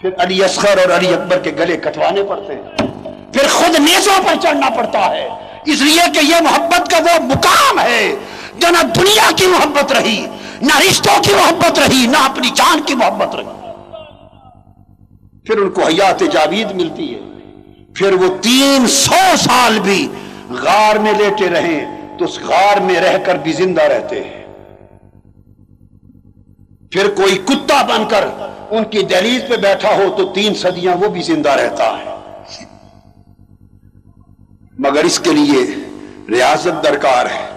پھر 0.00 0.10
علی 0.18 0.44
اصغر 0.44 0.78
اور 0.78 0.98
علی 0.98 1.14
اکبر 1.14 1.38
کے 1.38 1.50
گلے 1.58 1.76
کٹوانے 1.76 2.22
پڑتے 2.22 2.54
ہیں۔ 2.54 2.92
پھر 3.32 3.48
خود 3.52 3.78
نیزوں 3.78 4.22
پر 4.26 4.34
چڑھنا 4.42 4.70
پڑتا 4.70 5.10
ہے۔ 5.10 5.28
اس 5.66 5.80
لیے 5.80 6.02
کہ 6.14 6.26
یہ 6.26 6.36
محبت 6.40 6.90
کا 6.90 6.98
وہ 6.98 7.22
مقام 7.22 7.78
ہے 7.78 8.14
جو 8.58 8.68
دنیا 8.94 9.30
کی 9.36 9.46
محبت 9.46 9.92
رہی۔ 9.92 10.26
نہ 10.62 10.78
رشتوں 10.78 11.22
کی 11.22 11.32
محبت 11.34 11.78
رہی، 11.78 12.06
نہ 12.06 12.16
اپنی 12.16 12.48
جان 12.54 12.82
کی 12.82 12.94
محبت 12.94 13.34
رہی۔ 13.34 13.44
پھر 15.46 15.58
ان 15.58 15.70
کو 15.70 15.82
حیات 15.82 16.20
جاوید 16.20 16.72
ملتی 16.72 17.14
ہے۔ 17.14 17.20
پھر 17.94 18.12
وہ 18.12 18.42
تین 18.42 18.86
سو 18.86 19.36
سال 19.36 19.78
بھی 19.78 20.08
غار 20.50 20.96
میں 20.96 21.12
لیٹے 21.12 21.50
رہیں، 21.50 22.08
تو 22.18 22.24
اس 22.24 22.40
غار 22.40 22.80
میں 22.80 22.94
رہ 22.94 23.18
کر 23.18 23.34
بھی 23.34 23.52
زندہ 23.52 23.82
رہتے 23.82 24.24
ہیں۔ 24.24 24.46
پھر 26.90 27.10
کوئی 27.10 27.38
کتا 27.44 27.82
بن 27.82 28.08
کر 28.08 28.26
ان 28.70 28.84
کی 28.84 29.02
دہلیز 29.02 29.42
پہ 29.48 29.56
بیٹھا 29.56 29.88
ہو، 29.88 30.14
تو 30.16 30.26
تین 30.26 30.54
صدیاں 30.54 30.96
وہ 30.96 31.08
بھی 31.08 31.22
زندہ 31.22 31.50
رہتا 31.50 31.84
ہے۔ 31.84 32.16
مگر 34.78 35.04
اس 35.04 35.20
کے 35.20 35.32
لیے 35.32 35.74
ریاضت 36.28 36.84
درکار 36.84 37.26
ہے۔ 37.26 37.52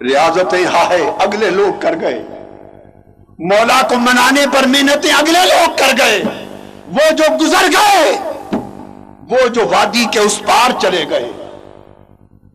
ریاضتیں 0.00 0.66
ہائے 0.66 1.10
اگلے 1.18 1.50
لوگ 1.50 1.80
کر 1.80 1.94
گئے۔ 2.00 2.39
مولا 3.40 3.82
کو 3.88 3.94
منانے 3.98 4.44
پر 4.52 4.66
محنتیں 4.66 5.12
اگلے 5.12 5.38
لوگ 5.38 5.70
کر 5.76 5.94
گئے۔ 5.98 6.22
وہ 6.88 7.10
جو 7.10 7.24
گزر 7.40 7.66
گئے، 7.72 8.18
وہ 9.30 9.48
جو 9.48 9.60
وادی 9.70 10.04
کے 10.12 10.18
اس 10.18 10.42
پار 10.46 10.70
چلے 10.80 11.04
گئے۔ 11.10 11.32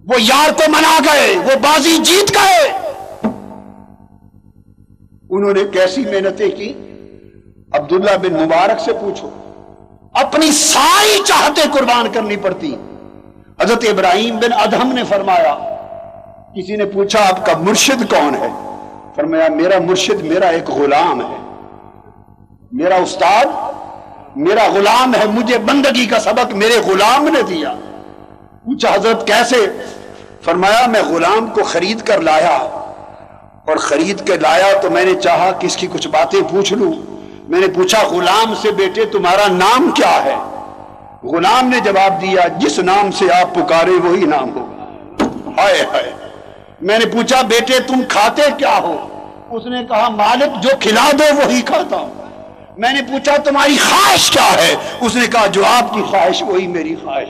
وہ 0.08 0.22
یار 0.22 0.52
کو 0.52 0.64
منا 0.68 1.00
گئے، 1.14 1.36
وہ 1.38 1.56
بازی 1.62 1.98
جیت 1.98 2.32
گئے۔ 2.36 2.72
انہوں 5.30 5.54
نے 5.54 5.64
کیسی 5.74 6.02
محنتیں 6.02 6.50
کی؟ 6.50 6.74
عبداللہ 7.72 8.18
بن 8.18 8.44
مبارک 8.44 8.80
سے 8.80 8.94
پوچھو۔ 8.94 9.30
اپنی 10.14 10.52
ساری 10.52 11.20
چاہتے 11.26 11.62
قربان 11.72 12.12
کرنی 12.12 12.36
پڑتی۔ 12.36 12.76
حضرت 13.62 13.86
ابراہیم 13.90 14.38
بن 14.38 14.54
ادہم 14.54 14.92
نے 14.92 15.04
فرمایا، 15.04 15.56
کسی 16.56 16.76
نے 16.76 16.86
پوچھا، 16.86 17.30
آپ 17.30 17.46
کا 17.46 17.58
مرشد 17.58 18.10
کون 18.10 18.36
ہے؟ 18.36 18.65
فرمایا، 19.16 19.48
میرا 19.50 19.80
مرشد 19.80 20.22
میرا 20.22 20.48
ایک 20.48 20.70
غلام 20.70 21.22
ہے۔ 21.22 21.38
میرا 22.72 22.96
استاد، 22.96 23.46
میرا 24.36 24.68
غلام 24.74 25.16
ہے، 25.16 25.26
مجھے 25.26 25.58
بندگی 25.58 26.06
کا 26.06 26.20
سبق 26.20 26.54
میرے 26.54 26.80
غلام 26.86 27.24
نے 27.24 27.42
دیا۔ 27.42 27.74
پوچھا، 28.66 28.94
حضرت 28.94 29.28
کیسے؟ 29.28 29.84
فرمایا، 30.42 30.88
میں 30.88 31.02
غلام 31.02 31.48
کو 31.48 31.64
خرید 31.64 32.02
کر 32.02 32.22
لایا۔ 32.22 32.58
اور 33.68 33.76
خرید 33.78 34.28
کے 34.28 34.38
لایا 34.38 34.80
تو 34.82 34.90
میں 34.90 35.06
نے 35.06 35.22
چاہا 35.22 35.52
کہ 35.52 35.66
اس 35.66 35.78
کی 35.78 35.88
کچھ 35.94 36.08
باتیں 36.08 36.42
پوچھ 36.52 36.74
لوں۔ 36.74 36.94
میں 37.50 37.60
نے 37.60 37.68
پوچھا، 37.68 38.08
غلام 38.08 38.54
سے 38.62 38.72
بیٹے، 38.72 39.06
تمہارا 39.06 39.48
نام 39.48 39.92
کیا 39.92 40.26
ہے؟ 40.26 40.36
غلام 41.24 41.70
نے 41.70 41.80
جواب 41.80 42.22
دیا، 42.22 42.48
جس 42.58 42.80
نام 42.80 43.12
سے 43.12 43.26
آپ 43.42 43.56
پکارے، 43.56 43.92
وہی 43.92 44.26
نام 44.26 44.56
ہوگا۔ 44.56 44.76
ہائے 45.62 45.82
ہائے۔ 45.82 46.25
میں 46.82 47.00
نے 47.00 47.06
پوچھا، 47.06 47.42
بیٹے، 47.42 47.80
تم 47.80 48.02
کھاتے 48.10 48.42
کیا 48.58 48.78
ہو؟ 48.78 49.08
اس 49.52 49.66
نے 49.66 49.84
کہا، 49.84 50.10
مالک 50.10 50.64
جو 50.64 50.70
کھلا 50.80 51.12
دو، 51.20 51.24
وہی 51.36 51.62
کھاتا 51.62 51.96
ہوں۔ 51.96 52.14
میں 52.78 52.94
نے 52.94 53.02
پوچھا، 53.02 53.38
تمہاری 53.38 53.78
خواہش 53.78 54.32
کیا 54.32 54.54
ہے؟ 54.54 54.76
اس 55.02 55.16
نے 55.16 55.28
کہا، 55.28 55.48
جو 55.48 55.66
آپ 55.66 55.94
کی 55.94 56.02
خواہش، 56.02 56.44
وہی 56.44 56.68
میری 56.68 56.96
خواہش۔ 57.04 57.28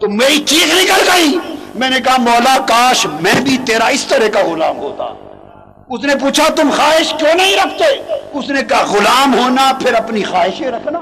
تو 0.00 0.08
میری 0.08 0.38
چیخ 0.38 0.66
نکل 0.66 1.08
گئی۔ 1.14 1.38
میں 1.74 1.90
نے 1.90 2.00
کہا، 2.00 2.16
مولا، 2.18 2.58
کاش 2.66 3.06
میں 3.20 3.40
بھی 3.40 3.58
تیرا 3.66 3.86
اس 3.86 4.06
طرح 4.06 4.28
کا 4.28 4.40
غلام 4.40 4.78
ہوتا۔ 4.78 5.04
اس 5.88 6.04
نے 6.04 6.14
پوچھا، 6.20 6.48
تم 6.48 6.70
خواہش 6.76 7.14
کیوں 7.18 7.34
نہیں 7.34 7.56
رکھتے؟ 7.56 8.14
اس 8.32 8.48
نے 8.48 8.62
کہا، 8.62 8.84
غلام 8.90 9.38
ہونا، 9.38 9.72
پھر 9.82 9.94
اپنی 9.94 10.22
خواہشیں 10.22 10.70
رکھنا۔ 10.70 10.98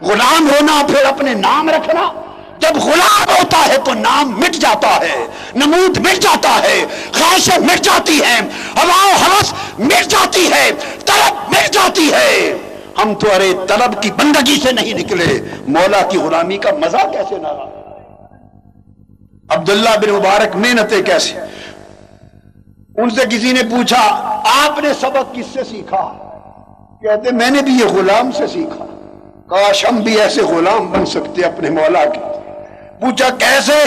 غلام 0.00 0.50
ہونا، 0.50 0.82
پھر 0.86 1.04
اپنے 1.04 1.34
نام 1.34 1.70
رکھنا۔ 1.70 2.12
جب 2.58 2.76
غلام 2.76 3.36
ہوتا 3.38 3.58
ہے 3.68 3.76
تو 3.84 3.94
نام 3.94 4.40
مٹ 4.40 4.54
جاتا 4.54 4.96
ہے، 4.96 5.26
نمود 5.54 5.98
مٹ 5.98 6.18
جاتا 6.20 6.60
ہے، 6.62 6.84
خواہشیں 7.12 7.58
مٹ 7.58 7.80
جاتی 7.80 8.20
ہیں، 8.24 8.40
ہوا 8.76 9.16
حوث 9.24 9.52
مٹ 9.78 10.06
جاتی 10.08 10.52
ہے، 10.52 10.70
طلب 11.06 11.34
مٹ 11.48 11.72
جاتی 11.72 12.12
ہے۔ 12.12 12.58
ہم 13.02 13.14
تو 13.14 13.34
ارے 13.34 13.52
طلب 13.68 14.02
کی 14.02 14.10
بندگی 14.10 14.60
سے 14.62 14.72
نہیں 14.72 14.94
نکلے، 14.94 15.40
مولا 15.68 16.02
کی 16.02 16.18
غلامی 16.18 16.56
کا 16.56 16.70
مزہ 16.70 16.96
کیسے 16.96 17.38
نہ 17.38 17.48
رہا؟ 17.48 17.70
عبداللہ 19.48 19.90
بن 20.02 20.10
مبارک 20.10 20.56
محنتیں 20.56 21.02
کیسے 21.02 21.38
ان 22.96 23.10
سے 23.10 23.24
کسی 23.30 23.52
نے 23.52 23.62
پوچھا، 23.62 24.02
آپ 24.64 24.78
نے 24.78 24.88
سبق 25.00 25.34
کس 25.34 25.46
سے 25.52 25.64
سیکھا؟ 25.64 26.02
کہتے، 27.02 27.30
میں 27.30 27.50
نے 27.50 27.62
بھی 27.62 27.72
یہ 27.72 27.84
غلام 27.84 28.30
سے 28.32 28.46
سیکھا۔ 28.46 28.84
کاش 29.46 29.84
ہم 29.84 29.96
بھی 29.96 30.20
ایسے 30.20 30.42
غلام 30.42 30.86
بن 30.86 31.06
سکتے 31.06 31.42
اپنے 31.42 31.70
مولا 31.70 32.04
کے۔ 32.04 32.20
پوچھا 33.00 33.28
کیسے؟ 33.38 33.78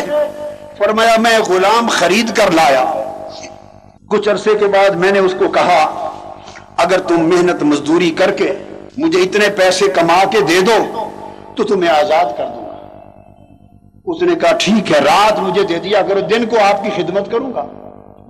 فرمایا، 0.77 1.15
میں 1.17 1.37
غلام 1.39 1.87
خرید 1.87 2.35
کر 2.35 2.51
لایا۔ 2.51 2.83
کچھ 4.09 4.29
عرصے 4.29 4.53
کے 4.59 4.67
بعد 4.67 4.89
میں 4.89 5.11
نے 5.11 5.19
اس 5.19 5.33
کو 5.39 5.47
کہا، 5.47 5.83
اگر 6.77 6.99
تم 6.99 7.27
محنت 7.29 7.63
مزدوری 7.63 8.11
کر 8.11 8.31
کے 8.31 8.51
مجھے 8.97 9.21
اتنے 9.21 9.49
پیسے 9.49 9.87
کما 9.87 10.23
کے 10.31 10.41
دے 10.41 10.59
دو، 10.61 10.77
تو 11.55 11.63
تمہیں 11.63 11.89
آزاد 11.91 12.37
کر 12.37 12.45
دوں 12.45 12.65
گا۔ 12.65 12.75
اس 14.05 14.21
نے 14.21 14.35
کہا، 14.35 14.51
ٹھیک 14.59 14.91
ہے، 14.91 14.99
رات 14.99 15.39
مجھے 15.39 15.63
دے 15.63 15.79
دیا 15.79 16.01
کرو 16.01 16.19
دن 16.19 16.45
کو 16.45 16.57
آپ 16.59 16.83
کی 16.83 16.89
خدمت 16.95 17.31
کروں 17.31 17.53
گا۔ 17.53 17.65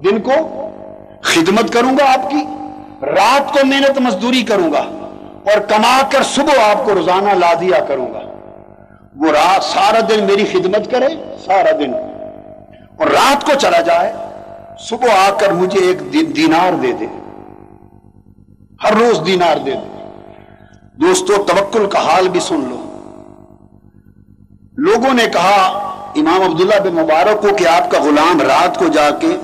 دن 0.04 0.22
کو 0.22 0.34
خدمت 1.22 1.74
کروں 1.74 1.98
گا 1.98 2.12
آپ 2.14 2.30
کی، 2.30 2.44
رات 3.02 3.54
کو 3.54 3.66
محنت 3.66 4.00
مزدوری 4.00 4.44
کروں 4.44 4.72
گا، 4.74 4.84
اور 5.52 5.60
کما 5.68 6.00
کر 6.12 6.24
صبح 6.24 6.64
آپ 6.64 6.86
کو 6.86 6.96
روزانہ 6.96 7.30
لا 7.30 7.54
دیا 7.62 7.80
کروں 7.80 8.14
گا۔ 8.14 8.29
وہ 9.16 9.32
رات 9.32 9.64
سارا 9.64 10.00
دن 10.00 10.24
میری 10.24 10.46
خدمت 10.46 10.92
کرے، 10.92 11.38
سارا 11.46 11.72
دن۔ 11.80 11.94
اور 12.98 13.08
رات 13.08 13.46
کو 13.46 13.52
چلا 13.60 13.82
جائے، 13.82 14.14
صبح 14.80 15.08
آ 15.08 15.30
کر 15.40 15.52
مجھے 15.52 15.80
ایک 15.80 16.14
دینار 16.36 16.74
دے 16.74 16.92
دے۔ 16.92 17.06
ہر 18.84 18.94
روز 18.94 19.22
دینار 19.28 19.58
دے 19.58 19.72
دے۔ 19.72 20.10
دوستو، 20.96 21.44
توکل 21.44 21.90
کا 21.90 22.00
حال 22.00 22.30
بھی 22.30 22.40
سن 22.40 22.60
لو۔ 22.70 22.86
لوگوں 24.78 25.14
نے 25.14 25.26
کہا، 25.34 25.66
امام 26.16 26.42
عبداللہ 26.42 26.80
بن 26.84 26.94
مبارک 26.94 27.42
کو 27.42 27.56
کہ 27.56 27.68
آپ 27.68 27.92
کا 27.92 27.98
غلام 28.04 28.42
رات 28.42 28.78
کو 28.78 28.88
جا 28.88 29.10
کے 29.10 29.38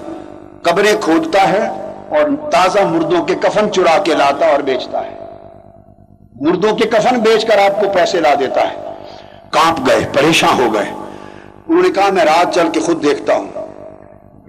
قبریں 0.61 1.01
کھودتا 1.01 1.49
ہے 1.49 1.67
اور 2.09 2.49
تازہ 2.51 2.79
مردوں 2.79 3.23
کے 3.23 3.35
کفن 3.35 3.71
چرا 3.71 3.97
کے 3.97 4.13
لاتا 4.13 4.45
اور 4.45 4.59
بیچتا 4.59 5.05
ہے۔ 5.05 5.17
مردوں 6.41 6.75
کے 6.75 6.87
کفن 6.87 7.19
بیچ 7.19 7.45
کر 7.45 7.57
آپ 7.57 7.81
کو 7.81 7.87
پیسے 7.93 8.19
لا 8.19 8.33
دیتا 8.39 8.61
ہے۔ 8.61 8.84
کانپ 9.55 9.87
گئے 9.87 10.07
پریشان 10.13 10.59
ہو 10.59 10.73
گئے۔ 10.73 10.93
انہوں 11.67 11.81
نے 11.81 11.89
کہا، 11.89 12.09
میں 12.11 12.25
رات 12.25 12.55
چل 12.55 12.67
کے 12.73 12.79
خود 12.79 13.03
دیکھتا 13.03 13.35
ہوں۔ 13.35 13.47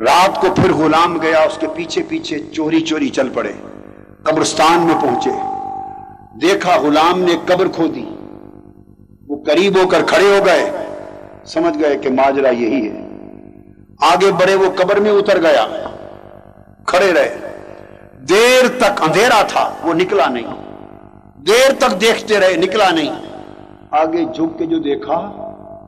رات 0.00 0.40
کو 0.40 0.46
پھر 0.56 0.72
غلام 0.72 1.18
گیا، 1.18 1.38
اس 1.38 1.58
کے 1.58 1.66
پیچھے 1.68 2.02
پیچھے 2.08 2.38
چوری 2.38 2.80
چوری 2.80 3.08
چل 3.08 3.28
پڑے۔ 3.28 3.52
قبرستان 4.22 4.78
میں 4.86 4.94
پہنچے۔ 5.02 5.30
دیکھا، 6.42 6.76
غلام 6.76 7.20
نے 7.20 7.32
قبر 7.46 7.68
کھو 7.68 7.86
دی 7.86 8.04
وہ 9.28 9.44
قریب 9.44 9.78
ہو 9.82 9.88
کر 9.88 10.02
کھڑے 10.06 10.38
ہو 10.38 10.46
گئے۔ 10.46 10.70
سمجھ 11.46 11.78
گئے 11.82 11.98
کہ 11.98 12.10
ماجرا 12.10 12.48
یہی 12.48 12.88
ہے۔ 12.88 13.08
آگے 14.00 14.32
بڑے 14.32 14.54
وہ 14.54 14.66
قبر 14.76 14.96
میں 14.96 15.10
اتر 15.10 15.42
گیا۔ 15.42 15.66
کھڑے 16.86 17.12
رہے۔ 17.12 17.36
دیر 18.28 18.68
تک 18.78 19.02
اندھیرا 19.02 19.42
تھا، 19.42 19.74
وہ 19.82 19.94
نکلا 19.94 20.26
نہیں۔ 20.26 20.46
دیر 21.36 21.72
تک 21.78 22.00
دیکھتے 22.00 22.40
رہے، 22.40 22.56
نکلا 22.56 22.90
نہیں۔ 22.90 23.35
آگے 23.90 24.24
جھک 24.24 24.58
کے 24.58 24.66
جو 24.66 24.78
دیکھا 24.78 25.20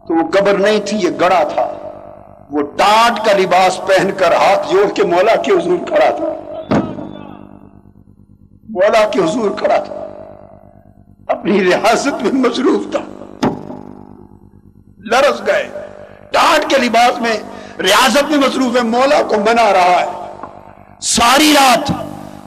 تو 0.09 0.15
وہ 0.15 0.31
قبر 0.31 0.55
نہیں 0.55 0.81
تھی، 0.87 0.99
یہ 0.99 1.09
گڑا 1.21 1.43
تھا۔ 1.45 1.73
وہ 2.51 2.63
ٹاٹ 2.63 3.27
کا 3.27 3.39
لباس 3.39 3.81
پہن 3.87 4.11
کر 4.17 4.33
ہاتھ 4.35 4.71
جوڑ 4.71 4.91
کے 4.91 5.05
مولا 5.05 5.37
کے 5.37 5.53
حضور 5.53 5.87
کھڑا 5.87 6.11
تھا۔ 6.11 6.27
مولا 8.69 9.09
کے 9.09 9.21
حضور 9.21 9.51
کھڑا 9.51 9.77
تھا۔ 9.77 9.95
اپنی 11.27 11.65
ریاست 11.65 12.23
میں 12.23 12.33
مصروف 12.33 12.93
تھا۔ 12.93 13.01
لرس 14.99 15.47
گئے۔ 15.47 15.69
ٹاٹ 16.33 16.71
کے 16.71 16.77
لباس 16.79 17.21
میں 17.21 17.37
ریاست 17.79 18.31
میں 18.31 18.39
مصروف 18.39 18.77
ہے، 18.77 18.83
مولا 18.83 19.23
کو 19.23 19.35
بنا 19.45 19.73
رہا 19.73 20.01
ہے۔ 20.01 20.07
ساری 21.01 21.53
رات 21.53 21.93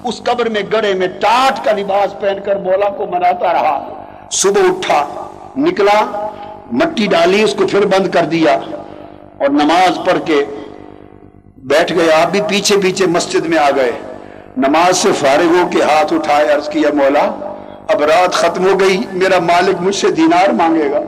اس 0.03 0.21
قبر 0.23 0.49
میں 0.49 0.61
گڑے 0.73 0.93
میں 0.93 1.07
ٹاٹ 1.07 1.65
کا 1.65 1.71
لباس 1.71 2.19
پہن 2.19 2.37
کر 2.45 2.55
مولا 2.55 2.89
کو 2.89 3.05
مناتا 3.05 3.53
رہا۔ 3.53 3.93
صبح 4.31 4.61
اٹھا۔ 4.61 5.27
نکلا، 5.57 6.29
مٹی 6.71 7.07
ڈالی، 7.07 7.43
اس 7.43 7.53
کو 7.53 7.67
پھر 7.67 7.85
بند 7.85 8.07
کر 8.07 8.25
دیا 8.25 8.53
اور 9.39 9.49
نماز 9.49 9.99
پڑھ 10.05 10.19
کے 10.25 10.45
بیٹھ 11.57 11.93
گئے۔ 11.93 12.11
آپ 12.11 12.31
بھی 12.31 12.41
پیچھے 12.47 12.77
پیچھے 12.77 13.05
مسجد 13.05 13.45
میں 13.45 13.57
آ 13.57 13.69
گئے۔ 13.75 13.91
نماز 14.57 14.97
سے 14.97 15.09
فارغ 15.19 15.47
ہو 15.47 15.69
کے 15.71 15.81
ہاتھ 15.81 16.13
اٹھائے، 16.13 16.51
عرض 16.51 16.69
کیا، 16.69 16.89
مولا، 16.93 17.25
اب 17.87 18.03
رات 18.03 18.33
ختم 18.33 18.65
ہو 18.65 18.79
گئی، 18.79 18.97
میرا 19.13 19.39
مالک 19.39 19.81
مجھ 19.81 19.95
سے 19.95 20.11
دینار 20.11 20.49
مانگے 20.49 20.91
گا۔ 20.91 20.99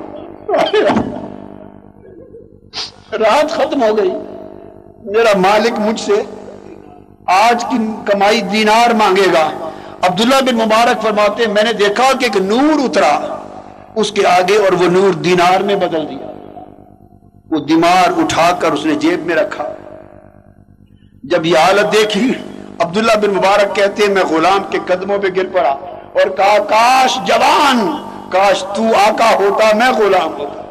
رات 3.12 3.52
ختم 3.52 3.84
ہو 3.84 3.98
گئی، 3.98 4.12
میرا 5.06 5.38
مالک 5.38 5.80
مجھ 5.80 6.02
سے 6.02 6.22
آج 7.26 7.66
کی 7.70 7.78
کمائی 8.06 8.42
دینار 8.42 8.94
مانگے 8.94 9.28
گا۔ 9.34 9.70
عبداللہ 10.02 10.36
بن 10.46 10.56
مبارک 10.56 11.02
فرماتے 11.02 11.48
میں 11.48 11.64
نے 11.64 11.74
دیکھا 11.74 12.12
کہ 12.20 12.26
ایک 12.26 12.38
نور 12.38 12.80
اترا۔ 12.84 13.43
اس 13.96 14.12
کے 14.12 14.28
آگے 14.28 14.56
اور 14.56 14.74
وہ 14.74 14.90
نور 14.90 15.14
دینار 15.14 15.62
میں 15.62 15.76
بدل 15.76 16.10
دیا۔ 16.10 16.28
وہ 17.52 17.60
دمار 17.60 18.10
اٹھا 18.18 18.52
کر 18.60 18.72
اس 18.72 18.86
نے 18.86 18.96
جیب 18.96 19.26
میں 19.26 19.36
رکھا۔ 19.36 19.64
جب 21.24 21.46
یہ 21.46 21.58
حالت 21.58 21.94
دیکھی، 21.94 22.34
عبداللہ 22.80 23.12
بن 23.22 23.30
مبارک 23.30 23.76
کہتے 23.76 24.04
ہیں 24.04 24.10
میں 24.10 24.24
غلام 24.30 24.64
کے 24.70 24.80
قدموں 24.86 25.20
پہ 25.20 25.28
گر 25.36 25.46
پڑا 25.54 25.70
اور 26.14 26.30
کہا، 26.38 26.58
کاش 26.64 27.20
جوان، 27.26 27.98
کاش 28.30 28.64
تو 28.64 28.84
آقا 28.96 29.36
ہوتا، 29.36 29.78
میں 29.78 29.92
غلام 29.92 30.38
ہوتا۔ 30.38 30.62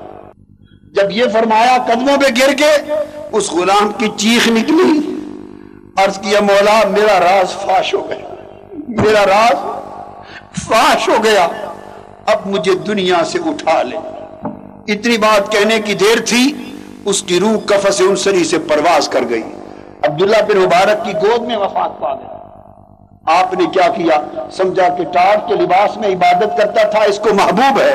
جب 0.93 1.11
یہ 1.11 1.25
فرمایا، 1.33 1.79
قدموں 1.87 2.17
پہ 2.17 2.27
گر 2.41 2.53
کے، 2.53 2.93
اس 3.33 3.53
غلام 3.53 3.93
کی 3.99 4.09
چیخ 4.17 4.49
نکلی۔ 4.49 5.17
عرض 5.97 6.19
کیا، 6.19 6.41
مولا، 6.41 6.83
میرا 6.91 7.21
راز 7.21 7.53
فاش 7.53 7.95
ہو 7.95 8.09
گیا۔ 8.09 8.35
میرا 8.89 9.27
راز 9.27 9.57
فاش 10.65 11.09
ہو 11.09 11.25
گیا۔ 11.25 11.49
اب 12.27 12.47
مجھے 12.47 12.75
دنیا 12.75 13.25
سے 13.25 13.39
اٹھا 13.39 13.83
لے۔ 13.83 13.97
اتنی 14.93 15.19
بات 15.19 15.53
کہنے 15.53 15.81
کی 15.81 15.95
دیر 15.95 16.21
تھی، 16.21 16.75
اس 17.05 17.23
کی 17.23 17.41
روح 17.41 17.57
کفس 17.67 18.01
انسری 18.01 18.45
سے 18.45 18.59
پرواز 18.59 19.09
کر 19.09 19.21
گئی۔ 19.31 19.43
عبداللہ 20.03 20.37
بن 20.49 20.59
مبارک 20.59 21.05
کی 21.05 21.13
گود 21.13 21.43
میں 21.43 21.57
وفات 21.57 22.01
پا 22.01 22.15
گیا۔ 22.15 22.39
آپ 23.41 23.55
نے 23.55 23.65
کیا 23.73 23.89
کیا؟ 23.89 24.49
سمجھا 24.53 24.89
کہ 24.89 25.05
ٹاٹ 25.05 25.49
کے 25.49 25.55
لباس 25.55 25.97
میں 25.97 26.09
عبادت 26.09 26.59
کرتا 26.59 26.83
تھا، 26.83 26.99
اس 26.99 27.19
کو 27.19 27.35
محبوب 27.35 27.81
ہے۔ 27.81 27.95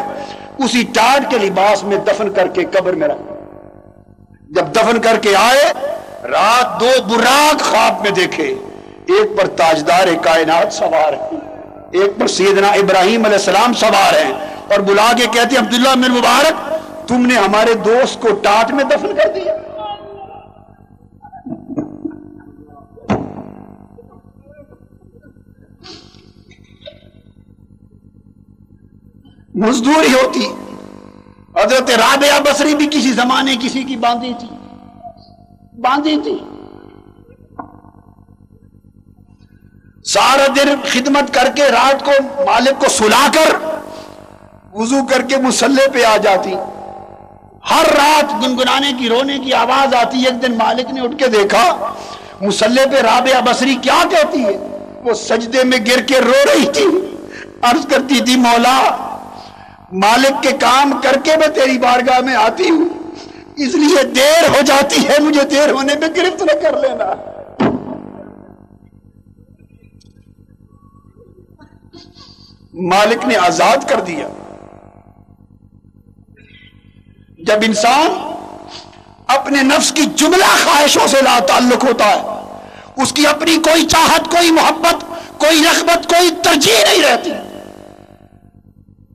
اسی 0.57 0.83
ٹاٹ 0.93 1.31
کے 1.31 1.37
لباس 1.37 1.83
میں 1.83 1.97
دفن 1.97 2.33
کر 2.33 2.47
کے 2.47 2.65
قبر 2.65 2.93
میں 2.93 3.07
رکھ۔ 3.07 3.33
جب 4.49 4.65
دفن 4.75 4.99
کر 4.99 5.17
کے 5.21 5.35
آئے، 5.35 5.73
رات 6.27 6.79
دو 6.79 6.89
براق 7.07 7.61
خواب 7.61 8.01
میں 8.01 8.11
دیکھے۔ 8.11 8.55
ایک 9.07 9.37
پر 9.37 9.47
تاجدار 9.47 10.07
کائنات 10.21 10.73
سوار 10.73 11.13
ہے 11.13 11.36
ایک 11.91 12.19
پر 12.19 12.27
سیدنا 12.27 12.67
ابراہیم 12.67 13.25
علیہ 13.25 13.37
السلام 13.37 13.73
سوار 13.73 14.25
ہیں 14.25 14.33
اور 14.69 14.79
بلا 14.79 15.11
کے 15.17 15.25
کہتے 15.25 15.55
ہیں، 15.55 15.63
عبداللہ 15.63 15.89
بن 15.89 16.11
مبارک، 16.11 16.75
تم 17.07 17.25
نے 17.25 17.35
ہمارے 17.35 17.73
دوست 17.73 18.21
کو 18.21 18.27
ٹاٹ 18.41 18.71
میں 18.71 18.83
دفن 18.83 19.15
کر 19.15 19.31
دیا۔ 19.35 19.57
مزدوری 29.55 30.13
ہوتی۔ 30.13 30.45
حضرت 31.63 31.89
رابعہ 31.89 32.39
بصری 32.39 32.75
بھی 32.75 32.87
کسی 32.87 33.11
زمانے 33.11 33.55
کسی 33.61 33.83
کی 33.83 33.95
باندھی 33.95 34.33
تھی۔ 34.39 34.47
باندھی 35.79 36.17
تھی۔ 36.23 36.37
سارا 40.07 40.47
دن 40.47 40.75
خدمت 40.89 41.33
کر 41.33 41.47
کے 41.55 41.63
رات 41.63 42.05
کو 42.05 42.11
مالک 42.45 42.79
کو 42.79 42.89
سلا 42.89 43.27
کر 43.33 43.55
وضو 44.73 45.05
کر 45.05 45.21
کے 45.21 45.37
مسلح 45.37 45.89
پہ 45.93 46.03
آ 46.03 46.17
جاتی۔ 46.17 46.53
ہر 47.69 47.85
رات 47.97 48.33
گنگنانے 48.33 48.91
کی، 48.99 49.09
رونے 49.09 49.39
کی 49.39 49.53
آواز 49.53 49.95
آتی۔ 49.95 50.25
ایک 50.25 50.41
دن 50.41 50.57
مالک 50.57 50.93
نے 50.93 51.01
اٹھ 51.01 51.17
کے 51.17 51.27
دیکھا، 51.27 51.93
مسلح 52.41 52.81
پہ 52.91 52.97
رابعہ 52.97 53.41
بصری 53.41 53.75
کیا 53.75 54.03
کہتی 54.09 54.43
ہے؟ 54.43 54.57
وہ 55.03 55.13
سجدے 55.13 55.63
میں 55.63 55.77
گر 55.87 56.01
کے 56.01 56.19
رو 56.19 56.31
رہی 56.31 56.65
تھی۔ 56.65 56.85
عرض 57.61 57.87
کرتی 57.87 58.19
تھی، 58.19 58.35
مولا، 58.35 58.79
مالک 59.91 60.43
کے 60.43 60.51
کام 60.51 60.99
کر 61.03 61.17
کے 61.23 61.37
میں 61.37 61.47
تیری 61.47 61.77
بارگاہ 61.77 62.19
میں 62.19 62.35
آتی 62.35 62.69
ہوں۔ 62.69 62.89
اس 63.57 63.75
لیے 63.75 64.03
دیر 64.03 64.49
ہو 64.49 64.61
جاتی 64.65 65.07
ہے، 65.07 65.19
مجھے 65.19 65.43
دیر 65.43 65.71
ہونے 65.71 65.93
میں 65.99 66.07
گرفت 66.07 66.43
نہ 66.43 66.59
کر 66.63 66.81
لینا۔ 66.81 67.26
مالک 72.81 73.25
نے 73.25 73.35
آزاد 73.35 73.77
کر 73.89 73.99
دیا۔ 73.99 74.27
جب 77.39 77.55
انسان 77.61 78.31
اپنے 79.27 79.63
نفس 79.63 79.91
کی 79.91 80.01
جملہ 80.15 80.63
خواہشوں 80.63 81.07
سے 81.07 81.21
لا 81.21 81.39
تعلق 81.39 81.83
ہوتا 81.83 82.09
ہے، 82.09 82.21
اس 83.01 83.13
کی 83.13 83.27
اپنی 83.27 83.55
کوئی 83.55 83.87
چاہت، 83.87 84.31
کوئی 84.31 84.51
محبت، 84.51 85.05
کوئی 85.39 85.63
رغبت، 85.63 86.09
کوئی 86.09 86.29
ترجیح 86.43 86.77
نہیں 86.77 87.03
رہتی۔ 87.03 87.31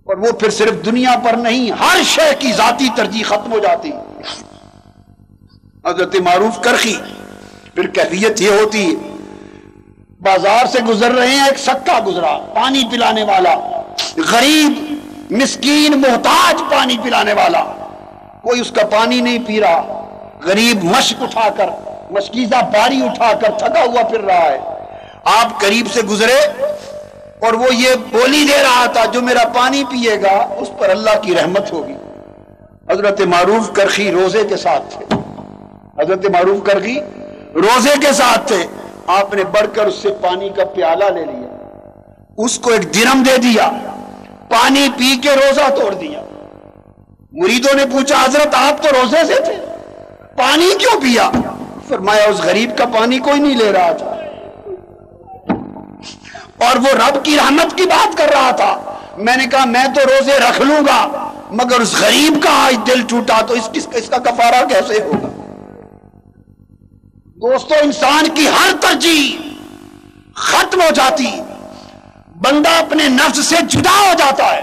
اور 0.05 0.17
وہ 0.17 0.33
پھر 0.33 0.51
صرف 0.51 0.87
دنیا 0.87 1.15
پر 1.25 1.33
نہیں، 1.33 1.71
ہر 1.71 2.03
شے 2.05 2.35
کی 2.39 2.53
ذاتی 2.53 2.89
ترجیح 2.97 3.25
ختم 3.25 3.53
ہو 3.53 3.59
جاتی۔ 3.59 3.91
حضرت 5.87 6.17
معروف 6.17 6.63
کرخی، 6.63 6.97
پھر 7.75 7.87
کیفیت 7.87 8.41
یہ 8.41 8.51
ہوتی 8.51 8.97
ہے 8.97 9.12
بازار 10.23 10.67
سے 10.67 10.79
گزر 10.89 11.11
رہے 11.11 11.27
ہیں، 11.27 11.45
ایک 11.45 11.59
سکا 11.59 11.99
گزرا، 12.07 12.39
پانی 12.55 12.83
پلانے 12.91 13.23
والا۔ 13.23 13.55
غریب، 14.31 14.97
مسکین، 15.31 16.01
محتاج 16.01 16.63
پانی 16.71 16.97
پلانے 17.03 17.33
والا۔ 17.33 17.65
کوئی 18.43 18.61
اس 18.61 18.71
کا 18.71 18.87
پانی 18.87 19.21
نہیں 19.21 19.39
پی 19.47 19.61
رہا۔ 19.61 20.07
غریب 20.45 20.85
مشک 20.85 21.23
اٹھا 21.23 21.49
کر، 21.57 21.67
مشکیزہ 22.11 22.57
باری 22.73 23.03
اٹھا 23.05 23.33
کر 23.33 23.51
تھکا 23.59 23.81
ہوا 23.81 24.03
پھر 24.03 24.21
رہا 24.21 24.43
ہے۔ 24.43 24.59
آپ 25.25 25.61
قریب 25.61 25.87
سے 25.93 26.03
گزرے 26.03 26.41
اور 27.41 27.53
وہ 27.53 27.75
یہ 27.75 27.95
بولی 28.13 28.45
دے 28.45 28.63
رہا 28.63 28.87
تھا، 28.87 29.05
جو 29.05 29.23
میرا 29.23 29.45
پانی 29.45 29.85
پیے 29.85 30.23
گا، 30.23 30.47
اس 30.59 30.69
پر 30.79 30.91
اللہ 30.91 31.21
کی 31.23 31.35
رحمت 31.35 31.73
ہوگی۔ 31.73 31.95
حضرت 32.91 33.21
معروف 33.21 33.73
کرخی 33.73 34.11
روزے 34.11 34.45
کے 34.49 34.57
ساتھ 34.57 34.99
تھے۔ 34.99 35.15
حضرت 36.03 36.31
معروف 36.31 36.67
کرخی 36.67 37.01
روزے 37.55 37.95
کے 38.01 38.13
ساتھ 38.13 38.49
تھے۔ 38.49 38.67
آپ 39.07 39.35
نے 39.35 39.45
بڑھ 39.45 39.67
کر 39.75 39.87
اس 39.87 39.95
سے 39.95 40.09
پانی 40.11 40.49
کا 40.49 40.65
پیالہ 40.65 41.05
لے 41.05 41.25
لیا 41.25 41.57
اس 42.39 42.59
کو 42.59 42.71
ایک 42.71 42.95
درم 42.95 43.23
دے 43.23 43.37
دیا 43.37 43.71
پانی 44.49 44.89
پی 44.97 45.17
کے 45.23 45.31
روزہ 45.31 45.75
توڑ 45.81 45.95
دیا۔ 45.95 46.21
مریدوں 47.33 47.75
نے 47.75 47.85
پوچھا 47.87 48.25
حضرت 48.25 48.55
آپ 48.55 48.83
تو 48.83 48.89
روزے 48.89 49.25
سے 49.27 49.41
تھے 49.41 49.57
پانی 50.37 50.71
کیوں 50.79 51.01
پیا؟ 51.01 51.31
فرمایا 51.89 52.25
اس 52.25 52.39
غریب 52.41 52.79
کا 52.79 52.85
پانی 52.85 53.19
کوئی 53.19 53.41
نہیں 53.41 53.57
لے 53.57 53.73
رہا 53.73 53.93
تھا۔ 53.93 54.17
اور 56.67 56.77
وہ 56.77 57.09
رب 57.09 57.25
کی 57.25 57.37
رحمت 57.37 57.79
کی 57.79 57.85
بات 57.85 58.19
کر 58.19 58.29
رہا 58.33 58.51
تھا۔ 58.51 58.99
میں 59.17 59.37
نے 59.37 59.47
کہا 59.47 59.65
میں 59.65 59.85
تو 59.95 60.01
روزے 60.01 60.39
رکھ 60.39 60.61
لوں 60.61 60.81
گا 60.87 61.31
مگر 61.51 61.81
اس 61.81 62.01
غریب 62.01 62.43
کا 62.43 62.51
آج 62.67 62.77
دل 62.87 63.03
ٹوٹا 63.09 63.41
تو 63.47 63.55
اس, 63.55 63.69
اس 63.95 64.09
کا 64.09 64.19
کفارہ 64.19 64.65
کیسے 64.65 65.03
ہوگا؟ 65.03 65.29
دوستو، 67.43 67.75
انسان 67.83 68.29
کی 68.35 68.49
ہر 68.49 68.71
ترجیح 68.81 69.49
ختم 70.35 70.81
ہو 70.81 70.91
جاتی۔ 70.95 71.41
بندہ 72.37 72.69
اپنے 72.69 73.09
نفس 73.09 73.45
سے 73.45 73.57
جدا 73.69 74.01
ہو 74.01 74.13
جاتا 74.19 74.57
ہے، 74.57 74.61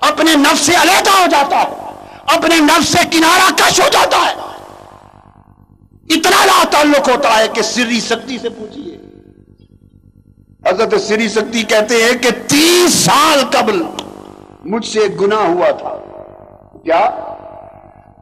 اپنے 0.00 0.36
نفس 0.36 0.60
سے 0.60 0.72
علیحدہ 0.82 1.10
ہو 1.10 1.26
جاتا 1.30 1.56
ہے، 1.56 1.92
اپنے 2.26 2.56
نفس 2.56 2.88
سے 2.88 2.98
کنارہ 3.10 3.52
کش 3.56 3.80
ہو 3.80 3.88
جاتا 3.92 4.16
ہے۔ 4.16 4.34
اتنا 6.10 6.44
لا 6.44 6.64
تعلق 6.70 7.08
ہوتا 7.08 7.38
ہے 7.38 7.48
کہ 7.48 7.62
سری 7.62 8.00
سکتی 8.00 8.38
سے 8.38 8.48
پوچھئے۔ 8.48 8.96
حضرت 10.68 11.02
سری 11.02 11.28
سکتی 11.28 11.62
کہتے 11.62 12.04
ہیں 12.04 12.14
کہ 12.18 12.30
تیس 12.48 12.94
سال 12.94 13.40
قبل 13.52 13.82
مجھ 14.64 14.86
سے 14.86 15.00
گناہ 15.20 15.46
ہوا 15.46 15.70
تھا۔ 15.70 15.96
کیا؟ 16.84 17.10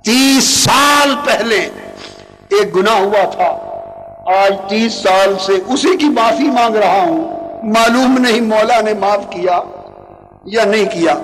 تیس 0.05 0.45
سال 0.45 1.15
پہلے 1.25 1.71
ایک 2.49 2.77
گناہ 2.77 2.99
ہوا 2.99 3.31
تھا۔ 3.31 3.72
آج 4.27 4.53
تیس 4.69 4.93
سال 4.93 5.35
سے 5.41 5.53
اسی 5.53 5.97
کی 5.97 6.09
معافی 6.09 6.43
مانگ 6.43 6.77
رہا 6.77 7.01
ہوں۔ 7.01 7.35
معلوم 7.63 8.19
نہیں 8.19 8.41
مولا 8.41 8.81
نے 8.81 8.95
معاف 8.95 9.31
کیا 9.31 9.61
یا 10.45 10.65
نہیں 10.65 10.85
کیا۔ 10.85 11.15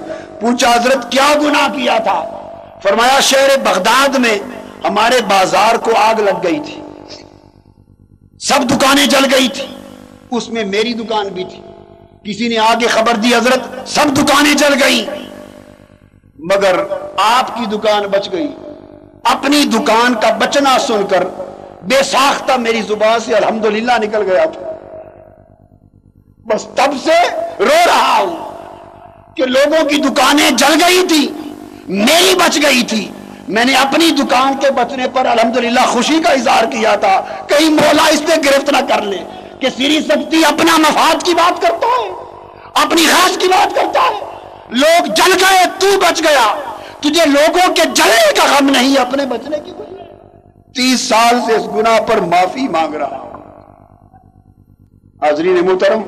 پوچھا 0.40 0.74
حضرت 0.74 1.12
کیا 1.12 1.34
گناہ 1.42 1.68
کیا 1.68 1.98
تھا؟ 1.98 2.24
فرمایا 2.82 3.20
شہر 3.20 3.48
بغداد 3.64 4.08
میں 4.08 4.38
ہمارے 4.84 5.20
بازار 5.28 5.74
کو 5.74 5.90
آگ 5.96 6.20
لگ 6.20 6.44
گئی 6.44 6.60
تھی۔ 6.60 6.82
سب 8.40 8.60
دکانیں 8.70 9.06
جل 9.06 9.34
گئی 9.34 9.48
تھی۔ 9.48 9.66
اس 10.30 10.48
میں 10.48 10.64
میری 10.64 10.94
دکان 10.94 11.28
بھی 11.28 11.44
تھی۔ 11.44 11.60
کسی 12.24 12.48
نے 12.48 12.58
آگے 12.58 12.86
خبر 12.86 13.16
دی 13.16 13.34
حضرت، 13.34 13.88
سب 13.88 14.04
دکانیں 14.16 14.54
جل 14.54 14.82
گئی 14.82 15.06
مگر 16.38 16.74
آپ 17.16 17.58
کی 17.58 17.66
دکان 17.66 18.02
بچ 18.06 18.32
گئی۔ 18.32 18.54
اپنی 19.24 19.64
دکان 19.64 20.14
کا 20.14 20.30
بچنا 20.30 20.78
سن 20.78 21.06
کر 21.10 21.24
بے 21.82 22.02
ساختہ 22.02 22.52
میری 22.52 22.82
زبان 22.82 23.20
سے، 23.20 23.34
الحمدللہ 23.34 23.92
نکل 23.92 24.32
گیا 24.32 24.44
تھا 24.44 24.60
بس 26.46 26.64
تب 26.64 26.90
سے 27.04 27.30
رو 27.58 27.86
رہا 27.86 28.18
ہوں 28.18 28.36
کہ 29.36 29.44
لوگوں 29.44 29.84
کی 29.84 29.96
دکانیں 29.96 30.50
جل 30.50 30.72
گئی 30.72 31.06
تھی، 31.08 31.32
میری 31.88 32.34
بچ 32.34 32.58
گئی 32.62 32.82
تھی۔ 32.82 33.10
میں 33.48 33.64
نے 33.64 33.74
اپنی 33.74 34.10
دکان 34.10 34.56
کے 34.60 34.70
بچنے 34.70 35.08
پر 35.08 35.26
الحمدللہ 35.26 35.80
خوشی 35.80 36.20
کا 36.26 36.32
اظہار 36.32 36.64
کیا 36.64 36.96
تھا۔ 36.96 37.20
کہیں 37.48 37.70
مولا 37.70 38.06
اس 38.06 38.20
پہ 38.20 38.40
گرفت 38.44 38.70
نہ 38.70 38.86
کر 38.88 39.02
لے۔ 39.02 39.18
کہ 39.60 39.68
سری 39.76 40.00
سکتی 40.00 40.44
اپنا 40.44 40.76
مفاد 40.76 41.22
کی 41.22 41.34
بات 41.34 41.62
کرتا 41.62 41.86
ہے، 41.86 42.10
اپنی 42.74 43.06
خاص 43.06 43.38
کی 43.38 43.48
بات 43.48 43.76
کرتا 43.76 44.00
ہے۔ 44.00 44.20
لوگ 44.70 45.04
جل 45.04 45.32
گئے، 45.32 45.64
تو 45.78 45.86
بچ 45.98 46.22
گیا۔ 46.22 46.54
تجھے 47.00 47.26
لوگوں 47.26 47.74
کے 47.74 47.82
جلنے 47.94 48.32
کا 48.34 48.44
غم 48.44 48.70
نہیں، 48.70 48.96
اپنے 48.96 49.26
بچنے 49.26 49.58
کی 49.64 49.72
تیس 50.78 51.00
سال 51.00 51.38
سے 51.46 51.52
اس 51.52 51.66
گناہ 51.74 52.00
پر 52.00 52.16
معافی 52.16 52.68
مانگ 52.68 52.94
رہا 52.94 53.18
ہوں۔ 53.18 53.30
حاضرین 55.22 55.66
محترم، 55.66 56.02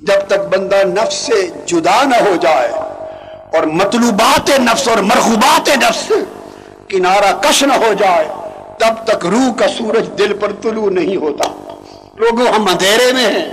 جب 0.00 0.26
تک 0.26 0.38
بندہ 0.50 0.76
نفس 0.84 1.14
سے 1.14 1.50
جدا 1.66 2.02
نہ 2.04 2.16
ہو 2.16 2.36
جائے 2.40 2.68
اور 3.52 3.62
مطلوبات 3.62 4.50
نفس 4.58 4.88
اور 4.88 4.98
مرغوبات 4.98 5.68
نفس 5.68 6.12
کنارہ 6.88 7.32
کش 7.40 7.62
نہ 7.62 7.72
ہو 7.72 7.92
جائے، 7.92 8.24
تب 8.78 9.04
تک 9.04 9.26
روح 9.26 9.52
کا 9.58 9.68
سورج 9.68 10.18
دل 10.18 10.32
پر 10.32 10.52
طلوع 10.62 10.90
نہیں 10.90 11.16
ہوتا۔ 11.16 11.48
لوگوں، 12.14 12.46
ہم 12.46 12.68
اندھیرے 12.68 13.12
میں 13.12 13.26
ہیں، 13.26 13.46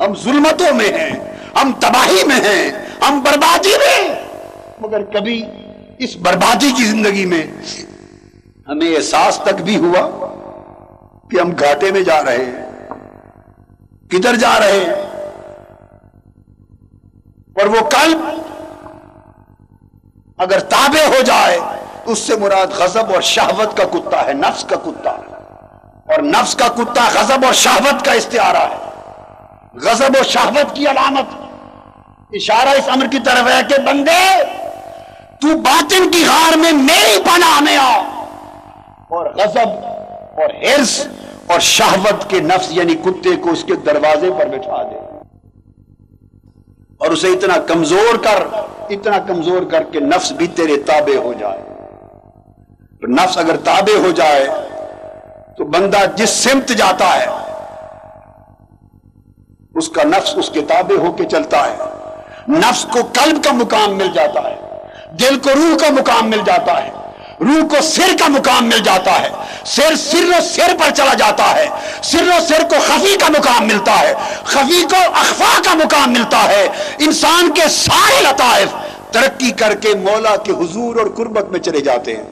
ہم 0.00 0.14
ظلمتوں 0.24 0.74
میں 0.74 0.92
ہیں، 0.98 1.10
ہم 1.62 1.72
تباہی 1.80 2.24
میں 2.26 2.40
ہیں، 2.40 2.70
ہم 3.08 3.20
بربادی 3.20 3.76
میں۔ 3.78 4.14
مگر 4.80 5.02
کبھی 5.02 5.44
اس 5.98 6.16
بربادی 6.16 6.70
کی 6.76 6.84
زندگی 6.84 7.26
میں 7.26 7.46
ہمیں 8.68 8.96
احساس 8.96 9.38
تک 9.38 9.54
بھی 9.54 9.76
ہوا 9.76 10.02
کہ 11.30 11.40
ہم 11.40 11.50
گھاٹے 11.50 11.90
میں 11.90 12.00
جا 12.00 12.24
رہے 12.24 12.44
ہیں، 12.44 12.52
کدھر 14.08 14.36
جا 14.36 14.58
رہے 14.60 14.72
ہیں؟ 14.72 14.92
اور 17.56 17.66
وہ 17.66 17.88
کل 17.90 18.14
اگر 20.38 20.60
تابع 20.60 21.06
ہو 21.06 21.20
جائے 21.24 21.58
تو 22.04 22.12
اس 22.12 22.18
سے 22.18 22.36
مراد 22.36 22.66
غضب 22.66 23.12
اور 23.14 23.20
شہوت 23.20 23.76
کا 23.76 23.84
کتا 23.84 24.24
ہے، 24.24 24.32
نفس 24.32 24.64
کا 24.64 24.76
کتا 24.76 25.10
اور 25.10 26.22
نفس 26.22 26.54
کا 26.54 26.68
کتا 26.68 27.08
غضب 27.14 27.44
اور 27.44 27.52
شہوت 27.52 28.04
کا 28.04 28.12
استعارہ 28.12 28.64
ہے۔ 28.70 28.76
غضب 29.74 30.16
اور 30.16 30.24
شہوت 30.24 30.76
کی 30.76 30.86
علامت۔ 30.86 31.34
اشارہ 32.32 32.68
اس 32.68 32.88
امر 32.88 33.06
کی 33.06 33.18
طرف 33.18 33.48
ہے 33.48 33.60
کہ 33.68 33.82
بندے، 33.82 34.44
تو 35.40 35.56
باطن 35.58 36.10
کی 36.10 36.24
غار 36.24 36.56
میں 36.56 36.72
میری 36.72 37.22
پناہ 37.22 37.60
میں 37.60 37.76
آ 37.76 38.13
اور 39.14 39.26
غضب 39.26 39.68
اور 40.40 40.50
حرص 40.62 41.06
اور 41.46 41.60
شہوت 41.60 42.30
کے 42.30 42.40
نفس 42.40 42.68
یعنی 42.70 42.94
کتے 42.94 43.36
کو 43.36 43.50
اس 43.50 43.64
کے 43.64 43.74
دروازے 43.74 44.30
پر 44.38 44.46
بٹھا 44.46 44.82
دے۔ 44.82 44.96
اور 46.98 47.10
اسے 47.10 47.28
اتنا 47.28 47.54
کمزور 47.66 48.16
کر، 48.16 48.46
اتنا 48.90 49.18
کمزور 49.26 49.62
کر 49.70 49.82
کے 49.82 50.00
نفس 50.00 50.32
بھی 50.32 50.46
تیرے 50.46 50.76
تابع 50.86 51.16
ہو 51.16 51.32
جائے۔ 51.32 51.62
نفس 53.08 53.38
اگر 53.38 53.56
تابع 53.56 53.98
ہو 53.98 54.10
جائے، 54.10 54.46
تو 55.58 55.64
بندہ 55.64 55.98
جس 56.14 56.30
سمت 56.30 56.68
جاتا 56.68 57.16
ہے، 57.16 57.26
اس 59.74 59.88
کا 59.88 60.02
نفس 60.02 60.36
اس 60.36 60.50
کے 60.50 60.60
تابع 60.60 61.06
ہو 61.06 61.12
کے 61.12 61.24
چلتا 61.24 61.66
ہے۔ 61.66 61.76
نفس 62.48 62.86
کو 62.92 62.98
قلب 63.12 63.44
کا 63.44 63.52
مقام 63.52 63.96
مل 63.96 64.08
جاتا 64.14 64.40
ہے، 64.50 64.56
دل 65.20 65.38
کو 65.38 65.50
روح 65.54 65.78
کا 65.78 65.86
مقام 65.90 66.30
مل 66.30 66.40
جاتا 66.46 66.86
ہے۔ 66.86 67.03
روح 67.40 67.68
کو 67.68 67.82
سر 67.82 68.16
کا 68.20 68.28
مقام 68.28 68.64
مل 68.64 68.78
جاتا 68.78 69.22
ہے۔ 69.22 69.28
سر 69.64 69.94
سر 69.96 70.24
و 70.24 70.40
سر 70.42 70.76
پر 70.80 70.90
چلا 70.90 71.14
جاتا 71.14 71.54
ہے۔ 71.54 71.66
سر 72.02 72.28
و 72.28 72.40
سر 72.48 72.62
کو 72.70 72.74
خفی 72.86 73.16
کا 73.20 73.28
مقام 73.28 73.66
ملتا 73.66 74.00
ہے۔ 74.00 74.14
خفی 74.44 74.82
کو 74.90 75.10
اخفا 75.14 75.62
کا 75.64 75.74
مقام 75.74 76.12
ملتا 76.12 76.48
ہے۔ 76.48 76.68
انسان 76.98 77.52
کے 77.54 77.68
سارے 77.70 78.22
لطائف 78.22 78.68
ترقی 79.12 79.50
کر 79.50 79.74
کے 79.74 79.88
مولا 79.94 80.36
کے 80.36 80.52
حضور 80.52 80.96
اور 80.96 81.06
قربت 81.06 81.50
میں 81.50 81.60
چلے 81.60 81.80
جاتے 81.80 82.16
ہیں۔ 82.16 82.24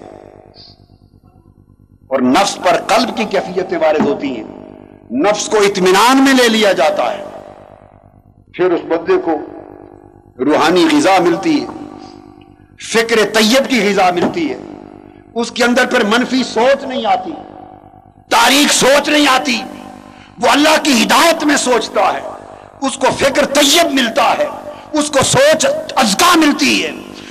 اور 2.07 2.21
نفس 2.21 2.57
پر 2.57 2.77
قلب 2.77 3.17
کی 3.17 3.25
کیفیتیں 3.25 3.79
وارد 3.79 4.07
ہوتی 4.07 4.37
ہیں۔ 4.37 4.45
نفس 5.11 5.49
کو 5.49 5.57
اطمینان 5.57 6.25
میں 6.25 6.35
لے 6.35 6.49
لیا 6.49 6.73
جاتا 6.73 7.13
ہے۔ 7.13 7.25
پھر 8.53 8.71
اس 8.71 8.81
بندے 8.89 9.17
کو 9.25 9.39
روحانی 10.39 10.87
غذا 10.93 11.19
ملتی 11.19 11.61
ہے۔ 11.61 11.67
فکر 12.93 13.17
طیب 13.35 13.71
کی 13.71 13.91
غذا 13.91 14.11
ملتی 14.11 14.51
ہے۔ 14.51 14.57
اس 15.35 15.51
کے 15.51 15.65
اندر 15.65 15.87
پھر 15.87 16.05
منفی 16.05 16.43
سوچ 16.45 16.85
نہیں 16.85 17.07
آتی، 17.07 17.33
تاریخ 18.31 18.73
سوچ 18.73 19.09
نہیں 19.09 19.27
آتی، 19.29 19.63
وہ 20.39 20.49
اللہ 20.49 20.83
کی 20.83 21.03
ہدایت 21.03 21.45
میں 21.45 21.57
سوچتا 21.57 22.13
ہے، 22.13 22.21
اس 22.81 22.99
کو 22.99 23.07
فکر 23.19 23.47
طیب 23.47 23.93
ملتا 23.93 24.35
ہے، 24.39 24.47
اس 24.93 25.11
کو 25.11 25.23
سوچ 25.23 25.67
ازگا 25.97 26.33
ملتی 26.35 26.85
ہے، 26.85 26.91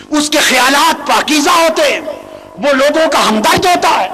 اس 0.10 0.30
کے 0.30 0.39
خیالات 0.39 1.08
پاکیزہ 1.08 1.49
ہوتے 1.49 1.82
ہیں، 1.82 2.02
وہ 2.58 2.74
لوگوں 2.74 3.12
کا 3.12 3.30
ہمدرد 3.30 3.66
ہوتا 3.66 3.99
ہے۔ 3.99 4.10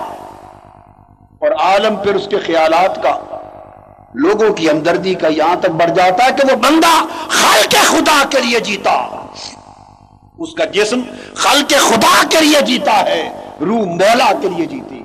اور 1.41 1.51
عالم 1.51 1.95
پھر 1.95 2.15
اس 2.15 2.27
کے 2.27 2.39
خیالات 2.39 3.03
کا، 3.03 3.37
لوگوں 4.13 4.53
کی 4.53 4.69
ہمدردی 4.69 5.13
کا 5.13 5.27
یہاں 5.27 5.55
تک 5.55 5.69
بڑھ 5.69 5.91
جاتا 5.91 6.25
ہے 6.25 6.29
کہ 6.31 6.51
وہ 6.51 6.55
بندہ 6.55 7.05
خلق 7.29 7.75
خدا 7.87 8.23
کے 8.29 8.39
لیے 8.39 8.59
جیتا۔ 8.59 9.25
اس 10.37 10.53
کا 10.53 10.65
جسم 10.65 11.01
خلق 11.35 11.69
خدا 11.69 12.23
کے 12.29 12.41
لیے 12.41 12.61
جیتا 12.61 12.99
ہے۔ 12.99 13.43
روح 13.61 13.85
مولا 13.85 14.31
کے 14.41 14.49
لیے 14.49 14.65
جیتی 14.65 15.03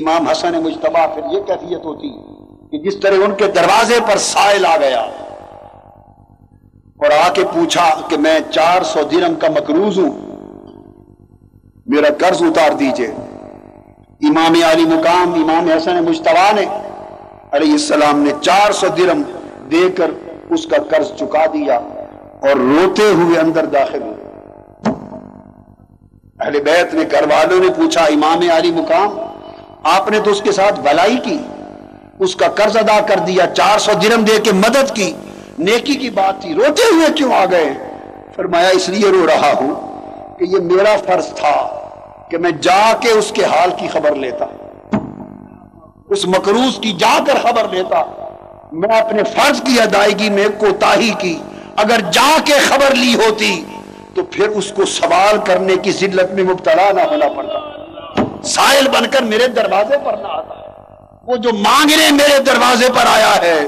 امام 0.00 0.28
حسن 0.28 0.54
مجتبہ 0.54 1.06
پھر 1.14 1.22
یہ 1.32 1.40
کیفیت 1.40 1.84
ہوتی 1.84 2.08
کہ 2.70 2.78
جس 2.78 3.00
طرح 3.00 3.14
ان 3.24 3.34
کے 3.34 3.46
دروازے 3.46 3.98
پر 4.12 4.16
سائل 4.16 4.66
آ 4.66 4.76
گیا۔ 4.76 5.00
اور 7.02 7.10
آ 7.24 7.32
کے 7.32 7.44
پوچھا 7.44 8.00
کہ 8.08 8.16
میں 8.16 8.38
چار 8.50 8.82
سو 8.82 9.02
درم 9.02 9.34
کا 9.34 9.46
مقروض 9.50 9.98
ہوں۔ 9.98 10.10
میرا 11.86 12.08
قرض 12.18 12.42
اتار 12.42 12.70
دیجیے۔ 12.70 13.06
امام 14.22 14.54
علی 14.64 14.84
مقام، 14.84 15.34
امام 15.34 15.70
حسن 15.76 16.04
مشتبہ 16.04 16.52
نے 16.60 16.66
علیہ 17.52 17.72
السلام 17.72 18.18
نے 18.18 18.30
چار 18.40 18.72
سو 18.72 18.88
درم 18.88 19.22
دے 19.70 19.90
کر 19.90 20.10
اس 20.50 20.66
کا 20.66 20.76
قرض 20.82 21.12
چکا 21.16 21.46
دیا 21.46 21.76
اور 22.40 22.56
روتے 22.56 23.02
ہوئے 23.02 23.38
اندر 23.38 23.64
داخل 23.64 24.02
ہوئے 24.02 24.19
اہل 26.40 26.60
بیت 26.60 26.94
نے 26.94 27.02
گھر 27.10 27.22
والوں 27.22 27.60
نے 27.60 27.70
پوچھا، 27.76 28.04
امام 28.04 28.50
علی 28.56 28.70
مقام، 28.70 29.20
آپ 29.82 30.10
نے 30.10 30.20
تو 30.20 30.30
اس 30.30 30.42
کے 30.42 30.52
ساتھ 30.52 30.80
بلائی 30.80 31.16
کی، 31.24 31.38
اس 32.18 32.36
کا 32.36 32.48
قرض 32.48 32.76
ادا 32.76 33.00
کر 33.00 33.18
دیا، 33.18 33.46
چار 33.46 33.78
سو 33.78 33.92
درم 33.92 34.24
دے 34.24 34.40
کے 34.44 34.52
مدد 34.52 34.94
کی، 34.94 35.12
نیکی 35.58 35.94
کی 35.94 36.10
بات 36.10 36.42
تھی، 36.42 36.54
روتے 36.54 36.94
ہوئے 36.94 37.06
کیوں 37.16 37.34
آ 37.34 37.44
گئے؟ 37.50 37.72
فرمایا، 38.36 38.68
اس 38.68 38.88
لیے 38.88 39.10
رو 39.10 39.26
رہا 39.26 39.52
ہوں 39.60 39.74
کہ 40.38 40.44
یہ 40.44 40.58
میرا 40.58 40.96
فرض 41.06 41.26
تھا 41.34 41.80
کہ 42.30 42.38
میں 42.38 42.50
جا 42.50 42.92
کے 43.00 43.10
اس 43.10 43.32
کے 43.34 43.44
حال 43.44 43.70
کی 43.78 43.88
خبر 43.88 44.14
لیتا۔ 44.14 44.44
اس 46.08 46.26
مقروض 46.26 46.80
کی 46.80 46.92
جا 46.92 47.18
کر 47.26 47.34
خبر 47.42 47.68
لیتا۔ 47.70 48.02
میں 48.72 49.00
اپنے 49.00 49.22
فرض 49.24 49.62
کی 49.62 49.80
ادائیگی 49.80 50.30
میں 50.30 50.48
کوتاہی 50.58 51.10
کی۔ 51.18 51.38
اگر 51.76 52.00
جا 52.12 52.36
کے 52.44 52.52
خبر 52.52 52.94
لی 52.94 53.14
ہوتی 53.14 53.64
تو 54.14 54.22
پھر 54.24 54.48
اس 54.48 54.72
کو 54.76 54.84
سوال 54.84 55.38
کرنے 55.46 55.76
کی 55.76 55.92
ذلت 55.92 56.32
میں 56.32 56.44
مبتلا 56.44 56.92
نہ 56.92 57.00
ہونا 57.00 57.28
پڑتا۔ 57.28 57.58
سائل 58.42 58.88
بن 58.88 59.06
کر 59.06 59.22
میرے 59.22 59.46
دروازے 59.48 59.96
پر 60.04 60.12
نہ 60.12 60.26
آتا۔ 60.26 60.54
وہ 61.26 61.36
جو 61.36 61.50
مانگنے 61.52 62.10
میرے 62.10 62.38
دروازے 62.38 62.88
پر 62.88 63.06
آیا 63.06 63.36
ہے، 63.42 63.60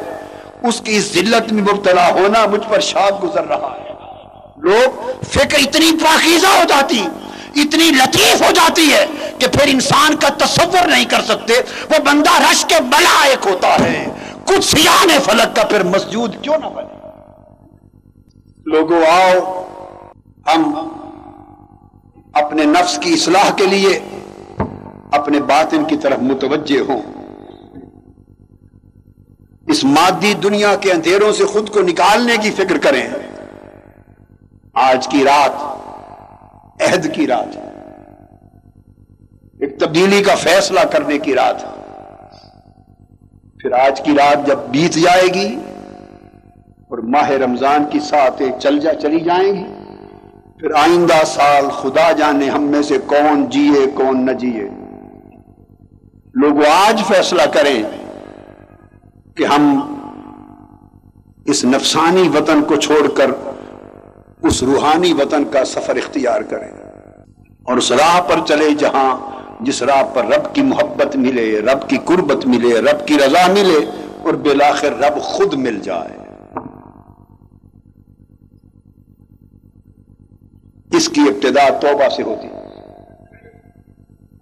اس 0.62 0.80
کی 0.80 1.00
ذلت 1.00 1.52
میں 1.52 1.62
مبتلا 1.62 2.10
ہونا 2.10 2.46
مجھ 2.46 2.68
پر 2.68 2.80
شاد 2.80 3.22
گزر 3.22 3.44
رہا 3.44 3.76
ہے۔ 3.80 3.92
لوگ 4.56 5.10
فکر 5.30 5.58
اتنی 5.58 5.90
پاکیزہ 6.04 6.46
ہو 6.46 6.62
جاتی، 6.68 7.06
اتنی 7.56 7.90
لطیف 7.90 8.42
ہو 8.42 8.52
جاتی 8.54 8.92
ہے 8.92 9.06
کہ 9.38 9.46
پھر 9.48 9.62
انسان 9.66 10.16
کا 10.16 10.28
تصور 10.28 10.88
نہیں 10.88 11.04
کر 11.04 11.20
سکتے۔ 11.20 11.52
وہ 11.90 11.98
بندہ 11.98 12.42
رش 12.50 12.64
کے 12.68 12.74
بلا 12.80 13.24
ایک 13.24 13.46
ہوتا 13.46 13.74
ہے۔ 13.74 14.08
کچھ 14.46 14.64
سیاح 14.64 15.18
فلک 15.24 15.56
کا 15.56 15.64
پھر 15.64 15.82
مسجود 15.82 16.42
کیوں 16.42 16.58
نہ 16.58 16.66
بنے؟ 16.66 17.08
لوگوں 18.66 19.06
آؤ 19.06 19.62
ہم 20.46 20.88
اپنے 22.32 22.64
نفس 22.64 22.98
کی 22.98 23.12
اصلاح 23.12 23.54
کے 23.56 23.66
لیے 23.66 23.98
اپنے 25.12 25.40
باطن 25.40 25.84
کی 25.84 25.96
طرف 25.96 26.18
متوجہ 26.18 26.90
ہوں۔ 26.90 27.02
اس 29.66 29.84
مادی 29.84 30.34
دنیا 30.34 30.74
کے 30.74 30.92
اندھیروں 30.92 31.32
سے 31.32 31.44
خود 31.44 31.70
کو 31.70 31.80
نکالنے 31.80 32.36
کی 32.42 32.50
فکر 32.50 32.78
کریں۔ 32.78 33.08
آج 34.74 35.08
کی 35.08 35.24
رات، 35.24 35.62
عہد 36.82 37.14
کی 37.14 37.26
رات، 37.26 37.56
ایک 39.60 39.80
تبدیلی 39.80 40.22
کا 40.22 40.34
فیصلہ 40.34 40.80
کرنے 40.80 41.18
کی 41.18 41.34
رات۔ 41.34 41.60
پھر 43.58 43.72
آج 43.72 44.00
کی 44.00 44.12
رات 44.12 44.46
جب 44.46 44.58
بیت 44.58 44.92
جائے 44.92 45.34
گی 45.34 45.56
اور 46.88 46.98
ماہ 46.98 47.30
رمضان 47.30 47.84
کی 47.90 48.00
ساتھ 48.00 48.42
چل 48.60 48.78
جا، 48.78 48.94
چلی 48.94 49.20
جائیں 49.20 49.52
گی۔ 49.52 49.81
پھر 50.62 50.74
آئندہ 50.74 51.24
سال 51.26 51.68
خدا 51.70 52.12
جانے 52.12 52.50
ہم 52.50 52.62
میں 52.62 52.82
سے 52.82 52.98
کون 53.06 53.46
جیے، 53.48 53.90
کون 53.94 54.26
نہ 54.26 54.30
جیے۔ 54.30 54.68
لوگ 56.34 56.64
آج 56.72 57.02
فیصلہ 57.06 57.42
کریں 57.42 57.82
کہ 59.36 59.44
ہم 59.44 59.94
اس 61.46 61.64
نفسانی 61.64 62.28
وطن 62.28 62.62
کو 62.62 62.76
چھوڑ 62.76 63.08
کر 63.08 63.30
اس 64.42 64.62
روحانی 64.62 65.12
وطن 65.12 65.44
کا 65.44 65.64
سفر 65.64 65.96
اختیار 65.96 66.40
کریں۔ 66.40 66.70
اور 67.62 67.76
اس 67.76 67.92
راہ 67.92 68.20
پر 68.20 68.36
چلے 68.46 68.74
جہاں 68.78 69.30
جس 69.60 69.82
راہ 69.82 70.02
پر 70.14 70.24
رب 70.24 70.54
کی 70.54 70.62
محبت 70.62 71.16
ملے، 71.16 71.60
رب 71.60 71.88
کی 71.88 71.96
قربت 72.04 72.46
ملے، 72.46 72.80
رب 72.80 73.06
کی 73.06 73.14
رضا 73.14 73.52
ملے 73.52 73.90
اور 74.22 74.34
بلاخر 74.34 74.92
رب 74.92 75.18
خود 75.20 75.54
مل 75.54 75.78
جائے۔ 75.78 76.21
اس 80.92 81.08
کی 81.08 81.20
ابتدا 81.20 81.68
توبہ 81.78 82.08
سے 82.08 82.22
ہوتی۔ 82.22 82.48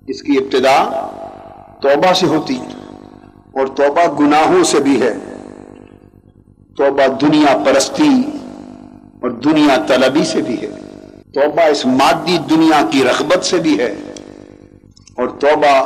اس 0.08 0.22
کی 0.22 0.32
ابتدا 0.38 1.06
توبہ 1.82 2.12
سے 2.12 2.26
ہوتی 2.26 2.58
اور 3.54 3.66
توبہ 3.66 4.20
گناہوں 4.20 4.64
سے 4.64 4.80
بھی 4.80 5.02
ہے۔ 5.02 5.14
توبہ 6.76 7.06
دنیا 7.06 7.56
پرستی 7.64 8.22
اور 9.22 9.30
دنیا 9.30 9.76
طلبی 9.86 10.24
سے 10.24 10.42
بھی 10.42 10.56
ہے۔ 10.62 10.70
توبہ 11.34 11.62
اس 11.62 11.86
مادی 11.86 12.38
دنیا 12.50 12.82
کی 12.90 13.04
رغبت 13.04 13.44
سے 13.44 13.58
بھی 13.58 13.78
ہے۔ 13.78 13.94
اور 15.16 15.28
توبہ 15.28 15.76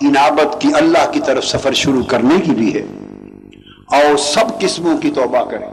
انابت 0.00 0.60
کی 0.60 0.68
اللہ 0.74 1.10
کی 1.12 1.20
طرف 1.20 1.44
سفر 1.44 1.72
شروع 1.72 2.02
کرنے 2.02 2.40
کی 2.44 2.50
بھی 2.50 2.74
ہے۔ 2.74 2.82
اور 3.86 4.16
سب 4.16 4.60
قسموں 4.60 4.98
کی 4.98 5.10
توبہ 5.10 5.50
کریں۔ 5.50 5.70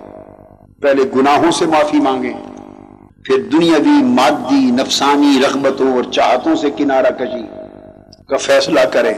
پہلے 0.82 1.04
گناہوں 1.16 1.52
سے 1.52 1.66
معافی 1.66 1.98
مانگیں۔ 1.98 2.55
پھر 3.26 3.42
دنیاوی 3.52 4.04
مادی، 4.04 4.72
نفسانی 4.72 5.40
رغبتوں 5.44 5.96
اور 5.96 6.04
چاہتوں 6.04 6.56
سے 6.56 6.70
کنارہ 6.78 7.12
کشی 7.20 7.46
کا 8.28 8.38
فیصلہ 8.38 8.80
کریں 8.92 9.14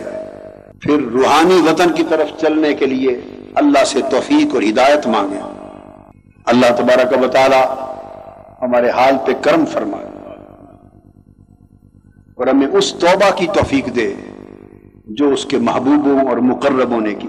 پھر 0.82 0.99
روحانی 0.99 1.62
وطن 1.62 1.93
کی 1.93 2.03
طرف 2.10 2.41
چلنے 2.41 2.74
کے 2.74 2.86
لیے 2.86 3.22
اللہ 3.55 3.84
سے 3.84 3.99
توفیق 4.12 4.53
اور 4.53 4.64
ہدایت 4.64 5.08
مانگیں 5.08 5.41
اللہ 6.45 6.66
تبارک 6.78 7.24
و 7.24 7.28
تعالی 7.28 7.62
ہمارے 8.62 8.89
حال 8.89 9.16
پہ 9.26 9.32
کرم 9.41 9.66
فرمائے 9.66 10.05
اور 12.36 12.47
ہمیں 12.47 12.68
اس 12.68 12.93
توبہ 12.93 13.30
کی 13.36 13.47
توفیق 13.53 13.95
دے 13.95 14.14
جو 15.05 15.30
اس 15.30 15.45
کے 15.45 15.58
محبوبوں 15.58 16.28
اور 16.28 16.38
مقرب 16.38 16.91
ہونے 16.91 17.14
کی۔ 17.16 17.28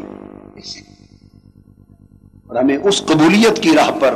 اور 2.46 2.56
ہمیں 2.56 2.76
اس 2.76 3.06
قبولیت 3.06 3.62
کی 3.62 3.70
راہ 3.76 3.90
پر 4.00 4.14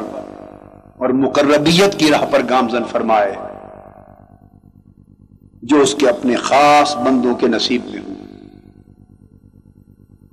اور 1.03 1.11
مقربیت 1.11 1.98
کی 1.98 2.11
راہ 2.11 2.24
پر 2.30 2.42
گامزن 2.50 2.84
فرمائے 2.84 3.34
جو 5.62 5.80
اس 5.80 5.94
کے 5.94 6.09
اپنے 6.09 6.36
خاص 6.36 6.96
بندوں 6.96 7.34
کے 7.34 7.48
نصیب 7.48 7.82
میں 7.84 8.00
ہوں۔ 8.09 8.14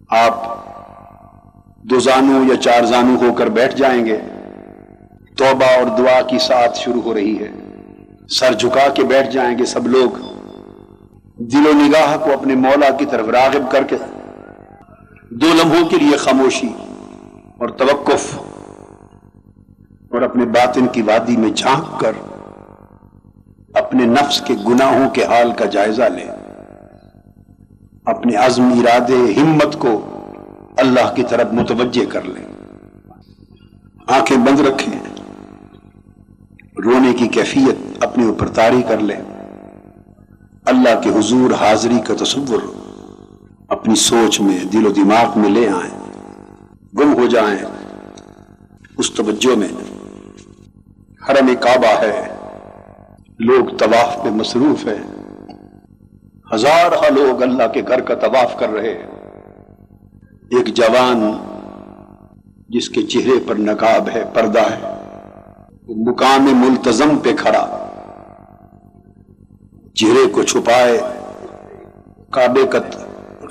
آپ 0.10 0.34
دو 1.84 2.00
زانو 2.00 2.54
یا 2.54 2.62
چار 2.62 2.84
زانو 2.84 3.28
ہو 3.28 3.34
کر 3.34 3.48
بیٹھ 3.48 3.76
جائیں 3.76 4.06
گے۔ 4.06 4.18
توبہ 5.38 5.66
اور 5.66 5.98
دعا 5.98 6.22
کی 6.22 6.40
ساتھ 6.40 6.78
شروع 6.78 7.02
ہو 7.02 7.14
رہی 7.14 7.40
ہے۔ 7.40 7.52
سر 8.30 8.54
جھکا 8.54 8.90
کے 8.90 9.04
بیٹھ 9.04 9.32
جائیں 9.32 9.58
گے 9.58 9.66
سب 9.66 9.88
لوگ۔ 9.88 10.10
دل 11.38 11.68
و 11.68 11.72
نگاہ 11.74 12.18
کو 12.24 12.34
اپنے 12.34 12.56
مولا 12.56 12.90
کی 12.90 13.06
طرف 13.06 13.28
راغب 13.28 13.72
کر 13.72 13.84
کے۔ 13.84 13.98
دو 15.30 15.48
لمحوں 15.54 15.90
کے 15.90 15.98
لیے 15.98 16.18
خاموشی 16.18 16.70
اور 17.58 17.70
توقف۔ 17.70 18.49
اور 20.10 20.22
اپنے 20.22 20.46
باطن 20.46 20.88
کی 20.88 21.02
وادی 21.02 21.38
میں 21.38 21.52
جھانک 21.52 22.00
کر 22.00 22.12
اپنے 23.74 24.06
نفس 24.06 24.42
کے 24.42 24.54
گناہوں 24.68 25.10
کے 25.10 25.24
حال 25.24 25.52
کا 25.58 25.66
جائزہ 25.66 26.02
لے۔ 26.02 26.26
اپنے 28.06 28.36
عزم، 28.36 28.64
ارادے، 28.64 29.34
ہمت 29.42 29.80
کو 29.80 30.06
اللہ 30.78 31.14
کی 31.16 31.24
طرف 31.30 31.54
متوجہ 31.54 32.06
کر 32.06 32.22
لیں 32.22 32.46
آنکھیں 34.08 34.38
بند 34.38 34.60
رکھیں۔ 34.60 35.00
رونے 36.84 37.14
کی 37.14 37.28
کیفیت 37.28 38.04
اپنے 38.04 38.26
اوپر 38.26 38.48
تاری 38.48 38.82
کر 38.82 38.98
لیں 39.00 39.20
اللہ 40.66 41.02
کے 41.02 41.10
حضور 41.10 41.52
حاضری 41.52 42.00
کا 42.08 42.14
تصور 42.24 42.62
اپنی 43.68 43.96
سوچ 43.96 44.42
میں، 44.42 44.60
دل 44.74 44.88
و 44.88 44.92
دماغ 44.92 45.40
میں 45.40 45.50
لے 45.50 45.70
آئیں۔ 45.70 46.00
گم 47.00 47.14
ہو 47.14 47.26
جائیں۔ 47.26 47.58
اس 48.98 49.12
توجہ 49.12 49.58
میں۔ 49.58 49.99
حرم 51.28 51.48
کعبہ 51.60 52.02
ہے۔ 52.02 52.36
لوگ 53.40 53.78
طواف 53.78 54.24
پہ 54.24 54.30
مصروف 54.30 54.86
ہیں۔ 54.86 55.04
ہزار 56.54 56.92
ہاں 56.92 57.10
لوگ 57.10 57.44
اللہ 57.44 57.68
کے 57.74 57.82
گھر 57.88 58.02
کا 58.02 58.16
طواف 58.16 58.60
کر 58.60 58.70
رہے 58.70 59.06
ایک 60.52 60.68
جوان 60.68 61.32
جس 62.70 62.90
کے 62.90 63.02
چہرے 63.02 63.40
پر 63.48 63.56
نقاب 63.56 64.10
ہے، 64.16 64.24
پردہ 64.34 64.60
ہے 64.60 64.94
مقام 65.96 66.44
ملتظم 66.44 67.18
پہ 67.18 67.36
کھڑا۔ 67.36 67.90
چہرے 69.94 70.30
کو 70.32 70.44
چھپائے، 70.44 71.02
کعبے 72.32 72.68
کا 72.68 72.80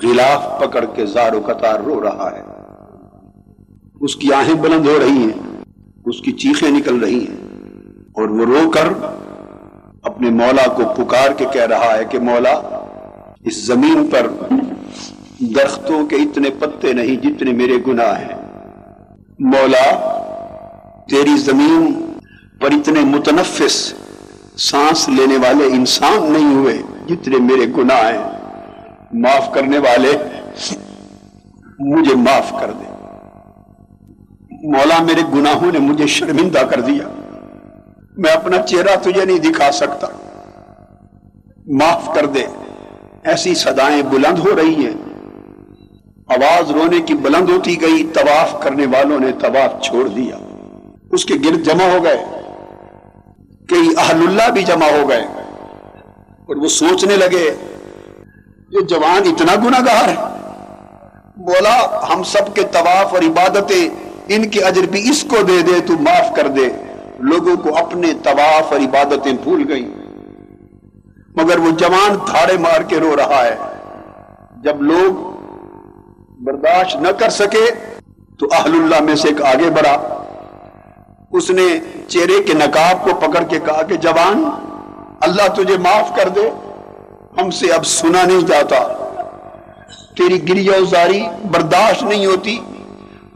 غلاف 0.03 0.59
پکڑ 0.59 0.85
کے 0.95 1.05
زار 1.05 1.33
و 1.33 1.41
قطار 1.45 1.79
رو 1.79 2.03
رہا 2.03 2.29
ہے۔ 2.35 2.41
اس 4.01 4.15
کی 4.15 4.33
آہیں 4.33 4.53
بلند 4.53 4.85
ہو 4.85 4.99
رہی 4.99 5.17
ہیں، 5.17 5.61
اس 6.05 6.21
کی 6.21 6.31
چیخیں 6.31 6.71
نکل 6.71 6.99
رہی 6.99 7.27
ہیں۔ 7.27 7.48
اور 8.13 8.29
وہ 8.29 8.45
رو 8.45 8.69
کر 8.69 8.87
اپنے 10.03 10.29
مولا 10.29 10.67
کو 10.67 11.03
پکار 11.03 11.29
کے 11.37 11.45
کہہ 11.53 11.65
رہا 11.65 11.97
ہے 11.97 12.05
کہ 12.09 12.19
مولا، 12.19 12.85
اس 13.45 13.65
زمین 13.65 14.09
پر 14.11 14.27
درختوں 15.39 16.05
کے 16.05 16.15
اتنے 16.15 16.49
پتے 16.49 16.93
نہیں 16.93 17.15
جتنے 17.15 17.51
میرے 17.51 17.77
گناہ 17.87 18.19
ہیں۔ 18.19 18.35
مولا، 19.39 19.91
تیری 21.09 21.37
زمین 21.37 22.11
پر 22.59 22.71
اتنے 22.71 22.99
متنفس 22.99 23.93
سانس 24.57 25.09
لینے 25.09 25.37
والے 25.37 25.65
انسان 25.65 26.31
نہیں 26.31 26.55
ہوئے 26.55 26.81
جتنے 27.09 27.37
میرے 27.37 27.65
گناہ 27.77 28.13
ہیں۔ 28.13 28.39
معاف 29.11 29.53
کرنے 29.53 29.77
والے، 29.77 30.17
مجھے 31.79 32.15
معاف 32.15 32.53
کر 32.59 32.71
دے۔ 32.71 32.91
مولا، 34.63 35.03
میرے 35.03 35.21
گناہوں 35.33 35.71
نے 35.71 35.79
مجھے 35.79 36.07
شرمندہ 36.07 36.59
کر 36.59 36.81
دیا۔ 36.81 37.18
میں 38.19 38.31
اپنا 38.31 38.61
چہرہ 38.61 38.95
تجھے 39.01 39.25
نہیں 39.25 39.39
دکھا 39.39 39.71
سکتا۔ 39.71 40.07
معاف 41.67 42.09
کر 42.15 42.25
دے۔ 42.25 42.45
ایسی 43.23 43.55
صدایں 43.55 44.01
بلند 44.01 44.39
ہو 44.39 44.55
رہی 44.55 44.85
ہیں۔ 44.85 44.93
آواز 46.27 46.71
رونے 46.71 46.99
کی 47.01 47.13
بلند 47.13 47.49
ہوتی 47.49 47.81
گئی۔ 47.81 48.07
طواف 48.13 48.61
کرنے 48.61 48.85
والوں 48.85 49.19
نے 49.19 49.31
طواف 49.31 49.83
چھوڑ 49.83 50.07
دیا۔ 50.07 50.35
اس 51.11 51.25
کے 51.25 51.33
گرد 51.33 51.63
جمع 51.63 51.83
ہو 51.83 52.03
گئے۔ 52.03 52.25
کئی 53.67 53.89
اہل 53.97 54.27
اللہ 54.27 54.51
بھی 54.51 54.63
جمع 54.63 54.85
ہو 54.85 55.09
گئے۔ 55.09 55.23
اور 56.25 56.55
وہ 56.55 56.67
سوچنے 56.67 57.15
لگے، 57.15 57.55
یہ 58.69 58.79
جوان 58.79 59.21
اتنا 59.25 59.55
گناگار 59.55 60.07
ہے 60.09 60.15
بولا، 61.37 62.07
ہم 62.13 62.23
سب 62.23 62.55
کے 62.55 62.61
طواف 62.71 63.13
اور 63.13 63.21
عبادتیں 63.21 63.89
ان 64.27 64.49
کے 64.49 64.61
اجر 64.61 64.81
بھی 64.91 65.09
اس 65.09 65.25
کو 65.29 65.43
دے 65.43 65.61
دے، 65.61 65.79
تو 65.85 65.93
معاف 65.93 66.35
کر 66.35 66.47
دے۔ 66.47 66.88
لوگوں 67.19 67.57
کو 67.57 67.77
اپنے 67.77 68.07
طواف 68.23 68.71
اور 68.71 68.79
عبادتیں 68.79 69.33
بھول 69.43 69.63
گئی 69.69 69.93
مگر 71.35 71.57
وہ 71.57 71.71
جوان 71.71 72.17
تھاڑے 72.25 72.57
مار 72.57 72.81
کے 72.81 72.99
رو 72.99 73.15
رہا 73.15 73.45
ہے۔ 73.45 73.55
جب 74.63 74.81
لوگ 74.81 75.13
برداشت 76.43 76.95
نہ 76.95 77.07
کر 77.07 77.29
سکے 77.29 77.71
تو 78.39 78.47
اہل 78.51 78.73
اللہ 78.73 79.01
میں 79.01 79.15
سے 79.15 79.27
ایک 79.27 79.41
آگے 79.41 79.69
بڑھا۔ 79.69 80.25
اس 81.31 81.49
نے 81.49 81.79
چہرے 82.07 82.43
کے 82.43 82.53
نقاب 82.53 83.03
کو 83.03 83.09
پکڑ 83.13 83.43
کے 83.43 83.59
کہا 83.59 83.81
کہ 83.81 83.95
جوان، 83.95 84.43
اللہ 85.21 85.47
تجھے 85.47 85.77
معاف 85.77 86.15
کر 86.15 86.29
دے۔ 86.29 86.49
ہم 87.41 87.49
سے 87.49 87.71
اب 87.71 87.85
سنا 87.85 88.23
نہیں 88.23 88.41
جاتا۔ 88.41 88.87
تیری 90.17 90.49
گری 90.49 90.85
زاری 90.89 91.23
برداشت 91.51 92.03
نہیں 92.03 92.25
ہوتی۔ 92.25 92.59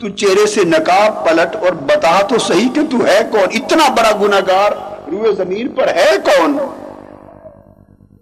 تو 0.03 0.09
چہرے 0.09 0.47
سے 0.47 0.63
نقاب، 0.63 1.25
پلٹ 1.25 1.55
اور 1.55 1.73
بتا 1.73 2.21
تو 2.21 2.37
صحیح 2.37 2.69
کہ 2.73 2.81
تو 2.91 2.97
ہے 3.05 3.19
کون؟ 3.31 3.41
اتنا 3.41 3.89
بڑا 3.89 4.11
گناگار 4.21 4.71
روئے 5.11 5.35
زمین 5.35 5.67
پر 5.67 5.87
ہے 5.87 6.17
کون؟ 6.25 6.57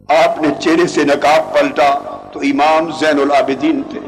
آپ 0.10 0.42
نے 0.42 0.48
چہرے 0.60 0.88
سے 0.88 1.04
نقاب 1.04 1.54
پلٹا 1.54 2.18
تو 2.32 2.40
امام 2.40 2.92
زین 2.92 3.20
العابدین 3.20 3.82
تھے۔ 3.90 4.00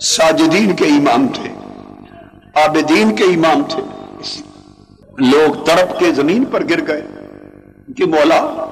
ساجدین 0.00 0.76
کے 0.76 0.84
امام 0.84 1.28
تھے۔ 1.28 1.48
عابدین 2.54 3.16
کے 3.16 3.24
امام 3.24 3.62
تھے۔ 3.68 3.82
لوگ 5.18 5.64
تڑپ 5.64 5.98
کے 5.98 6.12
زمین 6.12 6.44
پر 6.44 6.62
گر 6.64 6.86
گئے 6.86 7.02
کہ 7.96 8.04
مولا، 8.04 8.66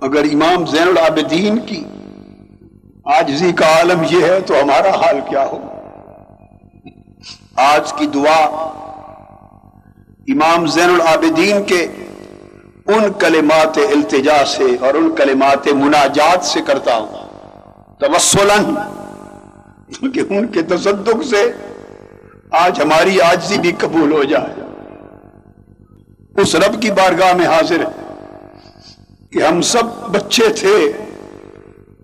اگر 0.00 0.22
امام 0.32 0.66
زین 0.66 0.88
العابدین 0.88 1.58
کی 1.58 1.84
آجزی 3.04 3.52
کا 3.52 3.66
عالم 3.66 4.02
یہ 4.10 4.24
ہے 4.24 4.40
تو 4.40 4.54
ہمارا 4.62 4.90
حال 4.90 5.20
کیا 5.28 5.46
ہو؟ 5.46 5.73
آج 7.56 7.92
کی 7.92 8.06
دعا 8.06 8.44
امام 10.28 10.66
زین 10.66 10.90
العابدین 10.90 11.62
کے 11.62 11.86
ان 12.86 13.12
کلمات 13.18 13.78
التجا 13.78 14.44
سے 14.46 14.64
اور 14.80 14.94
ان 14.94 15.10
کلمات 15.16 15.68
مناجات 15.68 16.44
سے 16.44 16.60
کرتا 16.66 16.96
ہوں۔ 16.96 17.06
توسلن 18.00 18.74
کہ 20.12 20.20
ان 20.30 20.46
کے 20.46 20.62
تصدق 20.62 21.24
سے 21.24 21.52
آج 22.50 22.80
ہماری 22.80 23.20
آجزی 23.20 23.58
بھی 23.58 23.72
قبول 23.78 24.12
ہو 24.12 24.24
جائے۔ 24.24 24.54
اس 26.36 26.54
رب 26.54 26.82
کی 26.82 26.90
بارگاہ 26.90 27.32
میں 27.32 27.46
حاضر 27.46 27.80
ہے 27.80 28.12
کہ 29.30 29.42
ہم 29.42 29.60
سب 29.60 30.10
بچے 30.10 30.48
تھے۔ 30.48 30.92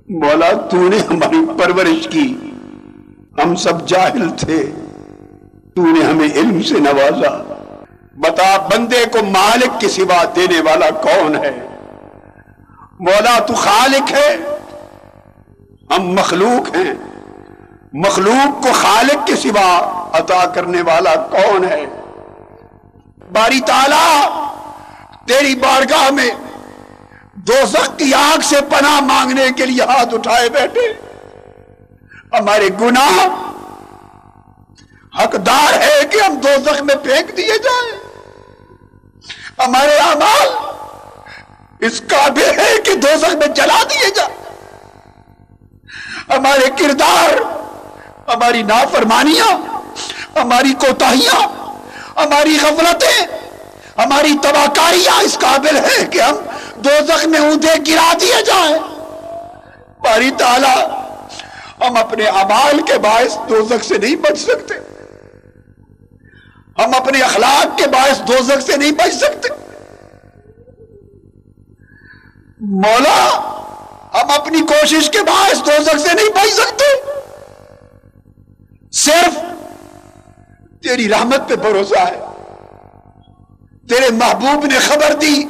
مولا 0.09 0.53
تو 0.53 0.77
نے 0.77 0.99
ہماری 1.11 1.47
پرورش 1.59 2.09
کی۔ 2.09 2.35
ہم 3.45 3.55
سب 3.55 3.89
جاہل 3.89 4.29
تھے۔ 4.37 4.73
تو 5.77 5.83
نے 5.83 6.05
ہمیں 6.05 6.29
علم 6.35 6.63
سے 6.63 6.75
نوازا۔ 6.75 7.55
بتا 8.17 8.57
بندے 8.57 9.05
کو 9.13 9.19
مالک 9.25 9.81
کی 9.81 9.89
سوا 9.89 10.25
دینے 10.37 10.61
والا 10.61 10.91
کون 10.91 11.37
ہے؟ 11.37 11.67
مولا 13.01 13.39
تو 13.39 13.55
خالق 13.55 14.13
ہے، 14.13 14.37
ہم 15.91 16.03
مخلوق 16.07 16.77
ہیں۔ 16.77 16.95
مخلوق 17.93 18.63
کو 18.63 18.73
خالق 18.73 19.27
کے 19.27 19.37
سوا 19.37 19.71
عطا 20.13 20.45
کرنے 20.47 20.83
والا 20.83 21.15
کون 21.15 21.65
ہے؟ 21.65 21.87
باری 23.33 23.61
تالا 23.61 24.07
تیری 25.27 25.55
بارگاہ 25.55 26.11
میں 26.11 26.31
دو 27.35 27.61
کی 27.97 28.15
آگ 28.15 28.41
سے 28.41 28.57
پناہ 28.69 29.01
مانگنے 29.01 29.47
کے 29.57 29.67
لیے 29.67 29.83
ہاتھ 29.83 30.15
اٹھائے 30.15 30.49
بیٹھے۔ 30.49 30.93
ہمارے 32.39 32.69
گناہ 32.81 33.29
حقدار 35.19 35.81
ہے 35.81 36.07
کہ 36.11 36.21
ہم 36.21 36.35
دو 36.35 36.85
میں 36.85 36.95
پھینک 36.95 37.37
دیے 37.37 37.59
جائیں۔ 37.59 38.11
ہمارے 39.67 39.97
اعمال 39.97 40.49
اس 41.81 42.03
قابل 42.09 42.59
ہے 42.59 42.81
کہ 42.85 42.95
دو 42.95 43.37
میں 43.39 43.47
جلا 43.47 43.83
دیے 43.91 44.11
جائیں۔ 44.11 44.37
ہمارے 46.37 46.69
کردار، 46.79 47.41
ہماری 48.31 48.63
نافرمانیاں، 48.63 49.53
ہماری 50.39 50.73
کوتاہیاں، 50.73 51.43
ہماری 52.17 52.59
غفلتیں، 52.63 53.27
ہماری 53.99 54.39
تباکاریاں 54.43 55.23
اس 55.23 55.39
قابل 55.39 55.77
ہیں 55.77 56.11
کہ 56.11 56.23
ہم 56.23 56.37
دو 56.77 56.91
میں 57.25 57.41
اونٹے 57.41 57.93
گرا 57.93 58.13
دیے 58.21 58.43
جائیں۔ 58.43 58.79
باری 60.01 60.31
تعالی، 60.39 60.85
ہم 61.87 61.97
اپنے 61.97 62.27
عمال 62.27 62.81
کے 62.87 62.99
باعث 62.99 63.37
دو 63.49 63.69
سے 63.83 63.99
نہیں 63.99 64.17
بچ 64.17 64.39
سکتے۔ 64.39 64.90
ہم 66.85 66.95
اپنے 66.95 67.21
اخلاق 67.21 67.79
کے 67.79 67.87
باعث 67.87 68.21
دو 68.29 68.61
سے 68.61 68.77
نہیں 68.77 68.93
بچ 68.93 69.15
سکتے۔ 69.15 69.49
مولا، 72.61 73.39
ہم 74.15 74.31
اپنی 74.31 74.61
کوشش 74.61 75.11
کے 75.11 75.19
باعث 75.19 75.67
دو 75.67 75.99
سے 75.99 76.15
نہیں 76.15 76.31
بچ 76.35 76.53
سکتے۔ 76.53 77.11
صرف 78.93 79.39
تیری 80.83 81.09
رحمت 81.09 81.49
پہ 81.49 81.57
بھروسہ 81.57 81.99
ہے۔ 81.99 82.21
تیرے 83.89 84.11
محبوب 84.11 84.67
نے 84.67 84.79
خبر 84.79 85.13
دی 85.13 85.45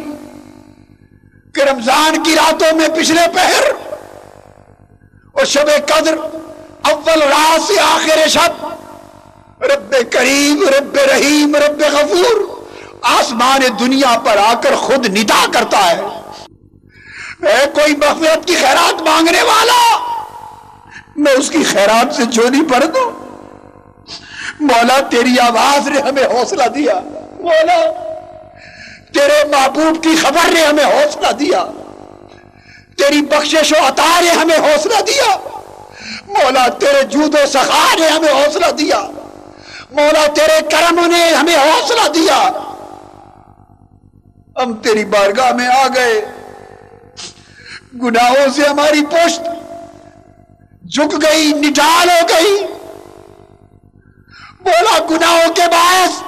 کہ 1.55 1.61
رمضان 1.61 2.23
کی 2.23 2.35
راتوں 2.35 2.77
میں 2.77 2.89
پچھلے 2.89 3.21
پہر 3.35 3.63
اور 5.33 5.45
شب 5.45 5.67
قدر 5.87 6.17
اول 6.83 7.23
رات 7.23 7.61
سے 7.63 7.81
آخر 7.81 8.29
شب 8.29 8.67
رب 9.61 9.95
کریم، 10.13 10.65
رب 10.79 10.97
رحیم، 10.97 11.57
رب 11.57 11.83
غفور۔ 11.93 12.61
آسمان 13.03 13.61
دنیا 13.81 14.19
پر 14.25 14.37
آ 14.37 14.55
کر 14.55 14.75
خود 14.75 15.19
ندا 15.19 15.45
کرتا 15.53 15.91
ہے۔ 15.91 16.01
اے 17.47 17.67
کوئی 17.75 17.97
مغفرت 17.97 18.47
کی 18.47 18.55
خیرات 18.55 19.03
مانگنے 19.03 19.43
والا، 19.43 19.99
میں 21.17 21.33
اس 21.33 21.51
کی 21.51 21.65
خیرات 21.65 22.15
سے 22.15 22.23
چوری 22.33 22.63
پڑ 22.73 22.85
دوں 22.85 23.11
مولا، 24.61 25.01
تیری 25.01 25.41
آواز 25.41 25.89
نے 25.89 26.01
ہمیں 26.01 26.25
حوصلہ 26.25 26.65
دیا۔ 26.65 26.95
مولا، 27.41 27.85
تیرے 29.15 29.45
محبوب 29.49 30.03
کی 30.03 30.17
خبر 30.23 30.53
نے 30.53 30.65
ہمیں 30.67 30.85
حوصلہ 30.85 31.33
دیا۔ 31.33 31.65
تیری 32.99 33.23
بخشش 33.23 33.73
و 33.73 33.87
عطا 33.87 34.21
نے 34.21 34.31
ہمیں 34.31 34.59
حوصلہ 34.59 35.01
دیا۔ 35.07 35.37
مولا، 36.29 36.69
تیرے 36.69 37.03
جود 37.03 37.35
و 37.35 37.47
سخا 37.47 37.95
نے 37.99 38.09
ہمیں 38.09 38.33
حوصلہ 38.33 38.71
دیا۔ 38.71 39.01
مولا 39.93 40.27
تیرے 40.27 40.61
کرم 40.71 41.07
نے 41.07 41.29
ہمیں 41.29 41.57
حوصلہ 41.57 42.09
دیا۔ 42.09 42.51
ہم 44.63 44.75
تیری 44.75 45.05
بارگاہ 45.05 45.53
میں 45.53 45.67
آ 45.67 45.87
گئے۔ 45.95 46.25
گناہوں 48.03 48.51
سے 48.57 48.63
ہماری 48.67 49.05
پوشت 49.07 49.41
جھک 50.91 51.23
گئی 51.23 51.53
نڈال 51.53 52.11
ہو 52.11 52.27
گئی۔ 52.29 52.67
بولا 54.61 54.99
گناہوں 55.11 55.55
کے 55.55 55.63
باعث 55.71 56.23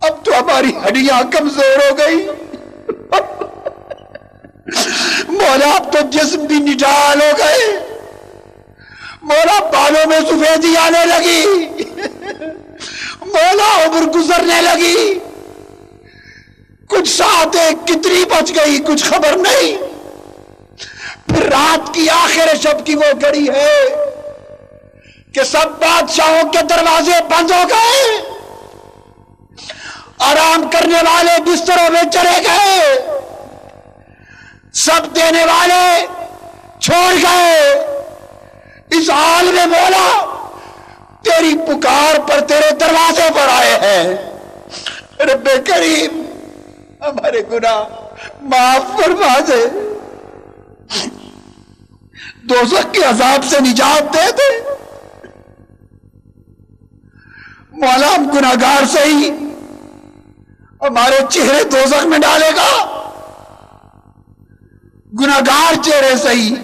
اب 0.00 0.24
تو 0.24 0.32
ہماری 0.38 0.72
ہڈیاں 0.88 1.22
کمزور 1.32 1.90
ہو 1.90 1.98
گئی۔ 1.98 2.26
مولا 5.28 5.74
اب 5.74 5.92
تو 5.92 5.98
جسم 6.10 6.44
بھی 6.44 6.58
نڈال 6.58 7.20
ہو 7.20 7.30
گئے۔ 7.38 7.95
مولا 9.26 9.60
بالوں 9.60 10.08
میں 10.08 10.20
سفیدی 10.20 10.76
آنے 10.76 11.04
لگی۔ 11.04 11.68
مولا 13.20 13.84
عمر 13.84 14.06
گزرنے 14.06 14.62
لگی۔ 14.62 15.18
کچھ 16.88 17.16
ساتیں 17.16 17.86
کتنی 17.86 18.24
بچ 18.24 18.52
گئی، 18.56 18.78
کچھ 18.78 19.04
خبر 19.04 19.36
نہیں۔ 19.36 19.76
پھر 21.28 21.48
رات 21.48 21.94
کی 21.94 22.10
آخر 22.10 22.56
شب 22.62 22.86
کی 22.86 22.94
وہ 22.94 23.12
گڑی 23.22 23.48
ہے 23.48 23.88
کہ 25.34 25.42
سب 25.42 25.80
بادشاہوں 25.80 26.52
کے 26.52 26.58
دروازے 26.62 27.22
بند 27.28 27.50
ہو 27.50 27.62
گئے۔ 27.68 28.22
آرام 30.18 30.70
کرنے 30.72 30.98
والے 30.98 31.40
بستروں 31.42 31.90
میں 31.90 32.02
چلے 32.12 32.38
گئے۔ 32.48 32.94
سب 34.74 35.16
دینے 35.16 35.44
والے 35.44 36.06
چھوڑ 36.80 37.14
گئے۔ 37.14 37.95
اس 38.90 39.10
حال 39.10 39.44
میں 39.44 39.66
بولا 39.66 40.06
تیری 41.22 41.56
پکار 41.66 42.18
پر 42.28 42.40
تیرے 42.40 42.70
دروازے 42.80 43.28
پر 43.34 43.48
آئے 43.48 43.74
ہیں۔ 43.74 44.14
رب 45.20 45.48
کریم، 45.66 46.22
ہمارے 47.02 47.42
گناہ 47.52 47.84
معاف 48.42 48.96
فرما 48.96 49.38
دے۔ 49.48 49.66
دوزخ 52.42 52.92
کے 52.92 53.04
عذاب 53.04 53.44
سے 53.44 53.60
نجات 53.60 54.14
دے 54.14 54.32
دے۔ 54.32 54.60
مولا 57.72 58.14
ہم 58.14 58.30
گناہگار 58.34 58.84
سے 58.84 58.98
ہی 58.98 59.30
ہمارے 60.82 61.18
چہرے 61.30 61.64
دوزخ 61.64 62.06
میں 62.06 62.18
ڈالے 62.18 62.50
گا۔ 62.56 62.70
گناہگار 65.20 65.82
چہرے 65.82 66.16
سے 66.16 66.28
ہی 66.28 66.54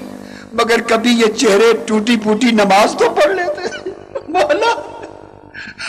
مگر 0.52 0.80
کبھی 0.80 1.10
یہ 1.10 1.26
چہرے 1.26 1.72
ٹوٹی 1.86 2.16
پوٹی 2.16 2.50
نماز 2.50 2.96
تو 2.98 3.10
پڑھ 3.10 3.30
لیتے۔ 3.30 3.90
مولا، 4.28 4.80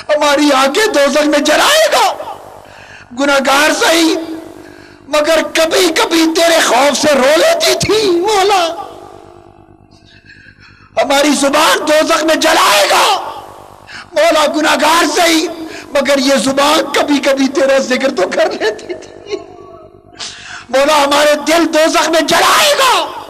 ہماری 0.10 0.50
آنکھیں 0.54 0.94
دوزخ 0.94 1.26
میں 1.26 1.40
جلائے 1.40 1.88
گا۔ 1.94 2.14
گناہگار 3.20 3.74
سے 3.74 3.86
ہی 3.92 4.16
مگر 5.08 5.42
کبھی 5.54 5.88
کبھی 5.88 6.26
تیرے 6.36 6.60
خوف 6.68 7.02
سے 7.02 7.08
رو 7.16 7.38
لیتی 7.38 7.74
تھی۔ 7.80 8.12
مولا، 8.12 8.66
ہماری 11.04 11.30
زبان 11.42 11.78
دوزخ 11.88 12.24
میں 12.24 12.36
جلائے 12.36 12.90
گا۔ 12.90 13.32
مولا، 14.14 14.46
گناہگار 14.56 15.04
سے 15.16 15.22
ہی 15.22 15.48
مگر 15.94 16.18
یہ 16.18 16.36
زبان 16.36 16.94
کبھی 16.94 17.20
کبھی 17.20 17.48
تیرا 17.48 17.78
ذکر 17.78 18.10
تو 18.16 18.28
کر 18.28 18.52
لیتی 18.52 18.94
تھی۔ 18.94 19.36
مولا، 20.70 21.04
ہمارے 21.04 21.36
دل 21.48 21.74
دوزخ 21.74 22.10
میں 22.10 22.22
جلائے 22.22 22.74
گا۔ 22.80 23.23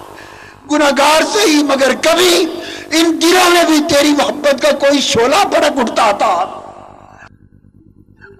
گناہگار 0.72 1.22
سے 1.22 1.40
ہی 1.50 1.64
مگر 1.64 1.94
کبھی 2.02 2.46
ان 2.92 3.20
دلوں 3.22 3.50
میں 3.50 3.64
بھی 3.64 3.80
تیری 3.90 4.12
محبت 4.12 4.62
کا 4.62 4.72
کوئی 4.72 5.02
شولہ 5.02 5.44
بڑک 5.52 5.80
اٹھتا 5.80 6.12
تھا۔ 6.12 6.60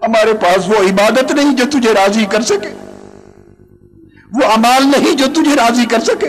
ہمارے 0.02 0.32
پاس 0.32 0.68
وہ 0.68 0.74
عبادت 0.74 1.32
نہیں 1.32 1.56
جو 1.56 1.64
تجھے 1.72 1.92
راضی 1.92 2.24
کر 2.24 2.42
سکے۔ 2.42 2.68
وہ 4.32 4.46
امال 4.46 4.86
نہیں 4.86 5.16
جو 5.16 5.26
تجھے 5.26 5.56
راضی 5.56 5.84
کر 5.84 6.00
سکے۔ 6.00 6.28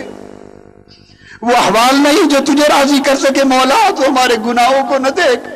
وہ 1.42 1.56
احوال 1.56 1.96
نہیں 1.96 2.28
جو 2.28 2.38
تجھے 2.44 2.68
راضی 2.68 3.00
کر 3.06 3.16
سکے۔ 3.16 3.44
مولا، 3.44 3.90
تو 3.96 4.02
ہمارے 4.08 4.34
گناہوں 4.46 4.88
کو 4.88 4.98
نہ 4.98 5.08
دیکھ۔ 5.08 5.48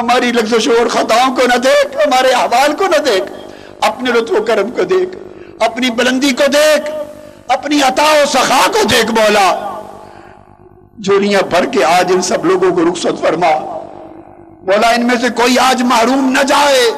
ہماری 0.00 0.32
لفظ 0.32 0.52
و 0.52 0.58
شور 0.58 0.88
خطاؤں 0.88 1.36
کو 1.36 1.42
نہ 1.46 1.56
دیکھ۔ 1.56 1.96
ہمارے 1.96 2.28
احوال 2.28 2.72
کو 2.72 2.84
نہ 2.84 2.96
دیکھ۔ 2.96 3.32
اپنے 3.80 4.10
لطف 4.10 4.32
و 4.32 4.42
کرم 4.42 4.70
کو 4.70 4.84
دیکھ۔ 4.84 5.16
اپنی 5.60 5.90
بلندی 5.90 6.30
کو 6.30 6.44
دیکھ۔ 6.46 7.01
اپنی 7.48 7.82
عطا 7.82 8.02
و 8.02 8.26
سخا 8.26 8.70
کو 8.72 8.84
دیکھ 8.84 9.10
مولا۔ 9.10 9.78
جوڑیاں 10.98 11.40
بھر 11.40 11.66
کے 11.66 11.84
آج 11.84 12.12
ان 12.12 12.22
سب 12.22 12.44
لوگوں 12.44 12.74
کو 12.74 12.92
رخصت 12.92 13.20
فرما۔ 13.20 13.48
مولا، 14.62 14.90
ان 14.90 15.06
میں 15.06 15.16
سے 15.20 15.28
کوئی 15.28 15.58
آج 15.58 15.82
محروم 15.82 16.32
نہ 16.38 16.42
جائے۔ 16.42 16.90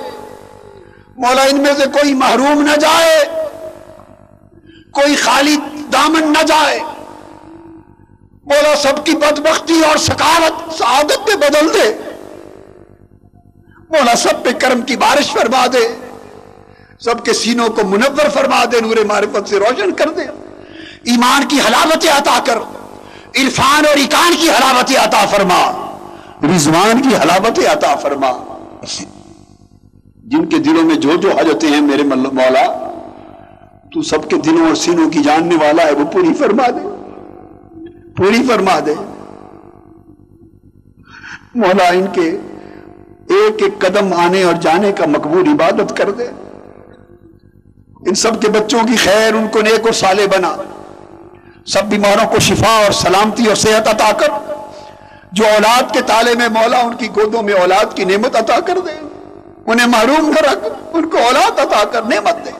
مولا، 1.16 1.42
ان 1.42 1.57
میں 1.57 1.72
سے 1.78 1.86
کوئی 1.86 2.14
محروم 2.14 2.62
نہ 2.62 2.76
جائے۔ 2.76 3.24
کوئی 4.90 5.16
خالی 5.16 5.57
دامن 5.92 6.32
نہ 6.32 6.42
جائے۔ 6.42 6.80
مولا، 8.45 8.74
سب 8.76 9.07
کی 9.07 9.12
بدبختی 9.12 9.84
اور 9.88 9.97
سکاوت 9.97 10.74
سعادت 10.74 11.26
پہ 11.26 11.36
بدل 11.36 11.74
دے۔ 11.74 11.99
مولا، 13.90 14.14
سب 14.14 14.45
پہ 14.45 14.51
کرم 14.51 14.82
کی 14.82 14.97
بارش 14.97 15.32
فرما 15.32 15.66
دے۔ 15.72 16.04
سب 17.05 17.25
کے 17.25 17.33
سینوں 17.33 17.69
کو 17.69 17.87
منور 17.87 18.29
فرما 18.29 18.65
دے، 18.65 18.81
نور 18.81 19.05
معرفت 19.05 19.49
سے 19.49 19.59
روشن 19.59 19.93
کر 19.93 20.11
دے۔ 20.11 20.23
ایمان 21.05 21.49
کی 21.49 21.61
حلاوت 21.61 22.07
عطا 22.15 22.39
کر 22.47 22.57
عرفان 23.37 23.87
اور 23.87 23.97
اکان 23.97 24.33
کی 24.41 24.51
حلاوت 24.51 24.93
عطا 25.07 25.26
فرما۔ 25.26 25.89
رضوان 26.43 27.03
کی 27.03 27.17
حلاوت 27.17 27.59
عطا 27.59 27.95
فرما۔ 27.95 28.57
جن 30.25 30.47
کے 30.47 30.59
دلوں 30.59 30.83
میں 30.83 30.95
جو 30.95 31.17
جو 31.17 31.31
حاجتیں 31.31 31.68
ہیں 31.68 31.81
میرے 31.81 32.03
مولا، 32.03 32.91
تو 33.95 34.03
سب 34.03 34.31
کے 34.31 34.37
دلوں 34.37 34.67
اور 34.67 34.75
سینوں 34.75 35.11
کی 35.11 35.22
جاننے 35.22 35.55
والا 35.55 35.83
ہے، 35.83 35.93
وہ 35.93 36.05
پوری 36.05 36.35
فرما 36.35 36.68
دے۔ 36.68 36.89
پوری 38.17 38.43
فرما 38.49 38.79
دے۔ 38.87 38.95
مولا 41.55 41.89
ان 41.89 42.07
کے 42.13 42.31
ایک 43.29 43.63
ایک 43.63 43.79
قدم 43.79 44.13
آنے 44.13 44.43
اور 44.43 44.55
جانے 44.55 44.93
کا 44.93 45.07
مقبول 45.07 45.49
عبادت 45.49 45.97
کر 45.97 46.11
دے۔ 46.11 46.29
ان 48.07 48.14
سب 48.14 48.43
کے 48.43 48.49
بچوں 48.49 48.81
کی 48.85 48.97
خیر، 48.97 49.35
ان 49.35 49.49
کو 49.49 49.63
نیک 49.63 49.81
اور 49.85 49.93
سالے 49.93 50.26
بنا۔ 50.26 50.57
سب 51.67 51.85
بیماروں 51.85 52.29
کو 52.29 52.39
شفا 52.39 52.71
اور 52.71 52.93
سلامتی 52.93 53.47
اور 53.47 53.57
صحت 53.57 53.89
عطا 53.89 54.13
کر۔ 54.13 54.29
جو 55.33 55.47
اولاد 55.47 55.83
کے 55.93 56.01
تالے 56.01 56.35
میں 56.35 56.49
مولا، 56.49 56.79
ان 56.79 56.95
کی 56.95 57.09
گودوں 57.17 57.43
میں 57.43 57.55
اولاد 57.55 57.97
کی 57.97 58.05
نعمت 58.05 58.37
عطا 58.37 58.61
کر 58.61 58.79
دے۔ 58.79 58.93
انہیں 59.67 59.87
محروم 59.87 60.29
نہ 60.29 60.53
رکھ، 60.53 60.68
ان 60.93 61.09
کو 61.09 61.18
اولاد 61.18 61.59
عطا 61.59 61.85
کر 61.85 62.03
نعمت 62.03 62.45
دے۔ 62.45 62.51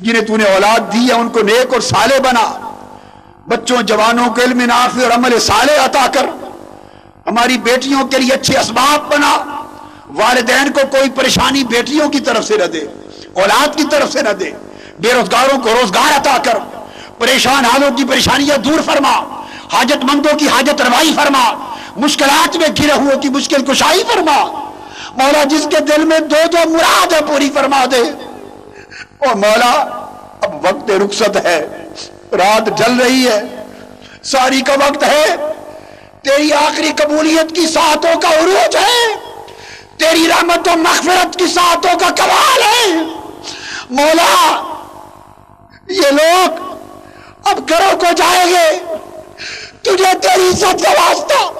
جنہیں 0.00 0.22
تو 0.22 0.36
نے 0.36 0.44
اولاد 0.44 0.92
دی 0.92 1.08
ہے، 1.08 1.12
ان 1.12 1.28
کو 1.28 1.40
نیک 1.40 1.72
اور 1.72 1.80
سالے 1.80 2.20
بنا۔ 2.20 2.74
بچوں، 3.46 3.82
جوانوں 3.82 4.34
کے 4.34 4.42
علم 4.42 4.60
نافع 4.60 5.02
اور 5.02 5.10
عمل 5.10 5.38
سالے 5.38 5.76
عطا 5.76 6.06
کر۔ 6.14 6.26
ہماری 7.26 7.58
بیٹیوں 7.58 8.06
کے 8.06 8.18
لیے 8.18 8.32
اچھے 8.32 8.58
اسباب 8.58 9.12
بنا۔ 9.12 9.62
والدین 10.08 10.72
کو 10.72 10.80
کوئی 10.90 11.10
پریشانی 11.10 11.64
بیٹیوں 11.64 12.08
کی 12.08 12.20
طرف 12.20 12.44
سے 12.44 12.56
نہ 12.56 12.64
دے۔ 12.64 13.09
اولاد 13.34 13.76
کی 13.76 13.84
طرف 13.90 14.12
سے 14.12 14.22
نہ 14.22 14.28
دے۔ 14.28 14.50
بے 14.98 15.12
روزگاروں 15.12 15.60
کو 15.60 15.68
روزگار 15.68 16.16
عطا 16.16 16.36
کر۔ 16.44 16.58
پریشان 17.18 17.64
حالوں 17.64 17.90
کی 17.96 18.04
پریشانیاں 18.04 18.58
دور 18.58 18.80
فرما۔ 18.86 19.42
حاجت 19.72 20.04
مندوں 20.04 20.38
کی 20.38 20.48
حاجت 20.48 20.82
روائی 20.82 21.12
فرما۔ 21.16 21.74
مشکلات 21.96 22.56
میں 22.56 22.68
گرے 22.68 22.92
ہوئے 22.92 23.16
کی 23.22 23.28
مشکل 23.28 23.64
کشائی 23.64 24.02
فرما۔ 24.12 24.66
مولا 25.16 25.44
جس 25.44 25.66
کے 25.70 25.80
دل 25.80 26.04
میں 26.04 26.18
دو 26.18 26.36
دو 26.52 26.70
مراد 26.70 27.12
ہے 27.12 27.18
پوری 27.28 27.50
فرما 27.54 27.84
دے۔ 27.90 28.02
اور 29.18 29.34
مولا، 29.34 29.70
اب 30.40 30.54
وقت 30.54 30.90
رخصت 30.90 31.36
ہے۔ 31.46 31.88
رات 32.32 32.78
جل 32.78 33.00
رہی 33.00 33.28
ہے۔ 33.28 33.64
ساری 34.22 34.60
کا 34.60 34.72
وقت 34.72 35.04
ہے۔ 35.04 35.24
تیری 36.22 36.52
آخری 36.52 36.92
قبولیت 36.96 37.54
کی 37.54 37.66
ساتوں 37.66 38.20
کا 38.20 38.28
عروج 38.28 38.76
ہے۔ 38.76 39.14
تیری 39.96 40.28
رحمت 40.28 40.68
و 40.68 40.76
مغفرت 40.76 41.36
کی 41.36 41.46
ساتوں 41.46 41.98
کا 41.98 42.10
کمال 42.10 42.62
ہے۔ 42.62 43.19
مولا، 43.90 44.62
یہ 45.88 46.10
لوگ 46.10 46.74
اب 47.44 47.68
گھروں 47.68 47.98
کو 47.98 48.06
جائیں 48.16 48.50
گے۔ 48.50 48.78
تجھے 49.82 50.12
تیری 50.22 50.48
عزت 50.48 50.84
کا 50.84 50.90
واسطہ، 50.90 51.50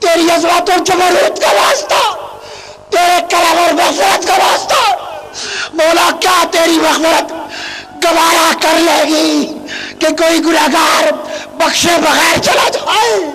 تیری 0.00 0.30
عزت 0.30 0.70
و 0.70 0.82
جمہوریت 0.84 1.40
کا 1.40 1.52
واسطہ، 1.52 2.16
تیرے 2.90 3.20
کرم 3.30 3.58
اور 3.58 3.72
مغفرت 3.72 4.26
کا 4.26 4.34
واسطہ۔ 4.34 4.96
مولا، 5.72 6.10
کیا 6.20 6.44
تیری 6.50 6.78
مغفرت 6.82 7.32
گوارا 8.04 8.50
کر 8.60 8.78
لے 8.78 9.04
گی 9.08 9.58
کہ 9.98 10.06
کوئی 10.08 10.44
گناہگار 10.44 11.12
بخشے 11.56 11.98
بغیر 12.00 12.38
چلا 12.42 12.68
جائے؟ 12.68 13.30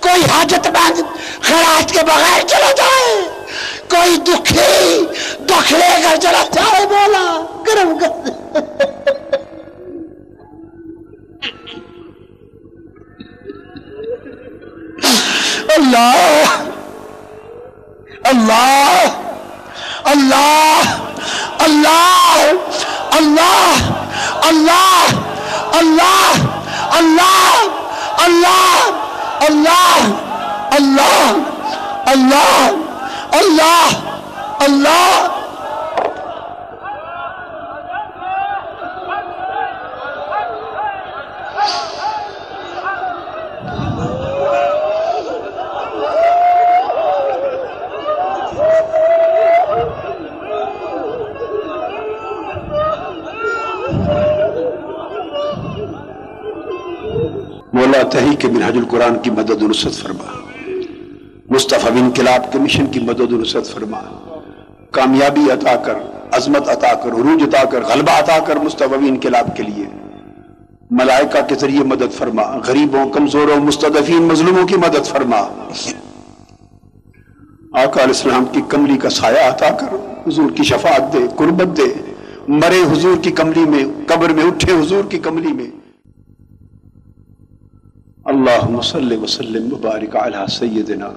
کوئی 0.00 0.22
حاجت 0.22 0.66
مند 0.66 1.00
خراج 1.42 1.92
کے 1.92 2.02
بغیر 2.02 2.46
چلا 2.46 2.72
جائے؟ 2.72 3.28
کوئی 3.90 4.16
دکھی 4.16 5.06
دکھ 5.40 5.72
لے 5.72 6.02
کر 6.02 6.16
چلا 6.16 6.42
جائے 6.52 6.86
مولا؟ 6.86 7.51
کرم 7.72 7.98
کر 7.98 8.20
اللہ 15.74 16.56
اللہ 18.24 18.98
اللہ 20.04 20.82
اللہ 21.60 22.42
اللہ 23.18 23.80
اللہ 24.48 25.06
اللہ 25.78 26.42
اللہ 27.38 27.62
اللہ 28.22 28.82
اللہ 29.46 30.16
اللہ 30.72 31.32
اللہ 32.08 32.70
اللہ 33.32 34.00
اللہ 34.60 35.32
مولا 57.72 58.01
تحریک 58.12 58.46
منہج 58.46 58.76
القرآن 58.76 59.18
کی 59.18 59.30
مدد 59.30 59.62
و 59.62 59.68
نصرت 59.68 59.92
فرما۔ 59.92 60.40
مصطفیٰ 61.50 61.90
انقلاب 61.90 62.52
کے 62.52 62.58
مشن 62.58 62.86
کی 62.86 63.00
مدد 63.00 63.32
و 63.32 63.36
نصرت 63.36 63.66
فرما۔ 63.66 64.00
کامیابی 64.90 65.40
عطا 65.50 65.76
کر، 65.76 65.94
عظمت 66.32 66.68
عطا 66.68 66.94
کر، 66.94 67.10
عروج 67.10 67.42
عطا 67.42 67.64
کر، 67.64 67.82
غلبہ 67.82 68.18
عطا 68.18 68.38
کر 68.38 68.56
مصطفیٰ 68.56 68.98
انقلاب 69.08 69.56
کے 69.56 69.62
لیے۔ 69.62 69.84
ملائکہ 70.90 71.48
کے 71.48 71.54
ذریعے 71.54 71.80
مدد 71.80 72.12
فرما۔ 72.12 72.42
غریبوں، 72.66 73.08
کمزوروں 73.08 73.56
مستدفین 73.56 74.22
مظلوموں 74.22 74.66
کی 74.66 74.76
مدد 74.76 75.06
فرما۔ 75.06 75.40
آقا 77.72 77.80
علیہ 77.82 78.02
السلام 78.02 78.44
کی 78.52 78.60
کملی 78.68 78.98
کا 78.98 79.10
سایہ 79.10 79.48
عطا 79.48 79.70
کر، 79.70 79.86
حضور 80.26 80.50
کی 80.50 80.62
شفاعت 80.62 81.12
دے، 81.12 81.18
قربت 81.36 81.76
دے۔ 81.76 82.12
مرے 82.48 82.82
حضور 82.92 83.16
کی 83.22 83.30
کملی 83.30 83.64
میں، 83.64 83.84
قبر 84.06 84.28
میں 84.28 84.44
اٹھے 84.44 84.72
حضور 84.72 85.04
کی 85.04 85.18
کملی 85.18 85.52
میں۔ 85.52 85.81
اللهم 88.30 88.80
صل 88.80 89.14
وسلم 89.22 89.72
وبارك 89.72 90.16
على 90.16 90.44
سيدنا 90.48 91.12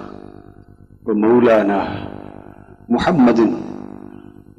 ومولانا 1.06 1.80
محمد 2.90 3.40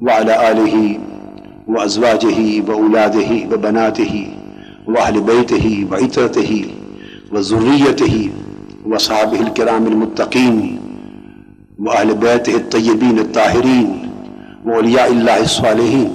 وعلى 0.01 0.51
آله 0.51 0.99
وأزواجه 1.67 2.39
وأولاده 2.67 3.31
وبناته 3.51 4.27
وأهل 4.87 5.21
بيته 5.21 5.87
وعترته 5.91 6.65
وذريته 7.33 8.29
وصحابه 8.85 9.39
الكرام 9.39 9.87
المتقين 9.87 10.79
وأهل 11.79 12.15
بيته 12.15 12.55
الطيبين 12.55 13.19
الطاهرين 13.19 14.09
وأولياء 14.65 15.11
الله 15.11 15.41
الصالحين 15.41 16.11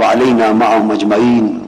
وعلينا 0.00 0.52
معهم 0.52 0.90
أجمعين 0.92 1.58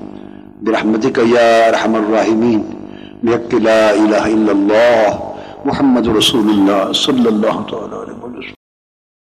برحمتك 0.63 1.19
يا 1.19 1.69
أرحم 1.69 1.97
الراحمين 1.97 2.78
بحق 3.23 3.55
لا 3.63 3.89
الہ 3.89 4.23
الا 4.25 4.53
اللہ 4.53 5.19
محمد 5.65 6.09
رسول 6.17 6.49
اللہ 6.51 6.93
صلی 6.97 7.27
اللہ 7.27 7.61
تعالی 7.71 7.97
علیہ 7.97 8.23
وسلم 8.23 8.58